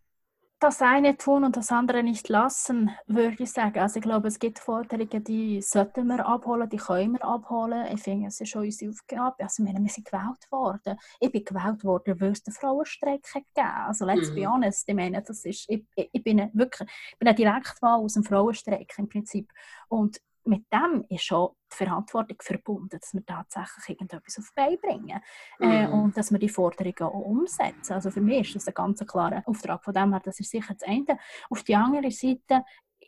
Das 0.60 0.82
eine 0.82 1.16
tun 1.16 1.44
und 1.44 1.56
das 1.56 1.70
andere 1.70 2.02
nicht 2.02 2.28
lassen, 2.28 2.90
würde 3.06 3.42
ich 3.42 3.52
sagen. 3.52 3.78
Also 3.78 3.98
ich 3.98 4.02
glaube, 4.02 4.28
es 4.28 4.38
gibt 4.38 4.58
Forderungen, 4.58 5.22
die 5.22 5.62
sollten 5.62 6.06
wir 6.08 6.26
abholen, 6.26 6.68
die 6.68 6.78
können 6.78 7.12
wir 7.12 7.24
abholen. 7.24 7.86
Ich 7.92 8.02
finde, 8.02 8.26
es 8.26 8.40
ist 8.40 8.48
schon 8.50 8.64
unsere 8.64 8.90
Aufgabe. 8.90 9.44
Also 9.44 9.64
wir 9.64 9.72
sind 9.72 10.04
gewählt 10.04 10.50
worden. 10.50 10.98
Ich 11.20 11.30
bin 11.30 11.44
gewählt 11.44 11.84
worden, 11.84 12.20
weil 12.20 12.32
es 12.32 12.42
den 12.42 12.54
Frauenstreik 12.54 13.22
gegeben 13.22 13.68
Also 13.86 14.04
let's 14.04 14.30
mhm. 14.30 14.34
be 14.34 14.46
honest, 14.46 14.88
ich 14.88 14.94
meine, 14.94 15.22
das 15.22 15.44
ist, 15.44 15.64
ich, 15.68 15.84
ich 15.94 16.24
bin 16.24 16.50
wirklich, 16.52 16.88
ich 17.12 17.18
bin 17.18 17.28
eine 17.28 17.36
Direktwahl 17.36 18.00
aus 18.00 18.14
dem 18.14 18.24
Frauenstreik 18.24 18.92
im 18.98 19.08
Prinzip. 19.08 19.52
Und 19.88 20.20
mit 20.48 20.64
dem 20.72 21.04
ist 21.08 21.24
schon 21.24 21.50
die 21.70 21.76
Verantwortung 21.76 22.38
verbunden, 22.40 22.88
dass 22.88 23.12
wir 23.12 23.24
tatsächlich 23.24 23.90
irgendetwas 23.90 24.38
auf 24.38 24.50
die 24.56 24.76
bringen 24.76 25.20
äh, 25.60 25.86
mhm. 25.86 25.92
und 25.92 26.16
dass 26.16 26.32
wir 26.32 26.38
die 26.38 26.48
Forderungen 26.48 27.02
auch 27.02 27.12
umsetzen. 27.12 27.92
Also 27.92 28.10
für 28.10 28.20
mich 28.20 28.48
ist 28.48 28.56
das 28.56 28.68
ein 28.68 28.74
ganz 28.74 29.06
klarer 29.06 29.42
Auftrag. 29.46 29.84
Von 29.84 29.94
dem 29.94 30.12
her, 30.12 30.20
das 30.24 30.40
ist 30.40 30.50
sicher 30.50 30.74
das 30.74 30.88
eine. 30.88 31.18
Auf 31.50 31.62
die 31.62 31.76
andere 31.76 32.10
Seite, 32.10 32.64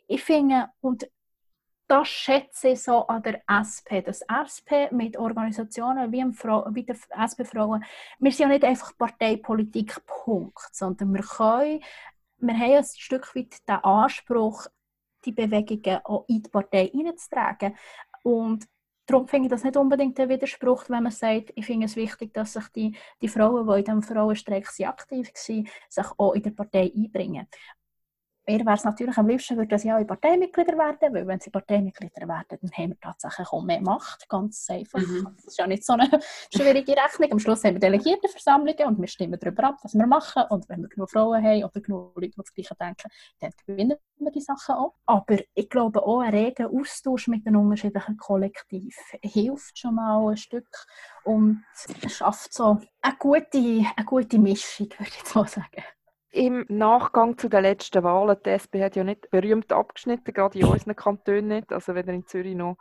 ich 0.07 0.23
finde, 0.23 0.69
und 0.81 1.09
das 1.87 2.07
schätze 2.07 2.69
ich 2.69 2.83
so 2.83 3.05
an 3.07 3.21
der 3.23 3.41
SP. 3.51 4.01
Das 4.01 4.21
SP 4.23 4.87
mit 4.91 5.17
Organisationen 5.17 6.11
wie, 6.11 6.23
wie 6.23 6.83
der 6.83 6.95
SP-Frauen, 7.11 7.83
wir 8.19 8.31
sind 8.31 8.43
ja 8.43 8.47
nicht 8.47 8.63
einfach 8.63 8.97
Parteipolitik, 8.97 10.05
Punkt, 10.05 10.69
sondern 10.71 11.13
wir 11.13 11.23
können, 11.23 11.81
wir 12.37 12.53
haben 12.53 12.77
ein 12.77 12.85
Stück 12.85 13.35
weit 13.35 13.67
den 13.67 13.75
Anspruch, 13.75 14.67
die 15.25 15.31
Bewegungen 15.31 15.99
auch 16.03 16.25
in 16.27 16.41
die 16.41 16.49
Partei 16.49 16.87
hineinzutragen. 16.87 17.75
Und 18.23 18.67
darum 19.05 19.27
finde 19.27 19.47
ich 19.47 19.51
das 19.51 19.63
nicht 19.63 19.77
unbedingt 19.77 20.19
ein 20.19 20.29
Widerspruch, 20.29 20.85
wenn 20.89 21.03
man 21.03 21.11
sagt, 21.11 21.51
ich 21.55 21.65
finde 21.65 21.85
es 21.85 21.95
wichtig, 21.95 22.33
dass 22.33 22.53
sich 22.53 22.67
die, 22.69 22.95
die 23.21 23.27
Frauen, 23.27 23.67
die 23.67 23.79
in 23.79 23.85
diesem 23.85 24.03
Frauenstreik 24.03 24.67
aktiv 24.81 25.31
waren, 25.33 25.67
sich 25.89 26.05
auch 26.17 26.33
in 26.33 26.43
der 26.43 26.51
Partei 26.51 26.91
einbringen. 26.95 27.47
Mir 28.51 28.65
wäre 28.65 28.75
es 28.75 28.83
natürlich 28.83 29.17
am 29.17 29.29
liebsten, 29.29 29.55
würden 29.55 29.79
sie 29.79 29.93
auch 29.93 30.05
Parteimitglieder 30.05 30.77
werden, 30.77 31.13
weil 31.13 31.25
wenn 31.25 31.39
sie 31.39 31.49
Parteimitglieder 31.49 32.27
werden, 32.27 32.59
dann 32.61 32.71
haben 32.71 32.89
wir 32.89 32.99
tatsächlich 32.99 33.47
auch 33.47 33.63
mehr 33.63 33.79
Macht, 33.81 34.27
ganz 34.27 34.67
einfach. 34.69 34.99
Mhm. 34.99 35.29
Das 35.37 35.45
ist 35.45 35.57
ja 35.57 35.67
nicht 35.67 35.85
so 35.85 35.93
eine 35.93 36.09
schwierige 36.53 36.91
Rechnung. 36.91 37.31
Am 37.31 37.39
Schluss 37.39 37.63
haben 37.63 37.75
wir 37.75 37.79
Delegiertenversammlungen 37.79 38.87
und 38.87 38.99
wir 38.99 39.07
stimmen 39.07 39.39
darüber 39.39 39.69
ab, 39.69 39.77
was 39.83 39.93
wir 39.93 40.05
machen. 40.05 40.43
Und 40.49 40.67
wenn 40.67 40.81
wir 40.81 40.89
genug 40.89 41.09
Frauen 41.09 41.41
haben 41.41 41.63
oder 41.63 41.79
genug 41.79 42.13
Leute, 42.17 42.27
die 42.27 42.35
das 42.35 42.53
Gleiche 42.53 42.75
denken, 42.75 43.09
dann 43.39 43.51
gewinnen 43.65 43.97
wir 44.17 44.31
die 44.31 44.41
Sachen 44.41 44.75
auch. 44.75 44.95
Aber 45.05 45.37
ich 45.53 45.69
glaube 45.69 46.03
auch, 46.03 46.19
ein 46.19 46.33
reger 46.33 46.69
Austausch 46.69 47.29
mit 47.29 47.45
den 47.45 47.55
unterschiedlichen 47.55 48.17
Kollektiven 48.17 48.91
hilft 49.23 49.79
schon 49.79 49.95
mal 49.95 50.29
ein 50.29 50.35
Stück 50.35 50.67
und 51.23 51.63
schafft 52.09 52.53
so 52.53 52.81
eine 53.01 53.15
gute, 53.17 53.85
eine 53.95 54.05
gute 54.05 54.39
Mischung, 54.39 54.89
würde 54.97 55.11
ich 55.23 55.35
mal 55.35 55.47
sagen. 55.47 55.83
Im 56.31 56.65
Nachgang 56.69 57.37
zu 57.37 57.49
den 57.49 57.63
letzten 57.63 58.03
Wahlen, 58.03 58.37
die 58.45 58.51
SP 58.55 58.79
hat 58.81 58.95
ja 58.95 59.03
nicht 59.03 59.29
berühmt 59.31 59.71
abgeschnitten, 59.71 60.33
gerade 60.33 60.59
in 60.59 60.65
unseren 60.65 60.95
Kantonen 60.95 61.47
nicht, 61.47 61.73
also 61.73 61.93
weder 61.93 62.13
in 62.13 62.25
Zürich 62.25 62.55
noch 62.55 62.77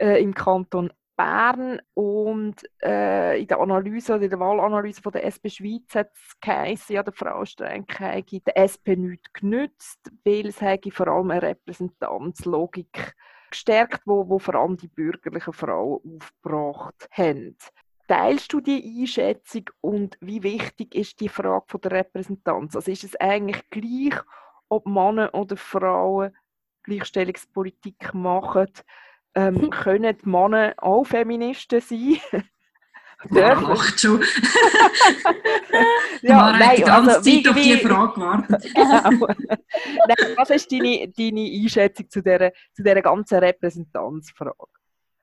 äh, 0.00 0.22
im 0.22 0.32
Kanton 0.32 0.92
Bern. 1.18 1.80
Und 1.94 2.62
äh, 2.82 3.40
in 3.40 3.48
der 3.48 3.58
Analyse, 3.58 4.14
in 4.14 4.30
der 4.30 4.38
Wahlanalyse 4.38 5.02
von 5.02 5.12
der 5.12 5.26
SP 5.26 5.50
Schweiz 5.50 5.94
hat 5.94 6.12
es 6.14 6.40
geheißen, 6.40 6.94
ja, 6.94 7.02
der 7.02 7.12
Frauenstreik 7.12 7.98
hätte 7.98 8.40
der 8.40 8.56
SP 8.56 8.94
nichts 8.96 9.32
genützt, 9.32 10.10
weil 10.24 10.46
es 10.46 10.60
vor 10.94 11.08
allem 11.08 11.32
eine 11.32 11.42
Repräsentanzlogik 11.42 13.14
gestärkt, 13.50 14.02
wo, 14.06 14.28
wo 14.28 14.38
vor 14.38 14.54
allem 14.54 14.76
die 14.76 14.88
bürgerlichen 14.88 15.52
Frauen 15.52 16.00
aufgebracht 16.20 17.08
haben. 17.10 17.56
Teilst 18.08 18.52
du 18.54 18.60
die 18.60 19.00
Einschätzung 19.02 19.64
und 19.82 20.16
wie 20.20 20.42
wichtig 20.42 20.94
ist 20.94 21.20
die 21.20 21.28
Frage 21.28 21.66
von 21.68 21.80
der 21.82 21.92
Repräsentanz? 21.92 22.74
Also 22.74 22.90
ist 22.90 23.04
es 23.04 23.14
eigentlich 23.16 23.68
gleich, 23.70 24.18
ob 24.68 24.86
Männer 24.86 25.32
oder 25.34 25.56
Frauen 25.56 26.34
Gleichstellungspolitik 26.84 28.14
machen? 28.14 28.68
Ähm, 29.34 29.68
können 29.70 30.16
Männer 30.24 30.74
auch 30.78 31.04
Feministen 31.04 31.80
sein? 31.80 32.18
Ja, 33.32 33.54
lacht 33.54 33.98
schon. 33.98 34.22
ja, 36.22 36.52
nein, 36.52 36.76
die 36.76 36.82
ganze 36.82 37.16
also, 37.16 37.24
wie- 37.26 37.42
Zeit 37.42 37.50
auf 37.50 37.56
die 37.60 37.74
wie- 37.74 37.78
Frage 37.78 38.12
gewartet. 38.14 38.70
Genau. 38.76 39.26
Nein, 40.06 40.36
was 40.36 40.50
ist 40.50 40.70
deine, 40.70 41.08
deine 41.08 41.50
Einschätzung 41.52 42.08
zu 42.08 42.22
dieser, 42.22 42.52
zu 42.72 42.84
dieser 42.84 43.02
ganzen 43.02 43.38
Repräsentanzfrage? 43.40 44.54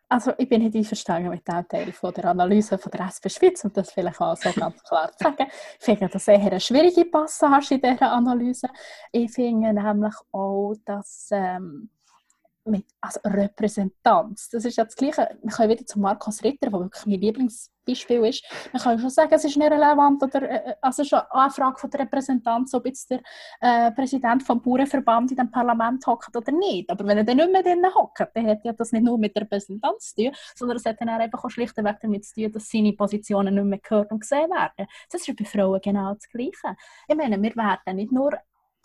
Also 0.08 0.34
ich 0.38 0.48
bin 0.48 0.62
nicht 0.62 0.76
einverstanden 0.76 1.30
mit 1.30 1.48
dem 1.48 1.68
Teil 1.68 1.92
von 1.92 2.14
der 2.14 2.26
Analyse 2.26 2.78
von 2.78 2.92
der 2.92 3.08
SP 3.10 3.26
Schweiz, 3.30 3.64
um 3.66 3.74
das 3.74 3.92
vielleicht 3.92 4.22
auch 4.22 4.38
so 4.38 4.52
ganz 4.52 4.84
klar 4.84 5.12
zu 5.12 5.24
sagen. 5.24 5.48
Ich 5.80 5.86
finde 5.86 6.08
das 6.10 6.28
eher 6.28 6.40
eine 6.40 6.60
schwierige 6.60 7.06
Passage 7.06 7.76
in 7.76 7.82
dieser 7.82 8.12
Analyse. 8.12 8.70
Ich 9.12 9.32
finde 9.32 9.74
nämlich 9.74 10.14
auch, 10.32 10.76
dass 10.86 11.30
ähm, 11.32 11.90
mit, 12.66 12.86
also 13.02 13.20
Repräsentanz, 13.24 14.50
das 14.50 14.66
ist 14.66 14.78
ja 14.78 14.86
das 14.86 14.96
Gleiche, 14.96 15.38
wir 15.42 15.52
können 15.52 15.70
wieder 15.70 15.86
zu 15.86 16.00
Markus 16.00 16.44
Ritter, 16.44 16.70
der 16.70 16.80
wirklich 16.80 17.06
mein 17.06 17.20
Lieblingsbeispiel 17.20 18.26
ist, 18.26 18.44
man 18.74 18.82
kann 18.82 19.00
schon 19.00 19.10
sagen, 19.10 19.34
es 19.34 19.46
ist 19.46 19.58
nicht 19.58 19.72
relevant, 19.72 20.24
oder, 20.24 20.42
äh, 20.50 20.76
also 20.82 21.04
schon 21.04 21.20
eine 21.30 21.52
Frage 21.52 21.78
von 21.80 21.90
der 21.90 22.02
Repräsentanz, 22.02 22.74
ob 22.74 22.86
jetzt 22.86 23.10
der 23.12 23.22
äh, 23.62 23.92
Präsident 23.92 24.44
vom 24.44 24.62
Bauernverband 24.62 25.32
in 25.32 25.38
dem 25.38 25.52
Parlament 25.52 26.06
hockt 26.08 26.36
oder 26.36 26.52
nicht. 26.52 26.90
Aber 26.90 27.06
wenn 27.06 27.18
er 27.18 27.24
dann 27.24 27.38
nicht 27.38 27.52
mehr 27.52 27.64
drin 27.64 27.86
hockt, 27.94 28.28
dann 28.34 28.48
hat 28.48 28.64
ja 28.64 28.74
das 28.74 28.92
nicht 28.92 29.04
nur 29.04 29.18
mit 29.18 29.36
der 29.36 29.44
Repräsentanz 29.44 30.16
zu 30.16 30.24
tun, 30.24 30.32
sondern 30.56 30.78
es 30.78 30.86
hat 30.86 31.00
dann 31.00 31.10
auch 31.10 31.44
auch 31.44 31.50
schlichtweg 31.50 31.98
damit 32.02 32.26
zu 32.26 32.34
tun, 32.36 32.52
dass 32.52 32.70
seine 32.70 32.94
Positionen 32.94 33.56
nicht 33.56 33.66
mehr 33.66 33.80
gehört 33.80 34.12
und 34.12 34.22
gesehen 34.22 34.50
werden. 34.50 34.88
Das 35.12 35.28
ist 35.28 35.38
bei 35.38 35.46
Frauen 35.46 35.80
genau 35.82 36.14
das 36.14 36.28
Gleiche. 36.30 36.76
Ich 37.08 37.16
meine, 37.16 37.42
wir 37.42 37.56
werden 37.56 37.96
nicht 37.96 38.12
nur 38.12 38.32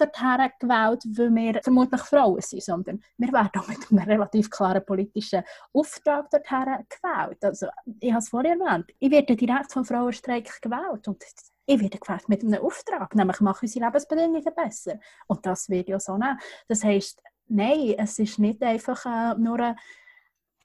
dorthin 0.01 0.51
gewählt, 0.59 1.05
weil 1.17 1.35
wir 1.35 1.61
vermutlich 1.63 2.01
Frauen 2.03 2.41
sind, 2.41 2.63
sondern 2.63 3.03
wir 3.19 3.33
werden 3.33 3.61
auch 3.61 3.69
mit 3.69 3.79
einem 3.91 4.09
relativ 4.09 4.51
klaren 4.51 4.85
politischen 4.85 5.43
Auftrag 5.73 6.31
dorthin 6.31 6.87
gewählt. 6.89 7.45
Also, 7.45 7.67
ich 8.01 8.11
habe 8.11 8.21
es 8.21 8.29
vorher 8.29 8.53
erwähnt, 8.53 8.91
ich 8.99 9.11
werde 9.11 9.37
direkt 9.37 9.73
vom 9.73 9.85
Frauenstreik 9.85 10.61
gewählt 10.61 11.07
und 11.09 11.23
ich 11.67 11.81
werde 11.81 11.99
gewählt 11.99 12.29
mit 12.29 12.43
einem 12.43 12.63
Auftrag, 12.63 13.15
nämlich 13.15 13.41
mache 13.41 13.63
unsere 13.63 13.87
Lebensbedingungen 13.87 14.55
besser. 14.55 14.99
Und 15.27 15.45
das 15.47 15.69
wird 15.69 15.89
ja 15.89 16.01
so 16.01 16.17
nehmen. 16.17 16.39
Das 16.69 16.83
heisst, 16.83 17.23
nein, 17.47 17.95
es 17.99 18.19
ist 18.19 18.39
nicht 18.39 18.63
einfach 18.63 19.05
äh, 19.07 19.39
nur 19.39 19.61
eine 19.61 19.77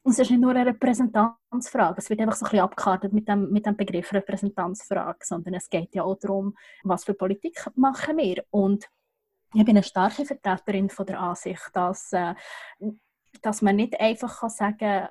es 0.08 0.20
ist 0.20 0.30
nicht 0.30 0.40
nur 0.40 0.52
eine 0.52 0.68
Repräsentanzfrage, 0.68 1.96
es 1.98 2.10
wird 2.10 2.20
einfach 2.20 2.36
so 2.36 2.46
ein 2.46 2.52
bisschen 2.52 2.64
abgekartet 2.64 3.12
mit 3.12 3.28
dem, 3.28 3.52
mit 3.52 3.66
dem 3.66 3.76
Begriff 3.76 4.14
Repräsentanzfrage, 4.14 5.20
sondern 5.24 5.56
es 5.56 5.68
geht 5.68 5.96
ja 5.96 6.04
auch 6.04 6.20
darum, 6.20 6.56
was 6.84 7.06
für 7.06 7.16
Politik 7.16 7.66
machen 7.76 8.18
wir. 8.18 8.44
Und 8.52 8.86
ich 9.56 9.66
bin 9.66 9.78
eine 9.78 9.84
starke 9.84 10.26
Vertreterin 10.26 10.90
von 10.90 11.06
der 11.06 11.20
Ansicht, 11.20 11.70
dass, 11.74 12.12
äh, 12.12 12.34
dass 13.42 13.62
man 13.62 13.78
nicht 13.78 14.00
einfach 14.00 14.40
kann 14.40 14.50
sagen 14.50 14.78
kann, 14.78 15.10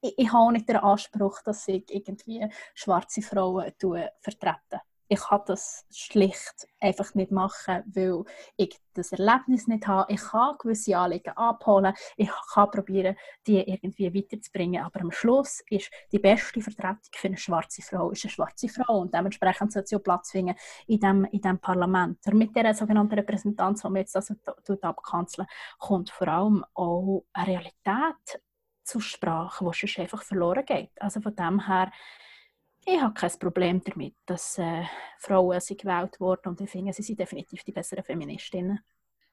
ich, 0.00 0.14
ich 0.18 0.32
habe 0.32 0.52
nicht 0.52 0.68
den 0.68 0.76
Anspruch, 0.76 1.42
dass 1.42 1.68
ich 1.68 1.84
irgendwie 1.88 2.46
schwarze 2.74 3.22
Frauen 3.22 3.72
tue, 3.78 4.10
vertrete. 4.20 4.80
Ich 5.08 5.20
kann 5.20 5.42
das 5.46 5.84
schlicht 5.90 6.66
einfach 6.80 7.14
nicht 7.14 7.30
machen, 7.30 7.82
weil 7.86 8.24
ich 8.56 8.78
das 8.94 9.12
Erlebnis 9.12 9.66
nicht 9.66 9.86
habe. 9.86 10.12
Ich 10.12 10.20
kann 10.20 10.56
gewisse 10.58 10.96
Anliegen 10.96 11.36
abholen, 11.36 11.94
ich 12.16 12.30
kann 12.52 12.70
probieren, 12.70 13.16
die 13.46 13.58
irgendwie 13.58 14.14
weiterzubringen, 14.14 14.84
aber 14.84 15.00
am 15.00 15.10
Schluss 15.10 15.62
ist 15.68 15.90
die 16.12 16.18
beste 16.18 16.60
Vertretung 16.60 16.98
für 17.12 17.28
eine 17.28 17.36
schwarze 17.36 17.82
Frau 17.82 18.10
ist 18.10 18.24
eine 18.24 18.30
schwarze 18.30 18.68
Frau 18.68 19.00
und 19.00 19.12
dementsprechend 19.12 19.72
sollte 19.72 19.88
sie 19.88 19.96
auch 19.96 20.02
Platz 20.02 20.30
finden 20.30 20.54
in 20.86 21.00
dem, 21.00 21.24
in 21.24 21.40
dem 21.40 21.58
Parlament. 21.58 22.18
Und 22.26 22.34
mit 22.34 22.56
dieser 22.56 22.74
sogenannten 22.74 23.14
Repräsentanz, 23.14 23.82
die 23.82 23.88
wir 23.88 24.00
jetzt 24.00 24.16
also 24.16 24.34
abkanzeln, 24.82 25.46
kommt 25.78 26.10
vor 26.10 26.28
allem 26.28 26.64
auch 26.74 27.24
eine 27.32 27.46
Realität 27.48 28.40
zur 28.84 29.00
Sprache, 29.00 29.64
die 29.64 29.78
sonst 29.78 29.98
einfach 29.98 30.22
verloren 30.22 30.64
geht. 30.64 30.90
Also 31.00 31.20
von 31.20 31.34
dem 31.34 31.66
her, 31.66 31.90
ich 32.86 33.00
habe 33.00 33.14
kein 33.14 33.38
Problem 33.38 33.82
damit, 33.82 34.14
dass 34.26 34.58
äh, 34.58 34.84
Frauen 35.18 35.60
sind 35.60 35.80
gewählt 35.80 36.18
wurden 36.20 36.48
und 36.48 36.60
ich 36.60 36.70
finde, 36.70 36.92
sie 36.92 37.02
sind 37.02 37.18
definitiv 37.18 37.62
die 37.64 37.72
besseren 37.72 38.04
Feministinnen. 38.04 38.80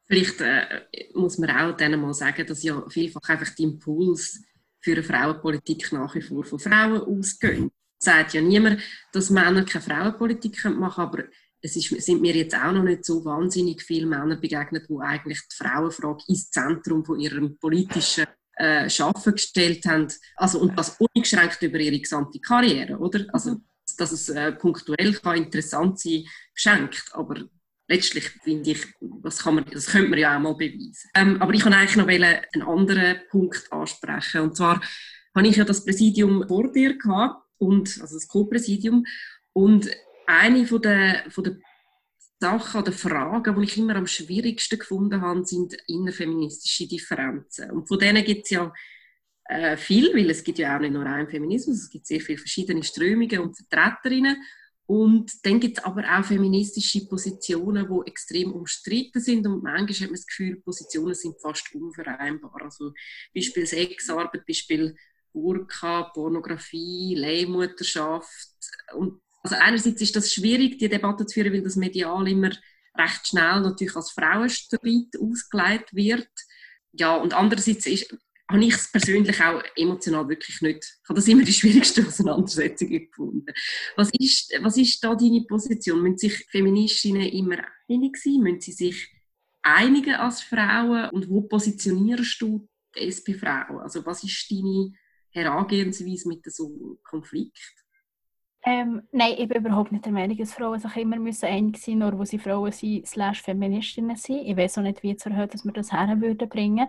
Vielleicht 0.06 0.42
äh, 0.42 0.82
muss 1.14 1.38
man 1.38 1.50
auch 1.52 1.76
denen 1.76 2.02
mal 2.02 2.14
sagen, 2.14 2.46
dass 2.46 2.64
ja 2.64 2.84
vielfach 2.90 3.30
einfach 3.30 3.54
die 3.56 3.64
Impuls 3.64 4.42
für 4.80 4.94
eine 4.94 5.04
Frauenpolitik 5.04 5.92
nach 5.92 6.16
wie 6.16 6.22
vor 6.22 6.44
von 6.44 6.60
Frauen 6.60 7.02
ausgehen. 7.02 7.72
Es 8.00 8.06
sagt 8.06 8.34
ja 8.34 8.42
niemand, 8.42 8.82
dass 9.12 9.30
Männer 9.30 9.64
keine 9.64 9.84
Frauenpolitik 9.84 10.64
machen 10.66 10.80
können, 10.80 10.84
aber 10.84 11.24
es 11.62 11.76
ist, 11.76 11.90
sind 12.04 12.22
mir 12.22 12.36
jetzt 12.36 12.56
auch 12.56 12.72
noch 12.72 12.84
nicht 12.84 13.06
so 13.06 13.24
wahnsinnig 13.24 13.84
viele 13.84 14.08
Männer 14.08 14.38
begegnet, 14.38 14.88
die 14.90 14.98
eigentlich 15.00 15.40
die 15.42 15.56
Frauenfrage 15.56 16.24
ins 16.28 16.50
Zentrum 16.50 17.06
von 17.06 17.20
ihrem 17.20 17.58
politischen 17.60 18.26
äh, 18.58 18.90
Schaffen 18.90 19.34
gestellt 19.34 19.86
haben. 19.86 20.08
Also, 20.36 20.60
und 20.60 20.78
das 20.78 20.98
uneingeschränkt 21.00 21.62
über 21.62 21.80
ihre 21.80 22.00
gesamte 22.00 22.40
Karriere, 22.40 22.98
oder? 22.98 23.26
Also, 23.34 23.62
dass 23.98 24.12
es 24.12 24.30
äh, 24.30 24.52
punktuell 24.54 25.14
kann 25.14 25.38
interessant 25.38 26.00
sein 26.00 26.26
geschenkt, 26.54 27.10
aber 27.14 27.44
letztlich 27.88 28.30
finde 28.44 28.72
ich, 28.72 28.86
das, 29.22 29.40
kann 29.40 29.56
man, 29.56 29.66
das 29.66 29.88
könnte 29.88 30.10
man 30.10 30.20
ja 30.20 30.38
auch 30.38 30.42
mal 30.42 30.56
beweisen. 30.56 31.10
Ähm, 31.14 31.42
aber 31.42 31.54
ich 31.54 31.62
kann 31.62 31.74
eigentlich 31.74 31.98
noch 31.98 32.08
einen 32.08 32.68
anderen 32.68 33.18
Punkt 33.30 33.68
ansprechen. 33.72 34.42
Und 34.42 34.56
zwar 34.56 34.82
habe 35.36 35.48
ich 35.48 35.58
ja 35.58 35.66
das 35.66 35.84
Präsidium 35.84 36.48
vor 36.48 36.72
dir 36.72 36.98
gehabt, 36.98 37.44
und, 37.58 38.00
also 38.02 38.16
das 38.16 38.28
Co-Präsidium, 38.28 39.06
und 39.54 39.90
eine 40.26 40.66
von 40.66 40.82
der, 40.82 41.24
von 41.30 41.44
der 41.44 41.58
Sachen 42.42 42.82
oder 42.82 42.92
Fragen, 42.92 43.56
die 43.56 43.64
ich 43.64 43.78
immer 43.78 43.96
am 43.96 44.08
schwierigsten 44.08 44.80
gefunden 44.80 45.22
habe, 45.22 45.46
sind 45.46 45.78
innerfeministische 45.88 46.88
Differenzen. 46.88 47.70
Und 47.70 47.88
von 47.88 48.00
denen 48.00 48.26
gibt 48.26 48.46
es 48.46 48.50
ja 48.50 48.74
äh, 49.46 49.78
viel, 49.78 50.12
weil 50.16 50.30
es 50.32 50.44
gibt 50.44 50.58
ja 50.58 50.76
auch 50.76 50.82
nicht 50.82 50.94
nur 50.94 51.06
einen 51.06 51.30
Feminismus, 51.30 51.84
es 51.84 51.90
gibt 51.90 52.08
sehr 52.08 52.20
viele 52.20 52.40
verschiedene 52.40 52.84
Strömungen 52.84 53.40
und 53.40 53.56
Vertreterinnen. 53.56 54.38
Und 54.88 55.46
dann 55.46 55.60
gibt 55.60 55.78
es 55.78 55.84
aber 55.84 56.04
auch 56.04 56.26
feministische 56.26 57.08
Positionen, 57.08 57.88
die 57.88 58.10
extrem 58.10 58.52
umstritten 58.52 59.22
sind 59.22 59.46
und 59.46 59.64
manchmal 59.64 59.88
hat 59.88 60.08
man 60.08 60.16
das 60.16 60.26
Gefühl, 60.26 60.62
Positionen 60.62 61.14
sind 61.14 61.40
fast 61.40 61.74
unvereinbar. 61.76 62.52
Also 62.62 62.92
Beispiel 63.34 63.68
Sexarbeit, 63.68 64.46
Beispiel 64.48 64.96
Burka, 65.32 66.10
Pornografie, 66.14 67.16
Leihmutterschaft 67.16 68.58
und 68.94 69.22
also 69.44 69.56
einerseits 69.56 70.02
ist 70.02 70.16
das 70.16 70.34
schwierig, 70.34 70.78
die 70.78 70.90
Debatte 70.90 71.26
zu 71.26 71.34
führen, 71.34 71.54
weil 71.54 71.64
das 71.64 71.76
medial 71.76 72.28
immer 72.28 72.52
recht 72.98 73.28
schnell 73.28 73.62
natürlich 73.62 73.96
als 73.96 74.12
Frauenstreit 74.12 75.18
ausgelegt 75.20 75.96
wird. 75.96 76.30
Ja, 76.94 77.16
und 77.16 77.34
andererseits 77.34 77.86
ist, 77.86 78.16
habe 78.50 78.66
ich 78.66 78.74
es 78.74 78.92
persönlich 78.92 79.42
auch 79.42 79.64
emotional 79.76 80.28
wirklich 80.28 80.62
nicht. 80.62 80.84
Ich 80.84 81.10
habe 81.10 81.16
das 81.16 81.28
immer 81.28 81.44
die 81.44 81.54
schwierigste 81.54 82.06
Auseinandersetzung 82.08 82.90
gefunden. 82.90 83.46
Was 83.96 84.10
ist, 84.20 84.54
was 84.62 84.78
ist 84.78 85.04
da 85.04 85.16
deine 85.16 85.46
Position? 85.48 86.02
Müssen 86.02 86.18
sich 86.18 86.46
Feministinnen 86.50 87.30
immer 87.30 87.64
einig 87.90 88.18
sein? 88.18 88.42
Müssen 88.42 88.62
sie 88.62 88.74
sich 88.74 89.10
einigen 89.62 90.16
als 90.16 90.42
Frauen? 90.42 91.10
Und 91.12 91.30
wo 91.30 91.42
positionierst 91.42 92.42
du 92.42 92.68
die 92.96 93.08
SP-Frauen? 93.08 93.80
Also 93.80 94.06
was 94.06 94.24
ist 94.24 94.52
deine 94.52 94.92
Herangehensweise 95.30 96.28
mit 96.28 96.44
so 96.52 96.68
einem 96.68 96.98
Konflikt? 97.04 97.81
Ähm, 98.64 99.02
nein, 99.12 99.34
ich 99.40 99.48
bin 99.48 99.66
überhaupt 99.66 99.92
nicht 99.92 100.06
der 100.06 100.12
Meinung, 100.12 100.38
dass 100.38 100.54
Frauen 100.54 100.80
sich 100.80 100.96
immer 100.98 101.18
müssen 101.18 101.46
einig 101.48 101.78
sein 101.80 101.96
müssen, 101.96 102.00
nur 102.00 102.20
wo 102.20 102.26
sie 102.26 102.38
Frauen 102.38 102.72
sind, 102.72 103.08
slash 103.08 103.42
Feministinnen 103.42 104.16
sind. 104.16 104.46
Ich 104.46 104.56
weiß 104.56 104.78
auch 104.78 104.84
nicht, 104.84 105.02
wie 105.02 105.16
zu 105.16 105.30
erhöht, 105.30 105.54
dass 105.54 105.66
wir 105.66 105.74
das 105.74 105.92
her 105.92 106.22
würden. 106.22 106.88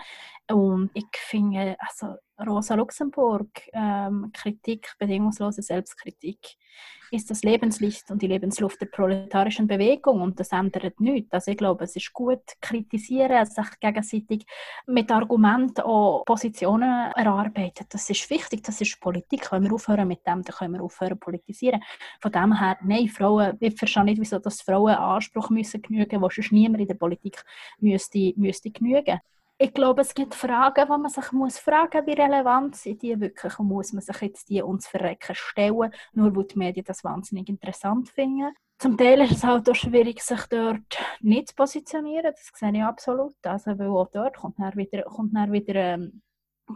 Und 0.50 0.90
ich 0.92 1.06
finde, 1.16 1.76
also 1.78 2.16
Rosa 2.46 2.74
Luxemburg, 2.74 3.48
ähm, 3.72 4.30
Kritik, 4.32 4.94
bedingungslose 4.98 5.62
Selbstkritik, 5.62 6.56
ist 7.12 7.30
das 7.30 7.42
Lebenslicht 7.42 8.10
und 8.10 8.22
die 8.22 8.26
Lebensluft 8.26 8.80
der 8.80 8.86
proletarischen 8.86 9.66
Bewegung 9.66 10.22
und 10.22 10.40
das 10.40 10.50
ändert 10.50 10.98
nichts. 10.98 11.30
Also 11.32 11.50
ich 11.50 11.58
glaube, 11.58 11.84
es 11.84 11.94
ist 11.94 12.12
gut, 12.12 12.40
kritisieren, 12.60 13.44
sich 13.44 13.66
gegenseitig 13.80 14.46
mit 14.86 15.10
Argumenten 15.10 15.82
auch 15.82 16.24
Positionen 16.24 17.12
erarbeiten. 17.12 17.84
Das 17.90 18.08
ist 18.08 18.30
wichtig, 18.30 18.62
das 18.62 18.80
ist 18.80 18.98
Politik. 18.98 19.52
Wenn 19.52 19.64
wir 19.64 19.74
aufhören 19.74 20.08
mit 20.08 20.26
dem, 20.26 20.42
dann 20.42 20.56
können 20.56 20.74
wir 20.74 20.82
aufhören 20.82 21.20
politisieren. 21.20 21.82
Von 22.18 22.32
dem 22.32 22.58
her, 22.58 22.78
nein, 22.82 23.08
Frauen, 23.08 23.58
ich 23.60 23.76
verstehe 23.76 24.04
nicht, 24.04 24.20
wieso 24.20 24.38
dass 24.38 24.62
Frauen 24.62 24.94
Anspruch 24.94 25.50
müssen 25.50 25.82
genügen 25.82 26.22
wo 26.22 26.30
sonst 26.30 26.50
niemand 26.50 26.80
in 26.80 26.88
der 26.88 26.94
Politik 26.94 27.44
müsste, 27.78 28.32
müsste 28.36 28.70
genügen 28.70 29.20
ich 29.62 29.72
glaube, 29.74 30.00
es 30.00 30.12
gibt 30.12 30.34
Fragen, 30.34 30.86
die 30.86 30.98
man 30.98 31.08
sich 31.08 31.30
muss 31.30 31.56
fragen 31.58 32.04
wie 32.06 32.14
relevant 32.14 32.74
sind 32.74 33.00
die 33.00 33.20
wirklich 33.20 33.56
und 33.60 33.68
muss 33.68 33.92
man 33.92 34.02
sich 34.02 34.20
jetzt 34.20 34.48
die 34.48 34.60
uns 34.60 34.88
verrecken 34.88 35.36
stellen, 35.36 35.92
nur 36.12 36.34
weil 36.34 36.44
die 36.44 36.58
Medien 36.58 36.84
das 36.84 37.04
wahnsinnig 37.04 37.48
interessant 37.48 38.08
finden. 38.08 38.52
Zum 38.78 38.96
Teil 38.96 39.20
ist 39.20 39.30
es 39.30 39.44
halt 39.44 39.70
auch 39.70 39.74
schwierig, 39.76 40.20
sich 40.20 40.44
dort 40.50 40.98
nicht 41.20 41.50
zu 41.50 41.54
positionieren, 41.54 42.32
das 42.32 42.50
sehe 42.52 42.72
ich 42.72 42.82
absolut, 42.82 43.34
also 43.44 43.78
weil 43.78 43.86
auch 43.86 44.10
dort 44.10 44.36
kommt 44.36 44.58
dann 44.58 44.74
wieder, 44.74 45.02
kommt 45.02 45.36
dann 45.36 45.52
wieder 45.52 45.76
ähm, 45.76 46.22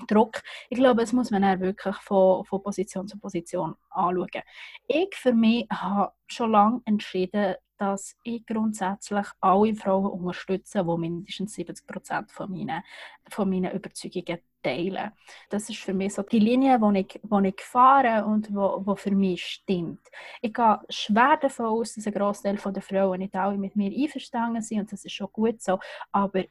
Druck. 0.06 0.42
Ich 0.70 0.78
glaube, 0.78 1.02
es 1.02 1.12
muss 1.12 1.32
man 1.32 1.42
dann 1.42 1.58
wirklich 1.60 1.96
von, 1.96 2.44
von 2.44 2.62
Position 2.62 3.08
zu 3.08 3.18
Position 3.18 3.74
anschauen. 3.90 4.42
Ich 4.86 5.12
für 5.16 5.32
mich 5.32 5.66
habe 5.72 6.12
schon 6.28 6.52
lange 6.52 6.82
entschieden, 6.84 7.56
dass 7.78 8.16
ich 8.22 8.44
grundsätzlich 8.46 9.26
alle 9.40 9.74
Frauen 9.74 10.06
unterstütze, 10.06 10.84
die 10.84 10.98
mindestens 10.98 11.54
70 11.54 11.86
Prozent 11.86 12.30
von 12.30 12.50
meinen, 12.50 12.82
von 13.28 13.48
meinen 13.48 13.72
Überzeugungen 13.72 14.38
teilen. 14.62 15.12
Das 15.48 15.68
ist 15.68 15.78
für 15.78 15.94
mich 15.94 16.14
so 16.14 16.22
die 16.22 16.38
Linie, 16.38 16.78
die 16.78 17.00
ich, 17.00 17.20
die 17.22 17.48
ich 17.48 17.60
fahre 17.60 18.24
und 18.24 18.52
wo 18.52 18.96
für 18.96 19.12
mich 19.12 19.44
stimmt. 19.44 20.00
Ich 20.40 20.52
gehe 20.52 20.80
schwer 20.88 21.36
davon 21.40 21.66
aus, 21.66 21.94
dass 21.94 22.06
ein 22.06 22.12
Großteil 22.12 22.56
der 22.56 22.82
Frauen 22.82 23.20
nicht 23.20 23.34
alle 23.36 23.58
mit 23.58 23.76
mir 23.76 23.92
einverstanden 23.92 24.62
sind 24.62 24.80
und 24.80 24.92
das 24.92 25.04
ist 25.04 25.12
schon 25.12 25.28
gut 25.32 25.62
so, 25.62 25.78
aber 26.10 26.44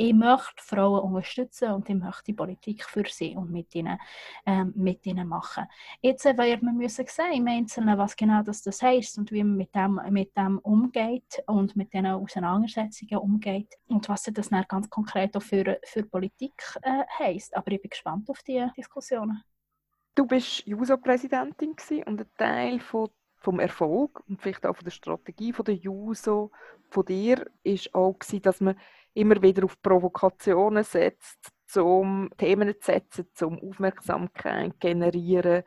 ich 0.00 0.14
möchte 0.14 0.62
Frauen 0.62 1.02
unterstützen 1.02 1.72
und 1.72 1.86
ich 1.90 1.94
möchte 1.94 2.24
die 2.28 2.32
Politik 2.32 2.84
für 2.84 3.04
sie 3.06 3.36
und 3.36 3.50
mit 3.50 3.74
ihnen, 3.74 3.98
ähm, 4.46 4.72
mit 4.74 5.04
ihnen 5.04 5.28
machen. 5.28 5.66
Jetzt 6.00 6.24
wird 6.24 6.62
man 6.62 6.78
müssen 6.78 7.04
sehen 7.06 7.32
im 7.34 7.46
Einzelnen, 7.46 7.98
was 7.98 8.16
genau 8.16 8.42
das, 8.42 8.62
das 8.62 8.80
heisst 8.80 9.18
und 9.18 9.30
wie 9.30 9.44
man 9.44 9.58
mit 9.58 9.74
dem, 9.74 10.00
mit 10.08 10.34
dem 10.34 10.58
umgeht 10.60 11.42
und 11.46 11.76
mit 11.76 11.92
diesen 11.92 12.06
Auseinandersetzungen 12.06 13.18
umgeht 13.18 13.74
und 13.88 14.08
was 14.08 14.22
das 14.22 14.48
dann 14.48 14.64
ganz 14.66 14.88
konkret 14.88 15.36
auch 15.36 15.42
für, 15.42 15.78
für 15.84 16.02
Politik 16.04 16.54
äh, 16.80 17.04
heisst. 17.18 17.54
Aber 17.54 17.70
ich 17.70 17.82
bin 17.82 17.90
gespannt 17.90 18.30
auf 18.30 18.42
die 18.42 18.66
Diskussionen. 18.74 19.44
Du 20.14 20.26
bist 20.26 20.66
JUSO-Präsidentin 20.66 21.74
und 22.06 22.20
ein 22.20 22.26
Teil 22.38 22.80
von 22.80 23.10
vom 23.40 23.58
Erfolg 23.58 24.22
und 24.28 24.40
vielleicht 24.40 24.66
auch 24.66 24.76
von 24.76 24.84
der 24.84 24.90
Strategie 24.90 25.52
von 25.52 25.64
der 25.64 25.74
JUSO 25.74 26.50
von 26.90 27.04
dir 27.04 27.46
ist 27.62 27.94
auch 27.94 28.18
gewesen, 28.18 28.42
dass 28.42 28.60
man 28.60 28.76
immer 29.14 29.40
wieder 29.42 29.64
auf 29.64 29.80
Provokationen 29.82 30.84
setzt, 30.84 31.50
um 31.76 32.30
Themen 32.36 32.74
zu 32.80 32.92
setzen, 32.92 33.26
um 33.44 33.58
Aufmerksamkeit 33.70 34.72
zu 34.72 34.78
generieren. 34.78 35.62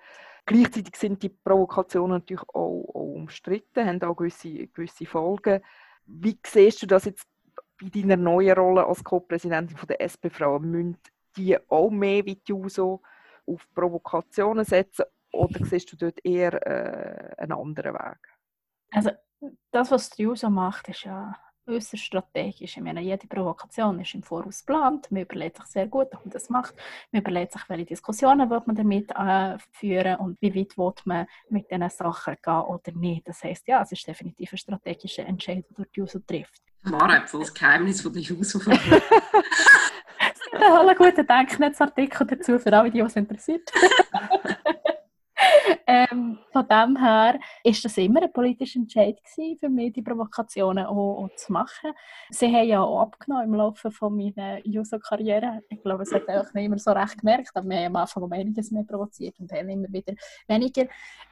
Gleichzeitig 0.46 0.96
sind 0.98 1.24
die 1.24 1.30
Provokationen 1.30 2.18
natürlich 2.18 2.48
auch, 2.50 2.86
auch 2.94 3.14
umstritten, 3.16 3.88
haben 3.88 4.04
auch 4.04 4.16
gewisse, 4.16 4.68
gewisse 4.68 5.06
Folgen. 5.06 5.62
Wie 6.06 6.38
siehst 6.46 6.84
du 6.84 6.86
das 6.86 7.06
jetzt 7.06 7.26
bei 7.82 7.90
deiner 7.90 8.18
neuen 8.18 8.58
Rolle 8.58 8.86
als 8.86 9.04
Co-Präsidentin 9.04 9.78
der 9.88 10.02
SP-Frauen? 10.02 10.70
Müssen 10.70 10.98
die 11.38 11.58
auch 11.70 11.90
mehr 11.90 12.26
wie 12.26 12.36
die 12.36 12.54
USO 12.54 13.02
auf 13.48 13.68
Provokationen 13.74 14.66
setzen 14.66 15.06
oder 15.34 15.66
siehst 15.66 15.92
du 15.92 15.98
dort 15.98 16.24
eher 16.24 16.54
äh, 16.66 17.42
einen 17.42 17.54
anderen 17.54 17.94
Weg? 17.94 18.20
Also 18.92 19.12
das, 19.72 19.92
was 19.92 20.10
die 20.12 20.26
USO 20.28 20.50
macht, 20.50 20.88
ist 20.90 21.04
ja 21.04 21.36
äußerst 21.68 22.04
strategisch. 22.04 22.78
Ich 22.78 22.84
meine, 22.84 23.02
jede 23.02 23.28
Provokation 23.28 24.00
ist 24.00 24.14
im 24.14 24.24
Voraus 24.24 24.66
geplant. 24.66 25.12
Man 25.12 25.24
überlegt 25.24 25.58
sich 25.58 25.66
sehr 25.68 25.88
gut, 25.88 26.08
ob 26.14 26.26
man 26.26 26.32
das 26.32 26.50
macht. 26.50 26.76
Man 27.12 27.22
überlegt 27.22 27.54
sich, 27.54 27.62
welche 27.70 27.86
Diskussionen 27.86 28.50
wird 28.50 28.68
man 28.68 28.76
damit 28.76 29.12
äh, 29.12 29.58
führen 29.72 30.18
und 30.18 30.42
wie 30.42 30.54
weit 30.56 30.78
will 30.78 30.94
man 31.06 31.26
mit 31.50 31.72
diesen 31.72 31.90
Sachen 31.90 32.36
gehen 32.42 32.62
oder 32.62 32.92
nicht. 32.94 33.28
Das 33.28 33.44
heisst, 33.44 33.68
ja, 33.68 33.82
es 33.82 33.92
ist 33.92 34.08
definitiv 34.08 34.52
ein 34.52 34.58
strategischer 34.58 35.26
Entscheid, 35.26 35.66
den 35.78 35.86
die 35.86 36.00
JUSO 36.00 36.20
trifft. 36.20 36.62
Wahrheit, 36.84 37.34
das 37.34 37.54
Geheimnis 37.54 38.02
von 38.02 38.12
der 38.12 38.22
JUSO. 38.22 38.60
es 38.60 38.66
gibt 40.52 40.64
einen 40.64 40.98
guten 40.98 41.26
Denknetzartikel 41.26 42.28
dazu 42.28 42.60
für 42.60 42.74
alle, 42.74 42.92
die 42.92 43.00
es 43.00 43.16
interessiert. 43.16 43.72
ähm, 45.94 46.40
von 46.52 46.68
dem 46.68 46.98
her 46.98 47.40
ist 47.64 47.86
das 47.86 47.98
immer 47.98 48.24
ein 48.24 48.34
politischer 48.34 48.80
Entscheid 48.80 49.20
für 49.60 49.70
mich, 49.70 49.94
die 49.94 50.02
Provokationen 50.02 50.86
auch, 50.86 51.24
auch, 51.24 51.36
zu 51.36 51.54
machen. 51.54 51.92
Sie 52.32 52.48
haben 52.48 52.68
ja 52.68 52.82
auch 52.82 53.02
abgenommen 53.02 53.46
im 53.46 53.54
Laufe 53.54 53.92
von 53.92 54.16
meiner 54.16 54.66
Juso-Karriere. 54.66 55.62
Ich 55.70 55.82
glaube, 55.84 56.04
es 56.04 56.12
hat 56.12 56.28
auch 56.28 56.52
nicht 56.54 56.66
immer 56.66 56.80
so 56.80 56.92
recht 56.92 57.20
gemerkt, 57.20 57.52
aber 57.54 57.70
wir 57.70 57.78
haben 57.78 57.96
am 57.96 57.96
Anfang 57.98 58.24
um 58.24 58.32
einiges 58.32 58.72
mehr 58.72 58.84
provoziert 58.84 59.40
und 59.40 59.52
haben 59.52 59.70
immer 59.70 59.92
wieder 59.92 60.14
weniger. 60.48 60.86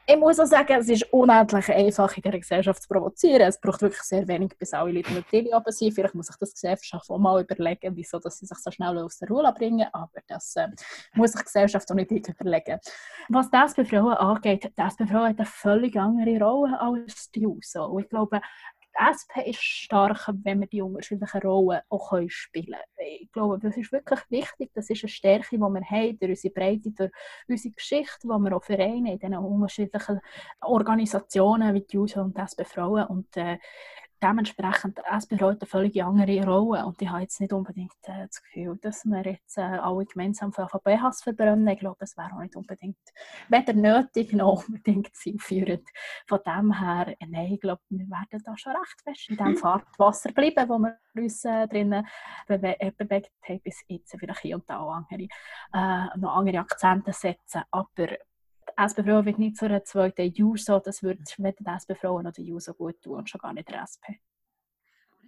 Ich 0.06 0.18
muss 0.18 0.40
auch 0.40 0.46
sagen, 0.46 0.74
es 0.80 0.90
ist 0.90 1.12
unendlich 1.14 1.70
einfach, 1.70 2.16
in 2.18 2.24
dieser 2.24 2.40
Gesellschaft 2.40 2.84
zu 2.84 2.88
provozieren. 2.88 3.42
Es 3.42 3.60
braucht 3.60 3.82
wirklich 3.82 4.02
sehr 4.02 4.28
wenig, 4.28 4.58
bis 4.58 4.74
alle 4.74 4.92
Leute 4.92 5.12
mit 5.14 5.28
Tele 5.30 5.56
oben 5.56 5.72
sind. 5.72 5.94
Vielleicht 5.94 6.16
muss 6.16 6.28
sich 6.28 6.36
das 6.38 6.54
Gesellschaft 6.54 7.10
auch 7.10 7.18
mal 7.18 7.42
überlegen, 7.42 7.96
wieso 7.96 8.20
dass 8.20 8.40
sie 8.40 8.46
sich 8.46 8.58
so 8.58 8.72
schnell 8.72 8.98
aus 8.98 9.20
der 9.20 9.30
Ruhe 9.30 9.54
bringen. 9.54 9.88
Aber 9.94 10.20
das 10.28 10.56
äh, 10.56 10.68
muss 11.14 11.32
sich 11.32 11.42
die 11.42 11.46
Gesellschaft 11.46 11.90
auch 11.90 11.96
nicht 11.96 12.12
überlegen. 12.12 12.80
Was 13.30 13.50
das 13.50 13.76
bei 13.76 13.86
Frauen 13.86 14.14
angeht, 14.14 14.51
die 14.60 14.72
SP-Frau 14.76 15.24
eine 15.24 15.46
völlig 15.46 15.96
andere 15.98 16.40
Rolle 16.40 16.80
als 16.80 17.32
die 17.32 17.46
USO. 17.46 17.86
Und 17.86 18.04
ich 18.04 18.10
glaube, 18.10 18.42
die 18.92 19.04
SP 19.08 19.50
ist 19.50 19.64
stark, 19.64 20.30
wenn 20.44 20.60
wir 20.60 20.68
die 20.68 20.82
unterschiedlichen 20.82 21.42
Rollen 21.42 21.82
auch 21.90 22.12
spielen 22.28 22.80
können. 22.96 23.10
Ich 23.22 23.32
glaube, 23.32 23.60
das 23.60 23.78
ist 23.78 23.92
wirklich 23.92 24.20
wichtig. 24.30 24.72
Das 24.74 24.90
ist 24.90 25.04
eine 25.04 25.10
Stärke, 25.10 25.48
die 25.52 25.58
wir 25.58 25.66
haben, 25.66 26.20
durch 26.20 26.32
unsere 26.32 26.54
Breite, 26.54 26.92
durch 26.92 27.12
unsere 27.48 27.74
Geschichte, 27.74 28.20
die 28.24 28.28
wir 28.28 28.56
auch 28.56 28.64
vereinen 28.64 29.08
in 29.08 29.20
diesen 29.20 29.38
unterschiedlichen 29.38 30.20
Organisationen 30.62 31.74
wie 31.74 31.82
die 31.82 31.98
USO 31.98 32.22
und 32.22 32.38
die 32.38 32.42
SP 32.42 32.66
Frauen. 32.66 33.06
Und 33.08 33.38
äh, 33.38 33.58
dementsprechend, 34.22 35.00
es 35.18 35.28
bereut 35.28 35.62
eine 35.62 35.68
völlig 35.68 36.04
andere 36.04 36.44
Rolle 36.46 36.86
und 36.86 37.02
ich 37.02 37.10
habe 37.10 37.22
jetzt 37.22 37.40
nicht 37.40 37.54
unbedingt 37.54 37.94
äh, 38.04 38.28
das 38.28 38.42
Gefühl, 38.42 38.78
dass 38.82 39.06
wir 39.06 39.24
jetzt 39.24 39.58
äh, 39.58 39.62
alle 39.62 40.06
gemeinsam 40.06 40.54
von 40.54 40.68
BHs 40.84 41.24
verbrennen. 41.24 41.68
Ich 41.68 41.80
glaube, 41.80 41.98
das 42.00 42.16
wäre 42.18 42.32
auch 42.34 42.40
nicht 42.40 42.56
unbedingt 42.56 42.98
weder 43.50 43.74
nötig 43.74 44.34
noch 44.34 44.68
unbedingt 44.68 45.10
zielführend. 45.16 45.88
Von 46.28 46.40
dem 46.46 46.80
her, 46.80 47.16
äh, 47.20 47.26
nein, 47.28 47.54
ich 47.54 47.62
glaube, 47.62 47.82
wir 47.90 48.08
werden 48.08 48.42
da 48.46 48.58
schon 48.58 48.74
recht 48.76 49.02
fest 49.04 49.30
in 49.30 49.38
dem 49.38 49.58
Fahrtwasser 49.58 50.32
bleiben, 50.32 50.70
wo 50.70 50.80
wir 50.80 50.98
uns 51.16 51.44
äh, 51.46 51.68
drinnen 51.68 52.08
bewe 52.48 52.80
äh, 52.80 52.92
bewegt 52.92 53.32
haben, 53.48 53.62
bis 53.62 53.84
jetzt 53.88 54.16
vielleicht 54.20 54.42
hier 54.42 54.56
und 54.56 54.70
da 54.70 54.80
auch 54.80 54.92
andere, 54.94 55.28
äh, 55.74 56.18
noch 56.18 56.36
andere 56.38 56.60
Akzente 56.60 57.14
setzen, 57.14 57.64
aber 57.72 58.18
SP-Frauen 58.78 59.26
wird 59.26 59.40
nicht 59.40 59.58
zu 59.58 59.66
einer 59.66 59.84
zweiten 59.84 60.32
Juso, 60.34 60.80
das 60.80 61.04
würde 61.04 61.24
weder 61.38 61.56
die 61.60 61.66
SP-Frauen 61.66 62.24
noch 62.24 62.34
die 62.34 62.44
Juso 62.44 62.74
gut 62.74 63.02
tun 63.02 63.20
und 63.20 63.30
schon 63.30 63.40
gar 63.40 63.54
nicht 63.54 63.70
der 63.70 63.84
SP. 63.84 64.20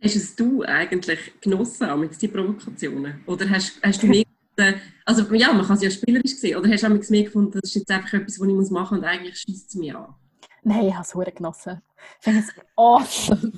Hast 0.01 0.15
es 0.15 0.35
du 0.35 0.63
eigentlich 0.63 1.39
genossen 1.39 1.99
mit 1.99 2.21
den 2.21 2.31
Provokationen? 2.31 3.23
Oder 3.25 3.49
hast, 3.49 3.79
hast 3.81 4.03
du 4.03 4.07
mehr 4.07 4.23
also 5.05 5.33
ja, 5.33 5.51
man 5.51 5.65
kann 5.65 5.77
es 5.77 5.83
ja 5.83 5.89
spielerisch 5.89 6.35
sehen, 6.35 6.57
oder 6.57 6.69
hast 6.69 6.83
du 6.83 6.89
mehr 6.89 7.23
gefunden, 7.23 7.59
das 7.59 7.69
ist 7.69 7.75
jetzt 7.75 7.91
einfach 7.91 8.13
etwas, 8.13 8.39
was 8.39 8.47
ich 8.47 8.71
machen 8.71 8.71
muss 8.71 8.91
und 8.91 9.03
eigentlich 9.03 9.39
schießt 9.39 9.69
es 9.69 9.75
mir 9.75 9.97
an? 9.97 10.13
Nein, 10.61 10.87
ich 10.87 10.93
habe 10.93 11.01
es 11.01 11.35
genossen. 11.35 11.81
Ich 12.19 12.23
finde 12.23 12.39
es 12.39 12.53
awesome. 12.75 13.53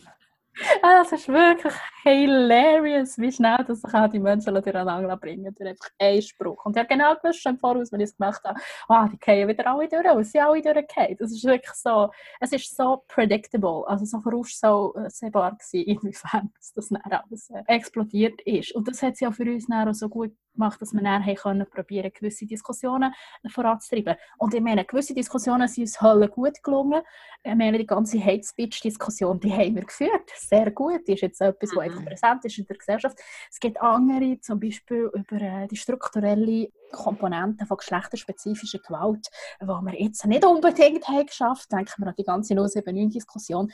Ah, 0.81 1.03
das 1.03 1.11
ist 1.11 1.27
wirklich 1.27 1.73
hilarious, 2.03 3.17
wie 3.17 3.31
schnell 3.31 3.63
das 3.67 3.81
sich 3.81 3.93
auch 3.93 4.09
die 4.09 4.19
Menschen 4.19 4.53
durcheinander 4.53 5.17
bringen. 5.17 5.53
Durch 5.53 5.69
einfach 5.69 5.89
einen 5.99 6.21
Spruch. 6.21 6.65
Und 6.65 6.75
ich 6.75 6.79
habe 6.79 6.87
genau 6.87 7.13
gewusst 7.15 7.41
schon 7.41 7.53
im 7.53 7.59
Voraus, 7.59 7.91
wenn 7.91 7.99
ich 7.99 8.09
es 8.11 8.17
gemacht 8.17 8.41
habe, 8.43 8.59
ah, 8.87 9.07
die 9.11 9.17
gehen 9.17 9.47
wieder 9.49 9.67
alle 9.67 9.89
durch, 9.89 10.29
sie 10.29 10.39
alle 10.39 10.61
durchgehen. 10.61 11.17
Das 11.19 11.31
ist 11.31 11.43
wirklich 11.43 11.73
so, 11.73 12.09
es 12.39 12.51
ist 12.53 12.75
so 12.75 13.03
predictable, 13.07 13.83
also 13.87 14.05
so 14.05 14.21
voraussehbar 14.21 15.57
gewesen, 15.57 15.87
inwiefern 15.87 16.53
das 16.73 16.87
dann 16.87 17.01
alles 17.01 17.49
äh, 17.49 17.63
explodiert 17.67 18.41
ist. 18.41 18.73
Und 18.75 18.87
das 18.87 19.01
hat 19.01 19.17
sie 19.17 19.27
auch 19.27 19.33
für 19.33 19.43
uns 19.43 19.67
dann 19.67 19.89
auch 19.89 19.93
so 19.93 20.07
gut 20.07 20.31
gemacht, 20.55 20.81
dass 20.81 20.93
wir 20.93 21.01
dann 21.01 21.23
können 21.35 21.65
probieren, 21.69 22.11
gewisse 22.13 22.45
Diskussionen 22.45 23.13
voranzutreiben. 23.47 24.15
Und 24.37 24.53
ich 24.53 24.61
meine, 24.61 24.85
gewisse 24.85 25.13
Diskussionen 25.13 25.67
sind 25.67 25.83
uns 25.83 26.01
Hölle 26.01 26.29
gut 26.29 26.61
gelungen. 26.63 27.01
Ich 27.43 27.55
meine, 27.55 27.77
die 27.77 27.85
ganze 27.85 28.23
Hate 28.23 28.43
Speech-Diskussion, 28.43 29.39
die 29.39 29.53
haben 29.53 29.75
wir 29.75 29.83
geführt. 29.83 30.31
Sehr 30.35 30.71
gut. 30.71 31.07
Die 31.07 31.13
ist 31.13 31.21
jetzt 31.21 31.41
etwas, 31.41 31.75
was 31.75 31.93
mhm. 31.93 32.05
präsent 32.05 32.45
ist 32.45 32.57
in 32.57 32.65
der 32.65 32.77
Gesellschaft. 32.77 33.17
Es 33.51 33.59
gibt 33.59 33.79
andere, 33.81 34.39
zum 34.41 34.59
Beispiel 34.59 35.09
über 35.13 35.41
äh, 35.41 35.67
die 35.67 35.77
strukturelle 35.77 36.69
Komponenten 36.91 37.67
von 37.67 37.77
geschlechterspezifischer 37.77 38.79
Gewalt, 38.79 39.27
die 39.61 39.67
wir 39.67 40.01
jetzt 40.01 40.25
nicht 40.25 40.45
unbedingt 40.45 41.07
haben 41.07 41.25
geschafft 41.25 41.71
haben. 41.71 41.85
Denken 41.85 42.03
wir 42.03 42.07
an 42.07 42.15
die 42.17 42.23
ganze 42.23 42.53
079-Diskussion 42.53 43.71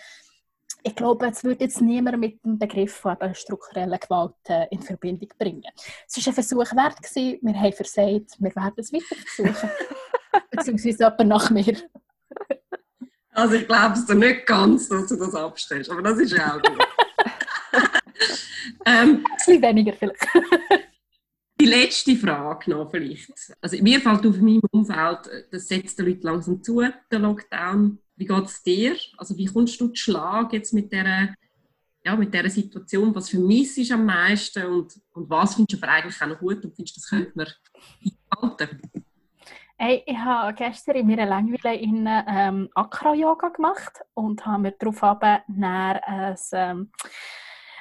ich 0.84 0.96
glaube, 0.96 1.28
es 1.28 1.44
würde 1.44 1.66
jetzt 1.66 1.82
niemand 1.82 2.20
mit 2.20 2.44
dem 2.44 2.58
Begriff 2.58 2.94
von 2.96 3.16
eben 3.20 3.36
struktureller 3.36 3.98
Gewalt 3.98 4.34
äh, 4.48 4.68
in 4.72 4.82
Verbindung 4.82 5.30
bringen. 5.38 5.64
Es 6.08 6.18
war 6.18 6.32
ein 6.32 6.34
Versuch 6.34 6.76
wert, 6.76 7.02
gewesen. 7.02 7.40
wir 7.42 7.60
haben 7.60 7.74
versagt, 7.74 8.38
wir 8.40 8.56
werden 8.56 8.74
es 8.78 8.94
weiter 8.94 9.16
versuchen. 9.16 9.70
Beziehungsweise 10.52 11.04
jemand 11.04 11.28
nach 11.28 11.50
mir. 11.50 11.78
Also 13.34 13.56
ich 13.56 13.68
glaube 13.68 13.94
es 13.94 14.06
dir 14.06 14.16
nicht 14.16 14.46
ganz, 14.46 14.90
dass 14.90 15.08
du 15.08 15.16
das 15.16 15.36
abstellst, 15.36 15.90
aber 15.90 16.02
das 16.02 16.20
ist 16.20 16.34
ja 16.34 16.56
auch 16.56 16.62
gut. 16.62 16.88
ähm, 18.86 19.24
ein 19.24 19.24
bisschen 19.38 19.62
weniger 19.62 19.94
vielleicht. 19.94 20.28
Die 21.62 21.68
letzte 21.68 22.16
Frage 22.16 22.72
noch 22.72 22.90
vielleicht. 22.90 23.56
Also 23.62 23.78
mir 23.84 24.02
fällt 24.02 24.26
auf 24.26 24.38
meinem 24.38 24.62
Umfeld, 24.72 25.30
das 25.52 25.68
setzt 25.68 26.00
den 26.00 26.08
Leuten 26.08 26.24
langsam 26.24 26.64
zu, 26.64 26.82
der 27.12 27.20
Lockdown. 27.20 28.00
Wie 28.22 28.28
geht 28.28 28.46
es 28.46 28.62
dir? 28.62 28.96
Also 29.18 29.36
wie 29.36 29.48
kommst 29.48 29.82
du 29.82 29.88
zu 29.88 29.96
Schlag 29.96 30.54
jetzt 30.54 30.76
mit 30.76 30.92
dieser, 30.92 31.34
ja, 32.06 32.16
mit 32.16 32.32
dieser 32.32 32.52
Situation? 32.52 33.16
Was 33.16 33.32
vermisst 33.32 33.80
du 33.80 33.94
am 33.96 34.06
meisten 34.06 34.64
und, 34.64 34.94
und 35.14 35.28
was 35.28 35.56
findest 35.56 35.82
du 35.82 35.84
aber 35.84 35.94
eigentlich 35.94 36.22
auch 36.22 36.28
noch 36.28 36.38
gut 36.38 36.64
und 36.64 36.76
findest, 36.76 36.98
das 36.98 37.10
könnte 37.10 37.32
man 37.34 37.48
einhalten? 38.30 38.80
Hey, 39.76 40.04
ich 40.06 40.16
habe 40.16 40.54
gestern 40.54 40.98
in 40.98 41.08
meiner 41.08 41.26
Langweile 41.26 41.76
in 41.76 42.08
ähm, 42.08 42.70
Akra-Yoga 42.76 43.50
gemacht 43.50 44.02
und 44.14 44.46
habe 44.46 44.62
mir 44.62 44.72
daraufhin 44.74 45.40
ein, 45.64 46.36
ähm, 46.54 46.92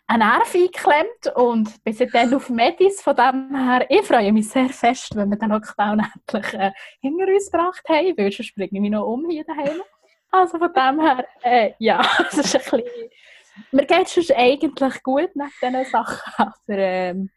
einen 0.07 0.21
Nerv 0.21 0.55
eingeklemmt 0.55 1.37
und 1.37 1.85
bis 1.85 1.99
dann 1.99 2.33
auf 2.33 2.49
Medis. 2.49 3.03
Von 3.03 3.15
dem 3.15 3.55
her, 3.55 3.85
ich 3.91 4.07
freue 4.07 4.33
mich 4.33 4.49
sehr 4.49 4.71
fest, 4.71 5.15
wenn 5.15 5.29
wir 5.29 5.37
den 5.37 5.51
Lockdown 5.51 6.01
endlich 6.01 6.55
äh, 6.55 6.73
hinter 7.03 7.27
uns 7.27 7.51
gebracht 7.51 7.83
haben, 7.91 8.17
weil 8.17 8.33
sonst 8.33 8.57
ich 8.57 8.73
mich 8.73 8.91
noch 8.91 9.07
um 9.07 9.29
hier 9.29 9.45
daheim. 9.45 9.83
Also 10.31 10.59
von 10.59 10.73
dem 10.73 11.01
her, 11.01 11.27
äh, 11.43 11.73
ja, 11.79 12.01
es 12.31 12.39
ist 12.39 12.57
ein 12.57 12.63
bisschen... 12.63 13.11
Mir 13.73 13.85
geht 13.85 14.17
es 14.17 14.31
eigentlich 14.31 15.03
gut 15.03 15.35
nach 15.35 15.51
diesen 15.61 15.85
Sachen, 15.85 16.33
aber 16.37 16.79
ähm, 16.79 17.31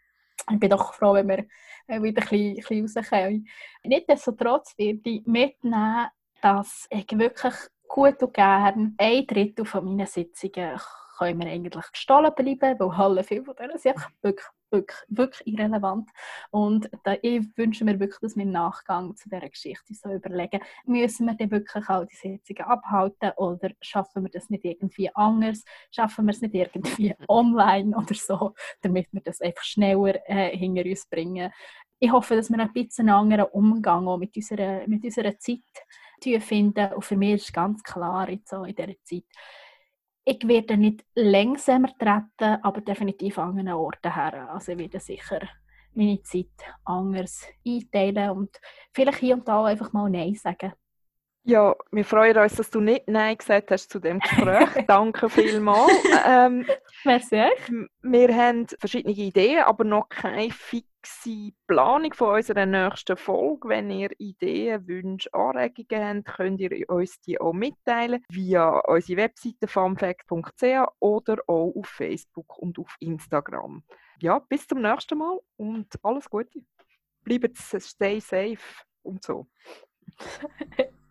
ich 0.52 0.60
bin 0.60 0.70
doch 0.70 0.94
froh, 0.94 1.14
wenn 1.14 1.28
wir, 1.28 1.46
äh, 1.88 2.02
wieder 2.02 2.22
ein 2.22 2.30
bisschen, 2.30 2.86
bisschen 2.86 3.02
rauskommen. 3.04 3.48
Nichtsdestotrotz 3.84 4.78
werde 4.78 5.02
ich 5.10 5.26
mitnehmen, 5.26 6.08
dass 6.42 6.88
ich 6.90 7.08
wirklich 7.12 7.54
gut 7.88 8.22
und 8.22 8.34
gerne 8.34 8.94
ein 8.98 9.28
Drittel 9.28 9.66
von 9.66 9.86
meinen 9.86 10.08
Sitzungen 10.08 10.80
können 11.18 11.40
wir 11.40 11.52
eigentlich 11.52 11.92
gestohlen 11.92 12.34
bleiben, 12.36 12.80
weil 12.80 12.90
alle 12.92 13.24
viele 13.24 13.44
von 13.44 13.56
denen 13.56 13.78
sind 13.78 13.96
wirklich, 14.22 14.48
wirklich, 14.74 15.00
wirklich 15.08 15.48
irrelevant. 15.48 16.10
Und 16.52 16.90
da, 17.04 17.16
ich 17.22 17.46
wünsche 17.56 17.86
mir 17.86 18.00
wirklich, 18.00 18.20
dass 18.20 18.36
wir 18.36 18.44
im 18.44 18.52
Nachgang 18.52 19.16
zu 19.16 19.30
dieser 19.30 19.48
Geschichte 19.48 19.94
so 19.94 20.10
überlegen, 20.10 20.60
müssen 20.86 21.28
wir 21.28 21.36
denn 21.36 21.52
wirklich 21.52 21.88
all 21.88 22.06
die 22.08 22.16
Sitzungen 22.16 22.64
abhalten 22.64 23.32
oder 23.38 23.70
schaffen 23.82 24.24
wir 24.24 24.30
das 24.30 24.50
nicht 24.50 24.66
irgendwie 24.66 25.10
anders? 25.16 25.64
Schaffen 25.92 26.26
wir 26.26 26.32
es 26.32 26.42
nicht 26.42 26.56
irgendwie 26.56 27.16
online 27.30 27.96
oder 27.96 28.16
so, 28.16 28.54
damit 28.82 29.08
wir 29.12 29.22
das 29.22 29.40
einfach 29.40 29.64
schneller 29.64 30.20
äh, 30.28 30.58
hinter 30.58 30.84
uns 30.84 31.08
bringen? 31.08 31.52
Ich 32.00 32.12
hoffe, 32.12 32.36
dass 32.36 32.50
wir 32.50 32.60
ein 32.60 32.74
bisschen 32.74 33.08
einen 33.08 33.18
anderen 33.18 33.46
Umgang 33.52 34.08
auch 34.10 34.18
mit 34.18 34.36
unserer, 34.36 34.86
mit 34.88 35.06
unserer 35.06 35.38
Zeit 35.40 35.62
finden. 36.40 36.94
Und 36.94 37.06
für 37.06 37.16
mich 37.16 37.36
ist 37.36 37.54
ganz 37.54 37.84
klar 37.84 38.30
jetzt 38.30 38.50
so 38.50 38.64
in 38.64 38.76
dieser 38.76 38.94
Zeit, 39.04 39.24
ich 40.26 40.48
werde 40.48 40.78
nicht 40.78 41.04
langsamer 41.16 41.90
treten, 41.98 42.64
aber 42.64 42.82
definitiv 42.82 43.38
an 43.38 43.50
anderen 43.50 43.74
Orten 43.78 44.14
her. 44.14 44.50
Also 44.52 44.72
ich 44.72 44.78
werde 44.78 45.00
sicher 45.00 45.42
meine 45.94 46.22
Zeit 46.24 46.48
anders 46.86 47.46
einteilen 47.66 48.32
und 48.32 48.60
vielleicht 48.94 49.20
hier 49.20 49.36
und 49.36 49.48
da 49.48 49.66
einfach 49.66 49.94
mal 49.94 50.10
Nein 50.10 50.36
sagen. 50.36 50.74
Ja, 51.46 51.76
wir 51.92 52.06
freuen 52.06 52.38
uns, 52.38 52.56
dass 52.56 52.70
du 52.70 52.80
nicht 52.80 53.10
Nein 53.10 53.38
gesagt 53.38 53.70
hast 53.70 53.90
zu 53.90 54.00
dem 54.00 54.20
Gespräch. 54.20 54.70
Danke 54.88 55.30
vielmals. 55.30 55.92
Ähm, 56.26 56.66
Merci. 57.04 57.44
Wir 58.02 58.36
haben 58.36 58.66
verschiedene 58.80 59.14
Ideen, 59.14 59.64
aber 59.64 59.84
noch 59.84 60.08
keine 60.08 60.52
fixe 60.52 61.52
Planung 61.68 62.14
von 62.14 62.36
unserer 62.36 62.66
nächsten 62.66 63.18
Folge. 63.18 63.68
Wenn 63.68 63.90
ihr 63.90 64.12
Ideen, 64.20 64.88
Wünsche, 64.88 65.34
Anregungen 65.34 66.24
habt, 66.26 66.38
könnt 66.38 66.62
ihr 66.62 66.90
uns 66.90 67.20
die 67.20 67.42
auch 67.42 67.52
mitteilen 67.52 68.24
via 68.30 68.80
unsere 68.80 69.24
Webseite 69.24 69.68
funfact.ch 69.68 70.64
oder 71.00 71.38
auch 71.48 71.74
auf 71.76 71.88
Facebook 71.88 72.58
und 72.58 72.80
auf 72.80 72.96
Instagram. 73.02 73.84
Ja, 74.22 74.40
bis 74.40 74.66
zum 74.66 74.82
nächsten 74.82 75.18
Mal 75.18 75.38
und 75.58 75.94
alles 76.04 76.30
Gute. 76.30 76.64
Bleibt 77.26 77.58
stay 77.58 78.22
safe 78.22 78.86
und 79.02 79.22
so. 79.26 79.48